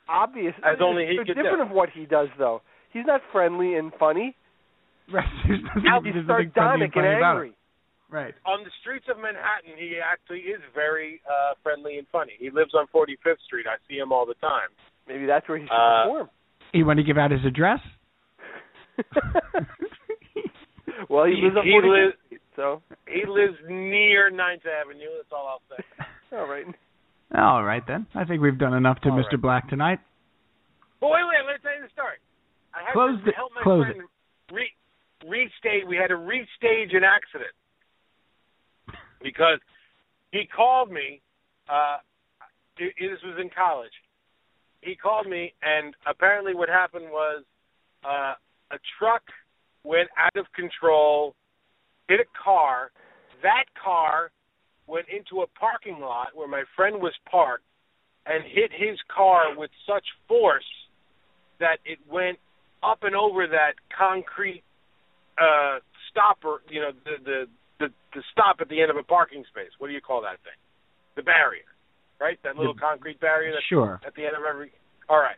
Obvious. 0.07 0.53
As 0.63 0.78
only 0.82 1.05
he 1.07 1.13
it's 1.18 1.28
could 1.28 1.34
different 1.36 1.57
do. 1.57 1.63
of 1.63 1.72
what 1.72 1.89
he 1.89 2.05
does, 2.05 2.28
though. 2.38 2.61
He's 2.93 3.05
not 3.07 3.22
friendly 3.32 3.74
and 3.76 3.91
funny. 3.99 4.36
Right. 5.11 5.26
There's 5.47 5.61
nothing, 5.63 6.05
He's 6.05 6.13
there's 6.13 6.28
nothing 6.28 6.51
sardonic 6.53 6.84
and 6.84 6.93
funny 6.93 7.16
about 7.18 7.32
angry. 7.36 7.51
Right. 8.11 8.36
On 8.45 8.63
the 8.63 8.70
streets 8.82 9.05
of 9.09 9.18
Manhattan, 9.18 9.74
he 9.78 9.97
actually 9.97 10.41
is 10.41 10.61
very 10.76 11.22
uh, 11.26 11.53
friendly 11.63 11.97
and 11.97 12.05
funny. 12.11 12.34
He 12.38 12.51
lives 12.51 12.74
on 12.76 12.86
45th 12.93 13.41
Street. 13.47 13.66
I 13.68 13.78
see 13.89 13.97
him 13.97 14.11
all 14.11 14.28
the 14.28 14.36
time. 14.36 14.70
Maybe 15.07 15.26
that's 15.26 15.49
where 15.49 15.57
he 15.57 15.66
should 15.66 15.74
Uh, 15.74 16.03
perform. 16.05 16.30
You 16.74 16.86
want 16.86 16.97
to 16.97 17.03
give 17.03 17.18
out 17.18 17.32
his 17.32 17.43
address? 17.45 17.80
well, 21.09 21.25
he, 21.25 21.35
he- 21.35 21.41
lives 21.43 21.55
he 21.63 21.71
45th 21.71 21.89
lives- 22.05 22.15
Street, 22.27 22.41
so 22.55 22.81
He 23.07 23.23
lives 23.27 23.57
near 23.67 24.29
Ninth 24.29 24.63
Avenue. 24.65 25.09
That's 25.17 25.31
all 25.31 25.47
I'll 25.59 25.77
say. 25.77 25.83
all 26.37 26.47
right. 26.47 26.65
All 27.35 27.63
right 27.63 27.83
then. 27.87 28.07
I 28.15 28.23
think 28.23 28.41
we've 28.41 28.57
done 28.57 28.73
enough 28.73 29.01
to 29.01 29.09
All 29.09 29.17
Mr. 29.17 29.31
right. 29.33 29.41
Black 29.41 29.69
tonight. 29.69 29.99
But 31.01 31.09
wait, 31.09 31.23
wait, 31.27 31.45
let 31.45 31.53
me 31.53 31.59
tell 31.61 31.75
you 31.75 31.83
the 31.83 31.91
story. 31.93 32.17
I 32.73 32.79
had 32.85 32.93
Close 32.93 33.19
to 33.19 33.25
the- 33.25 33.31
help 33.35 33.51
my 33.55 33.61
close 33.63 33.85
friend 33.85 34.01
re 34.51 34.69
restage. 35.25 35.87
We 35.87 35.97
had 35.97 36.07
to 36.07 36.15
restage 36.15 36.95
an 36.95 37.03
accident 37.03 37.51
because 39.21 39.59
he 40.31 40.43
called 40.45 40.91
me. 40.91 41.21
Uh, 41.69 41.97
it, 42.77 42.93
this 42.99 43.19
was 43.23 43.37
in 43.41 43.49
college. 43.49 43.91
He 44.81 44.95
called 44.95 45.25
me, 45.27 45.53
and 45.63 45.95
apparently, 46.05 46.53
what 46.53 46.69
happened 46.69 47.05
was 47.09 47.43
uh, 48.03 48.33
a 48.72 48.78
truck 48.97 49.24
went 49.84 50.09
out 50.18 50.36
of 50.36 50.45
control, 50.53 51.36
hit 52.07 52.20
a 52.20 52.26
car. 52.43 52.91
That 53.43 53.66
car 53.82 54.32
went 54.88 55.05
into 55.09 55.41
a 55.41 55.47
parking 55.59 55.99
lot 55.99 56.30
where 56.34 56.47
my 56.47 56.63
friend 56.76 57.01
was 57.01 57.13
parked 57.30 57.63
and 58.26 58.43
hit 58.43 58.72
his 58.72 58.97
car 59.13 59.55
with 59.55 59.70
such 59.88 60.05
force 60.28 60.66
that 61.59 61.78
it 61.86 61.99
went 62.09 62.38
up 62.84 62.99
and 63.03 63.16
over 63.16 63.47
that 63.47 63.74
concrete 63.95 64.63
uh 65.38 65.80
stopper 66.11 66.61
you 66.70 66.80
know 66.80 66.91
the 67.03 67.16
the 67.26 67.39
the, 67.80 67.88
the 68.13 68.22
stop 68.32 68.57
at 68.61 68.70
the 68.70 68.80
end 68.82 68.89
of 68.89 68.95
a 68.97 69.03
parking 69.03 69.43
space 69.49 69.72
what 69.80 69.88
do 69.88 69.93
you 69.93 69.99
call 70.01 70.22
that 70.22 70.38
thing 70.43 70.55
the 71.16 71.24
barrier 71.24 71.66
right 72.22 72.38
that 72.43 72.55
little 72.55 72.74
The- 72.74 72.80
concrete 72.80 73.20
barrier 73.20 73.51
that's 73.51 73.66
Sure. 73.66 73.99
at 74.05 74.13
the 74.16 74.26
end 74.26 74.36
of 74.36 74.43
every 74.47 74.72
all 75.09 75.18
right 75.20 75.36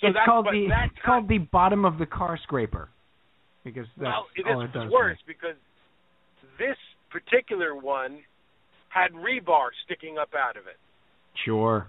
so 0.00 0.08
it's 0.08 0.16
that's 0.16 0.26
called 0.26 0.46
the 0.46 0.66
it's 0.66 1.04
called 1.04 1.28
the 1.28 1.38
bottom 1.38 1.84
of 1.84 1.98
the 1.98 2.06
car 2.06 2.38
scraper. 2.42 2.88
Because 3.64 3.86
that's 3.96 4.04
well 4.04 4.26
it 4.36 4.46
all 4.46 4.60
it 4.62 4.72
does. 4.72 4.90
worse 4.90 5.18
because 5.26 5.56
this 6.58 6.76
particular 7.10 7.74
one 7.74 8.18
had 8.88 9.12
rebar 9.12 9.68
sticking 9.84 10.18
up 10.18 10.30
out 10.36 10.56
of 10.56 10.66
it 10.66 10.76
Sure. 11.44 11.88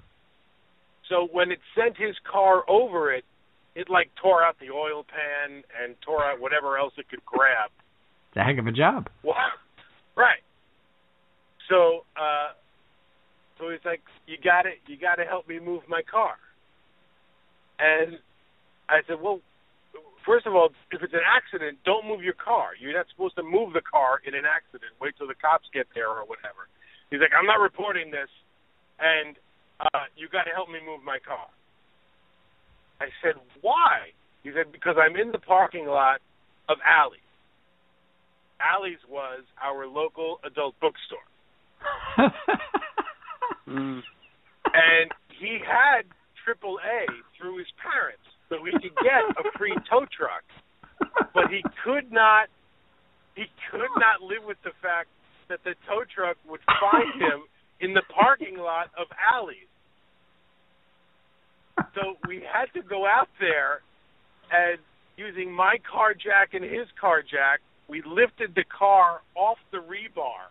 So 1.10 1.28
when 1.32 1.52
it 1.52 1.60
sent 1.78 1.98
his 1.98 2.16
car 2.32 2.64
over 2.68 3.14
it, 3.14 3.24
it 3.76 3.90
like 3.90 4.10
tore 4.22 4.44
out 4.44 4.56
the 4.60 4.72
oil 4.74 5.04
pan 5.04 5.62
and 5.82 5.96
tore 6.04 6.24
out 6.24 6.40
whatever 6.40 6.78
else 6.78 6.94
it 6.98 7.08
could 7.10 7.24
grab. 7.26 7.70
It's 8.32 8.38
a 8.38 8.44
heck 8.44 8.58
of 8.58 8.66
a 8.68 8.72
job. 8.72 9.10
Wow. 9.24 9.36
Right. 10.18 10.40
So 11.70 12.06
uh 12.16 12.54
so 13.60 13.70
he's 13.70 13.84
like, 13.84 14.02
You 14.28 14.38
gotta 14.42 14.72
you 14.88 14.96
gotta 14.98 15.26
help 15.26 15.48
me 15.48 15.60
move 15.60 15.82
my 15.90 16.02
car. 16.10 16.36
And 17.80 18.20
I 18.90 19.02
said, 19.08 19.18
Well 19.22 19.42
first 20.26 20.48
of 20.48 20.56
all, 20.56 20.74
if 20.92 21.02
it's 21.02 21.14
an 21.14 21.24
accident, 21.24 21.78
don't 21.86 22.08
move 22.08 22.26
your 22.26 22.34
car. 22.34 22.74
You're 22.82 22.98
not 22.98 23.06
supposed 23.14 23.38
to 23.38 23.44
move 23.44 23.74
the 23.74 23.86
car 23.86 24.20
in 24.26 24.34
an 24.34 24.44
accident. 24.44 24.92
Wait 25.00 25.14
till 25.18 25.28
the 25.30 25.38
cops 25.38 25.70
get 25.72 25.86
there 25.94 26.10
or 26.10 26.26
whatever. 26.26 26.66
He's 27.14 27.22
like, 27.22 27.32
I'm 27.38 27.46
not 27.46 27.62
reporting 27.62 28.10
this 28.10 28.30
and 29.00 29.38
uh 29.80 30.08
you 30.18 30.28
gotta 30.32 30.52
help 30.52 30.70
me 30.70 30.80
move 30.84 31.04
my 31.06 31.20
car. 31.22 31.48
I 33.00 33.08
said, 33.22 33.36
Why? 33.62 34.16
He 34.44 34.52
said, 34.52 34.72
Because 34.72 34.96
I'm 34.98 35.16
in 35.16 35.32
the 35.32 35.40
parking 35.40 35.86
lot 35.86 36.20
of 36.68 36.78
Alley. 36.82 37.22
Alley's 38.60 39.04
was 39.10 39.44
our 39.62 39.86
local 39.86 40.40
adult 40.44 40.76
bookstore. 40.82 41.20
Mm. 43.68 44.02
And 44.76 45.12
he 45.40 45.60
had 45.64 46.04
triple 46.46 46.78
A 46.86 47.10
through 47.34 47.58
his 47.58 47.68
parents 47.82 48.24
so 48.48 48.62
he 48.62 48.72
could 48.72 48.96
get 49.02 49.26
a 49.36 49.44
free 49.58 49.76
tow 49.90 50.06
truck. 50.14 50.46
But 51.34 51.50
he 51.50 51.66
could 51.84 52.12
not 52.14 52.48
he 53.34 53.50
could 53.72 53.92
not 53.98 54.22
live 54.22 54.46
with 54.48 54.62
the 54.64 54.72
fact 54.82 55.10
that 55.50 55.60
the 55.66 55.74
tow 55.90 56.06
truck 56.08 56.38
would 56.48 56.62
find 56.80 57.20
him 57.20 57.44
in 57.82 57.94
the 57.94 58.04
parking 58.14 58.58
lot 58.58 58.88
of 58.96 59.08
Alley's. 59.18 59.68
So 61.98 62.16
we 62.30 62.40
had 62.46 62.72
to 62.80 62.88
go 62.88 63.06
out 63.06 63.28
there 63.42 63.82
and 64.54 64.80
using 65.18 65.52
my 65.52 65.76
car 65.84 66.14
jack 66.14 66.54
and 66.54 66.64
his 66.64 66.88
car 67.02 67.22
jack 67.22 67.60
we 67.88 68.02
lifted 68.02 68.56
the 68.56 68.66
car 68.66 69.22
off 69.36 69.58
the 69.72 69.78
rebar, 69.78 70.50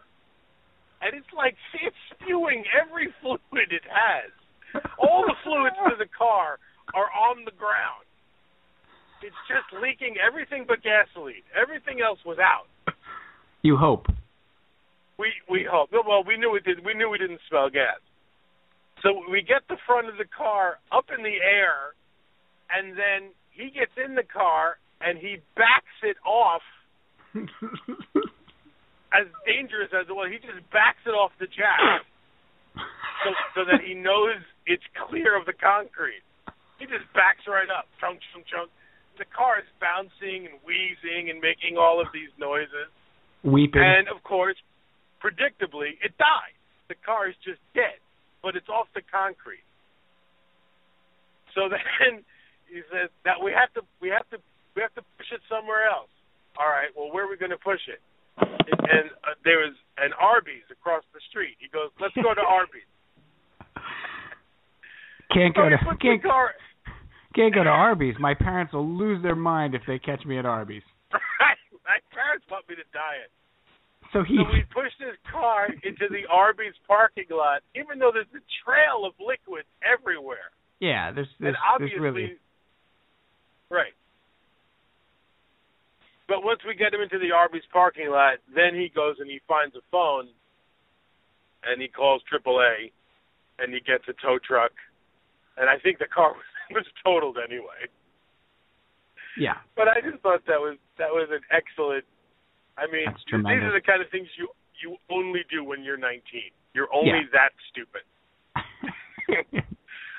and 1.03 1.14
it's 1.14 1.32
like 1.36 1.57
it's 1.74 1.97
spewing 2.14 2.64
every 2.70 3.09
fluid 3.20 3.70
it 3.70 3.82
has. 3.90 4.30
All 4.99 5.25
the 5.27 5.35
fluids 5.43 5.77
to 5.89 5.97
the 5.99 6.11
car 6.11 6.59
are 6.95 7.11
on 7.31 7.45
the 7.45 7.55
ground. 7.57 8.05
It's 9.22 9.37
just 9.49 9.64
leaking 9.81 10.16
everything 10.20 10.64
but 10.68 10.83
gasoline. 10.83 11.47
Everything 11.57 12.05
else 12.05 12.18
was 12.27 12.39
out. 12.39 12.68
You 13.62 13.77
hope. 13.77 14.07
We 15.18 15.33
we 15.49 15.64
hope. 15.64 15.91
Well, 15.93 16.25
we 16.27 16.37
knew 16.37 16.55
it 16.57 16.64
did. 16.64 16.85
We 16.85 16.93
knew 16.93 17.09
we 17.09 17.18
didn't 17.18 17.41
smell 17.49 17.70
gas. 17.70 18.03
So 19.03 19.25
we 19.31 19.41
get 19.41 19.62
the 19.68 19.77
front 19.87 20.09
of 20.09 20.16
the 20.18 20.29
car 20.29 20.79
up 20.93 21.07
in 21.16 21.22
the 21.22 21.39
air, 21.41 21.97
and 22.68 22.93
then 22.93 23.33
he 23.53 23.70
gets 23.70 23.93
in 23.97 24.14
the 24.14 24.25
car 24.27 24.77
and 25.01 25.18
he 25.18 25.39
backs 25.57 25.97
it 26.03 26.16
off 26.27 26.62
as 29.14 29.27
dangerous 29.47 29.91
as 29.93 30.07
well. 30.09 30.27
He 30.27 30.39
just 30.39 30.64
backs 30.72 31.03
it 31.07 31.14
off 31.14 31.33
the 31.39 31.47
jack, 31.47 32.03
so 32.75 33.29
so 33.55 33.61
that 33.64 33.81
he 33.81 33.95
knows 33.95 34.39
it's 34.66 34.85
clear 35.09 35.39
of 35.39 35.47
the 35.47 35.57
concrete. 35.57 36.25
He 36.79 36.87
just 36.87 37.07
backs 37.14 37.47
right 37.47 37.70
up, 37.70 37.87
chunk 38.01 38.20
chunk 38.33 38.47
chunk. 38.47 38.68
The 39.18 39.29
car 39.31 39.62
is 39.62 39.70
bouncing 39.79 40.51
and 40.51 40.59
wheezing 40.66 41.31
and 41.31 41.39
making 41.39 41.79
all 41.79 42.03
of 42.03 42.11
these 42.11 42.35
noises. 42.35 42.91
Weeping. 43.47 43.79
And 43.79 44.11
of 44.11 44.22
course, 44.27 44.59
predictably, 45.22 45.95
it 46.03 46.18
dies. 46.18 46.59
The 46.91 46.99
car 47.07 47.31
is 47.31 47.39
just 47.47 47.62
dead, 47.72 48.03
but 48.43 48.57
it's 48.59 48.68
off 48.68 48.91
the 48.95 49.07
concrete. 49.07 49.64
So 51.55 51.68
then 51.72 52.27
he 52.66 52.83
says 52.91 53.09
that 53.25 53.39
we 53.39 53.55
have 53.55 53.70
to 53.79 53.87
we 54.03 54.11
have 54.11 54.27
to 54.35 54.39
we 54.75 54.83
have 54.83 54.93
to 54.99 55.05
push 55.16 55.31
it 55.31 55.41
somewhere 55.47 55.87
else. 55.87 56.11
All 56.59 56.70
right, 56.70 56.91
well, 56.95 57.11
where 57.11 57.27
are 57.27 57.31
we 57.31 57.37
going 57.39 57.55
to 57.55 57.59
push 57.59 57.83
it? 57.91 57.99
And, 58.39 59.11
uh, 59.24 59.35
there 59.45 59.59
was 59.59 59.74
an 59.99 60.12
Arby's 60.18 60.66
across 60.70 61.05
the 61.12 61.20
street. 61.30 61.57
He 61.61 61.68
goes, 61.68 61.91
"Let's 62.01 62.14
go 62.14 62.35
to 62.35 62.41
Arby's." 62.59 62.89
can't 65.32 65.55
go 65.55 65.64
So 65.64 65.70
to 65.70 65.76
can't 65.99 66.22
can't 67.35 67.55
go 67.55 67.64
to 67.64 67.70
Arby's. 67.70 68.14
My 68.20 68.35
parents 68.35 68.72
will 68.72 68.87
lose 68.87 69.22
their 69.22 69.35
mind 69.35 69.74
if 69.74 69.82
they 69.87 69.99
catch 69.99 70.24
me 70.24 70.39
at 70.39 70.47
Arby's. 70.47 70.82
My 71.11 71.99
parents 72.14 72.47
want 72.51 72.68
me 72.68 72.76
to 72.76 72.87
diet. 72.95 73.30
So 74.12 74.22
he 74.22 74.39
So 74.39 74.47
we 74.53 74.62
pushed 74.70 74.97
his 75.03 75.18
car 75.30 75.66
into 75.82 76.07
the 76.09 76.22
Arby's 76.30 76.74
parking 76.87 77.26
lot, 77.30 77.62
even 77.74 77.99
though 77.99 78.12
there's 78.14 78.30
a 78.30 78.45
trail 78.62 79.03
of 79.05 79.12
liquid 79.18 79.64
everywhere. 79.82 80.55
yeah, 80.78 81.11
there's 81.11 81.26
there's, 81.41 81.57
and 81.59 81.59
there's 81.59 81.59
obviously, 81.74 81.99
really 82.01 82.39
right. 83.70 83.93
But 86.27 86.43
once 86.43 86.61
we 86.66 86.75
get 86.75 86.95
him 86.95 87.01
into 87.03 87.18
the 87.18 87.33
Arby's 87.33 87.66
parking 87.72 88.09
lot, 88.09 88.39
then 88.55 88.75
he 88.75 88.89
goes 88.95 89.16
and 89.20 89.29
he 89.31 89.41
finds 89.47 89.77
a 89.77 89.85
phone, 89.91 90.29
and 91.64 91.81
he 91.81 91.89
calls 91.89 92.22
AAA, 92.33 92.93
and 93.59 93.72
he 93.72 93.81
gets 93.81 94.05
a 94.09 94.14
tow 94.25 94.39
truck, 94.41 94.72
and 95.59 95.68
I 95.68 95.79
think 95.79 95.99
the 95.99 96.09
car 96.09 96.33
was, 96.72 96.83
was 96.83 96.87
totaled 97.05 97.37
anyway. 97.37 97.89
yeah. 99.39 99.61
But 99.77 99.89
I 99.89 100.01
just 100.01 100.22
thought 100.22 100.41
that 100.47 100.61
was 100.61 100.77
that 100.99 101.11
was 101.12 101.29
an 101.31 101.41
excellent. 101.53 102.05
I 102.79 102.87
mean, 102.91 103.07
these 103.31 103.62
are 103.62 103.72
the 103.72 103.85
kind 103.85 104.01
of 104.03 104.09
things 104.11 104.29
you 104.39 104.49
you 104.83 104.97
only 105.11 105.41
do 105.51 105.62
when 105.62 105.85
you're 105.85 105.97
19. 105.97 106.20
You're 106.75 106.93
only 106.93 107.22
Yeah. 107.31 107.39
that 107.39 107.53
stupid. 107.70 108.03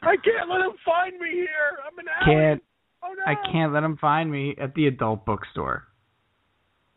I 0.02 0.16
can't 0.18 0.50
let 0.50 0.62
him 0.62 0.78
find 0.86 1.20
me 1.20 1.32
here. 1.32 1.80
I'm 1.86 1.98
an 2.00 2.06
can't 2.24 2.64
Oh 3.04 3.14
no. 3.14 3.24
I 3.26 3.36
can't 3.52 3.74
let 3.74 3.84
him 3.84 3.98
find 3.98 4.32
me 4.32 4.56
at 4.62 4.74
the 4.76 4.88
adult 4.88 5.26
bookstore. 5.26 5.88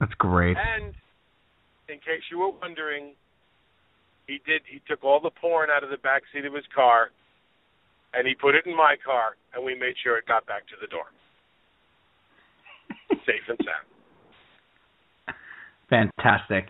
That's 0.01 0.15
great. 0.15 0.57
And 0.57 0.95
in 1.89 1.97
case 1.99 2.23
you 2.31 2.39
were 2.39 2.51
wondering, 2.51 3.15
he 4.27 4.39
did. 4.47 4.63
He 4.71 4.81
took 4.89 5.03
all 5.05 5.21
the 5.21 5.31
porn 5.41 5.71
out 5.71 5.83
of 5.85 5.91
the 5.91 5.97
back 5.99 6.23
seat 6.33 6.45
of 6.45 6.55
his 6.55 6.65
car, 6.75 7.11
and 8.15 8.27
he 8.27 8.35
put 8.35 8.55
it 8.55 8.67
in 8.67 8.77
my 8.77 8.97
car, 9.05 9.37
and 9.55 9.65
we 9.65 9.75
made 9.75 9.95
sure 10.03 10.19
it 10.19 10.27
got 10.27 10.47
back 10.47 10.67
to 10.69 10.75
the 10.81 10.87
door, 10.87 11.05
safe 13.27 13.43
and 13.49 13.59
sound. 13.65 15.37
Fantastic. 15.91 16.67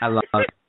I 0.00 0.06
love 0.08 0.24
it. 0.34 0.50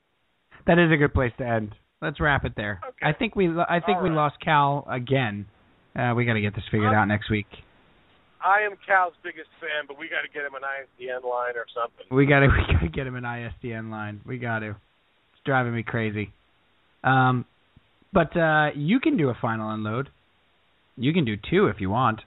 That 0.68 0.80
is 0.80 0.92
a 0.92 0.98
good 0.98 1.14
place 1.14 1.32
to 1.38 1.46
end. 1.48 1.76
Let's 2.02 2.20
wrap 2.20 2.44
it 2.44 2.54
there. 2.58 2.82
Okay. 2.84 3.06
I 3.08 3.14
think 3.14 3.36
we 3.36 3.48
I 3.50 3.80
think 3.86 3.98
All 3.98 4.04
we 4.04 4.10
right. 4.10 4.16
lost 4.16 4.38
Cal 4.44 4.84
again. 4.90 5.46
Uh, 5.96 6.14
we 6.16 6.26
got 6.26 6.34
to 6.34 6.42
get 6.42 6.56
this 6.56 6.64
figured 6.72 6.90
Um, 6.90 6.96
out 6.96 7.06
next 7.08 7.30
week. 7.30 7.46
I 8.46 8.62
am 8.62 8.74
Cal's 8.86 9.14
biggest 9.24 9.50
fan, 9.60 9.86
but 9.88 9.98
we 9.98 10.08
got 10.08 10.22
to 10.22 10.28
get 10.32 10.46
him 10.46 10.54
an 10.54 10.62
ISDN 10.62 11.28
line 11.28 11.56
or 11.56 11.66
something. 11.74 12.06
We 12.16 12.28
got 12.28 12.42
to 12.42 12.48
we 12.70 12.74
got 12.74 12.82
to 12.82 12.90
get 12.90 13.08
him 13.08 13.16
an 13.16 13.24
ISDN 13.24 13.90
line. 13.90 14.22
We 14.26 14.38
got 14.38 14.60
to. 14.60 14.70
It's 14.70 15.42
driving 15.46 15.74
me 15.74 15.82
crazy. 15.84 16.32
Um, 17.04 17.46
but 18.14 18.36
uh, 18.38 18.70
you 18.76 19.00
can 19.00 19.18
do 19.18 19.30
a 19.30 19.38
final 19.42 19.70
unload. 19.72 20.10
You 20.96 21.12
can 21.12 21.26
do 21.26 21.36
two 21.50 21.68
if 21.68 21.82
you 21.82 21.90
want. 21.90 22.22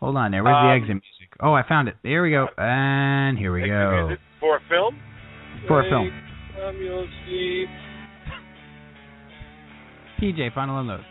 Hold 0.00 0.16
on 0.16 0.30
there. 0.32 0.42
Where's 0.44 0.54
the 0.54 0.68
Um, 0.68 0.76
exit 0.76 0.88
music? 0.88 1.36
Oh, 1.40 1.54
I 1.54 1.62
found 1.66 1.88
it. 1.88 1.94
There 2.02 2.22
we 2.22 2.30
go. 2.30 2.48
And 2.58 3.38
here 3.38 3.52
we 3.52 3.66
go. 3.66 4.16
for 4.40 4.56
a 4.56 4.60
film? 4.68 5.00
For 5.66 5.80
a 5.80 5.88
film. 5.88 6.10
PJ, 10.20 10.54
final 10.54 10.78
unload. 10.80 11.04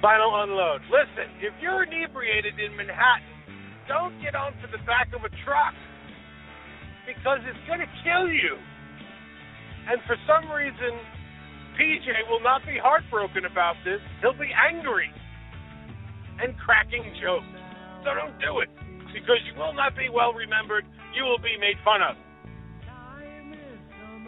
Final 0.00 0.32
unload. 0.42 0.80
Listen, 0.88 1.28
if 1.44 1.52
you're 1.60 1.84
inebriated 1.84 2.56
in 2.56 2.72
Manhattan, 2.72 3.36
don't 3.84 4.16
get 4.24 4.34
onto 4.34 4.64
the 4.72 4.80
back 4.88 5.12
of 5.12 5.20
a 5.28 5.32
truck 5.44 5.76
because 7.04 7.44
it's 7.44 7.60
going 7.68 7.84
to 7.84 7.90
kill 8.00 8.32
you. 8.32 8.56
And 9.92 10.00
for 10.08 10.16
some 10.24 10.48
reason, 10.48 10.96
PJ 11.76 12.08
will 12.32 12.40
not 12.40 12.64
be 12.64 12.80
heartbroken 12.80 13.44
about 13.44 13.76
this. 13.84 14.00
He'll 14.24 14.32
be 14.32 14.48
angry 14.56 15.12
and 16.40 16.56
cracking 16.56 17.04
jokes. 17.20 17.52
So 18.00 18.16
don't 18.16 18.40
do 18.40 18.64
it 18.64 18.72
because 19.12 19.44
you 19.44 19.52
will 19.60 19.76
not 19.76 19.92
be 19.96 20.08
well 20.08 20.32
remembered. 20.32 20.88
You 21.12 21.24
will 21.24 21.42
be 21.44 21.60
made 21.60 21.76
fun 21.84 22.00
of. 22.00 22.16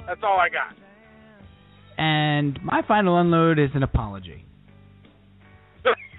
That's 0.05 0.21
all 0.23 0.37
I 0.37 0.53
got. 0.53 0.77
And 1.97 2.59
my 2.63 2.83
final 2.87 3.17
unload 3.17 3.59
is 3.59 3.71
an 3.75 3.83
apology 3.83 4.45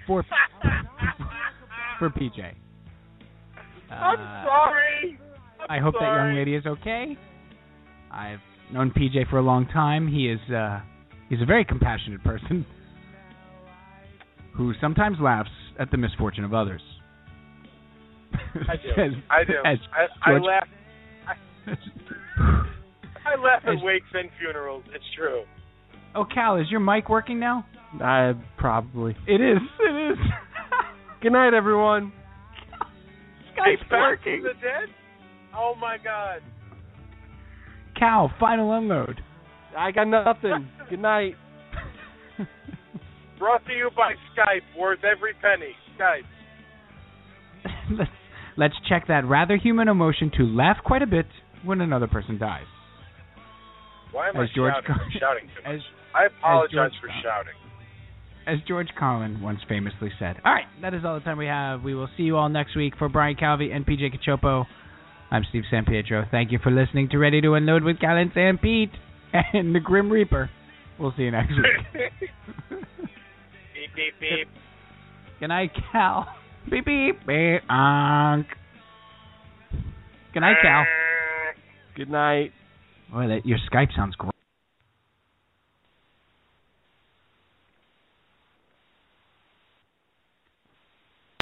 for 0.06 0.24
for 1.98 2.10
PJ. 2.10 2.52
I'm 3.90 4.18
Uh, 4.18 4.44
sorry. 4.44 5.18
I'm 5.60 5.70
I 5.70 5.78
hope 5.80 5.94
that 5.94 6.02
young 6.02 6.34
lady 6.34 6.54
is 6.54 6.66
okay. 6.66 7.16
I've 8.10 8.40
known 8.72 8.90
PJ 8.90 9.28
for 9.30 9.38
a 9.38 9.42
long 9.42 9.66
time. 9.66 10.08
He 10.08 10.28
is 10.28 10.40
uh 10.52 10.80
he's 11.28 11.40
a 11.42 11.46
very 11.46 11.64
compassionate 11.64 12.22
person 12.24 12.66
who 14.56 14.72
sometimes 14.80 15.18
laughs 15.20 15.50
at 15.78 15.90
the 15.90 15.96
misfortune 15.96 16.44
of 16.44 16.54
others. 16.54 16.82
I 18.34 18.76
do. 18.76 18.88
As- 19.02 19.12
I 19.30 19.44
do. 19.44 19.54
as 19.64 19.78
I, 20.24 20.30
I 20.32 20.38
laugh. 20.38 20.68
I 22.36 23.36
laugh 23.40 23.62
As- 23.66 23.78
at 23.78 23.84
wakes 23.84 24.06
and 24.12 24.28
funerals. 24.40 24.84
It's 24.94 25.04
true. 25.16 25.44
oh, 26.14 26.24
Cal, 26.32 26.56
is 26.56 26.70
your 26.70 26.80
mic 26.80 27.08
working 27.08 27.40
now? 27.40 27.64
I 28.02 28.32
probably. 28.58 29.16
It 29.26 29.40
is. 29.40 29.58
It 29.80 30.12
is. 30.12 30.18
Good 31.22 31.32
night, 31.32 31.54
everyone. 31.54 32.12
Skype's 33.56 33.80
It's 33.80 33.90
back 33.90 34.00
working. 34.24 34.42
the 34.42 34.54
dead. 34.60 34.88
Oh 35.56 35.74
my 35.80 35.96
God. 36.02 36.40
Cow, 37.98 38.30
final 38.40 38.72
unload. 38.76 39.20
I 39.76 39.92
got 39.92 40.08
nothing. 40.08 40.68
Good 40.90 40.98
night. 41.00 41.34
Brought 43.38 43.64
to 43.66 43.72
you 43.72 43.90
by 43.96 44.14
Skype, 44.36 44.78
worth 44.78 45.00
every 45.04 45.32
penny. 45.40 45.74
Skype. 45.98 46.24
let's 47.98 48.10
let's 48.56 48.74
check 48.88 49.06
that 49.08 49.24
rather 49.24 49.56
human 49.56 49.88
emotion 49.88 50.30
to 50.36 50.42
laugh 50.44 50.78
quite 50.84 51.02
a 51.02 51.06
bit 51.06 51.26
when 51.64 51.80
another 51.80 52.06
person 52.08 52.38
dies. 52.38 52.64
Why 54.12 54.28
am 54.28 54.36
I 54.36 54.46
George 54.54 54.72
shouting? 54.74 54.86
Car- 54.86 55.00
I'm 55.04 55.10
shouting 55.20 55.48
too 55.48 55.68
much. 55.68 55.74
As 55.76 55.80
I 56.14 56.26
apologize 56.26 56.72
George 56.72 56.92
for 57.00 57.06
Car- 57.08 57.22
shouting. 57.22 57.54
As 58.46 58.58
George 58.66 58.88
Carlin 58.98 59.40
once 59.40 59.60
famously 59.68 60.10
said. 60.18 60.36
All 60.44 60.52
right, 60.52 60.66
that 60.82 60.94
is 60.94 61.04
all 61.04 61.14
the 61.14 61.20
time 61.20 61.38
we 61.38 61.46
have. 61.46 61.82
We 61.82 61.94
will 61.94 62.08
see 62.16 62.24
you 62.24 62.36
all 62.36 62.48
next 62.48 62.76
week 62.76 62.94
for 62.98 63.08
Brian 63.08 63.36
Calvi 63.36 63.70
and 63.70 63.86
PJ 63.86 64.18
Cachopo. 64.18 64.66
I'm 65.30 65.44
Steve 65.48 65.64
San 65.70 65.84
Pietro. 65.84 66.26
Thank 66.30 66.52
you 66.52 66.58
for 66.62 66.70
listening 66.70 67.08
to 67.10 67.18
Ready 67.18 67.40
to 67.40 67.54
Unload 67.54 67.82
with 67.82 67.98
Cal 68.00 68.16
and 68.16 68.30
Sam 68.34 68.58
Pete 68.58 68.92
and 69.52 69.74
the 69.74 69.80
Grim 69.80 70.10
Reaper. 70.10 70.50
We'll 70.98 71.12
see 71.16 71.22
you 71.22 71.30
next 71.30 71.50
week. 71.50 72.02
beep 72.70 73.94
beep 73.96 74.14
beep. 74.20 74.48
Good 75.40 75.48
night, 75.48 75.70
Cal. 75.92 76.26
Beep 76.70 76.84
beep 76.84 77.18
beep. 77.26 77.62
Onk. 77.68 78.46
Good 80.32 80.40
night, 80.40 80.56
Cal. 80.62 80.82
Uh. 80.82 80.84
Good 81.96 82.10
night. 82.10 82.52
Boy, 83.12 83.28
that 83.28 83.40
your 83.44 83.58
Skype 83.70 83.94
sounds 83.94 84.16
great. 84.16 84.33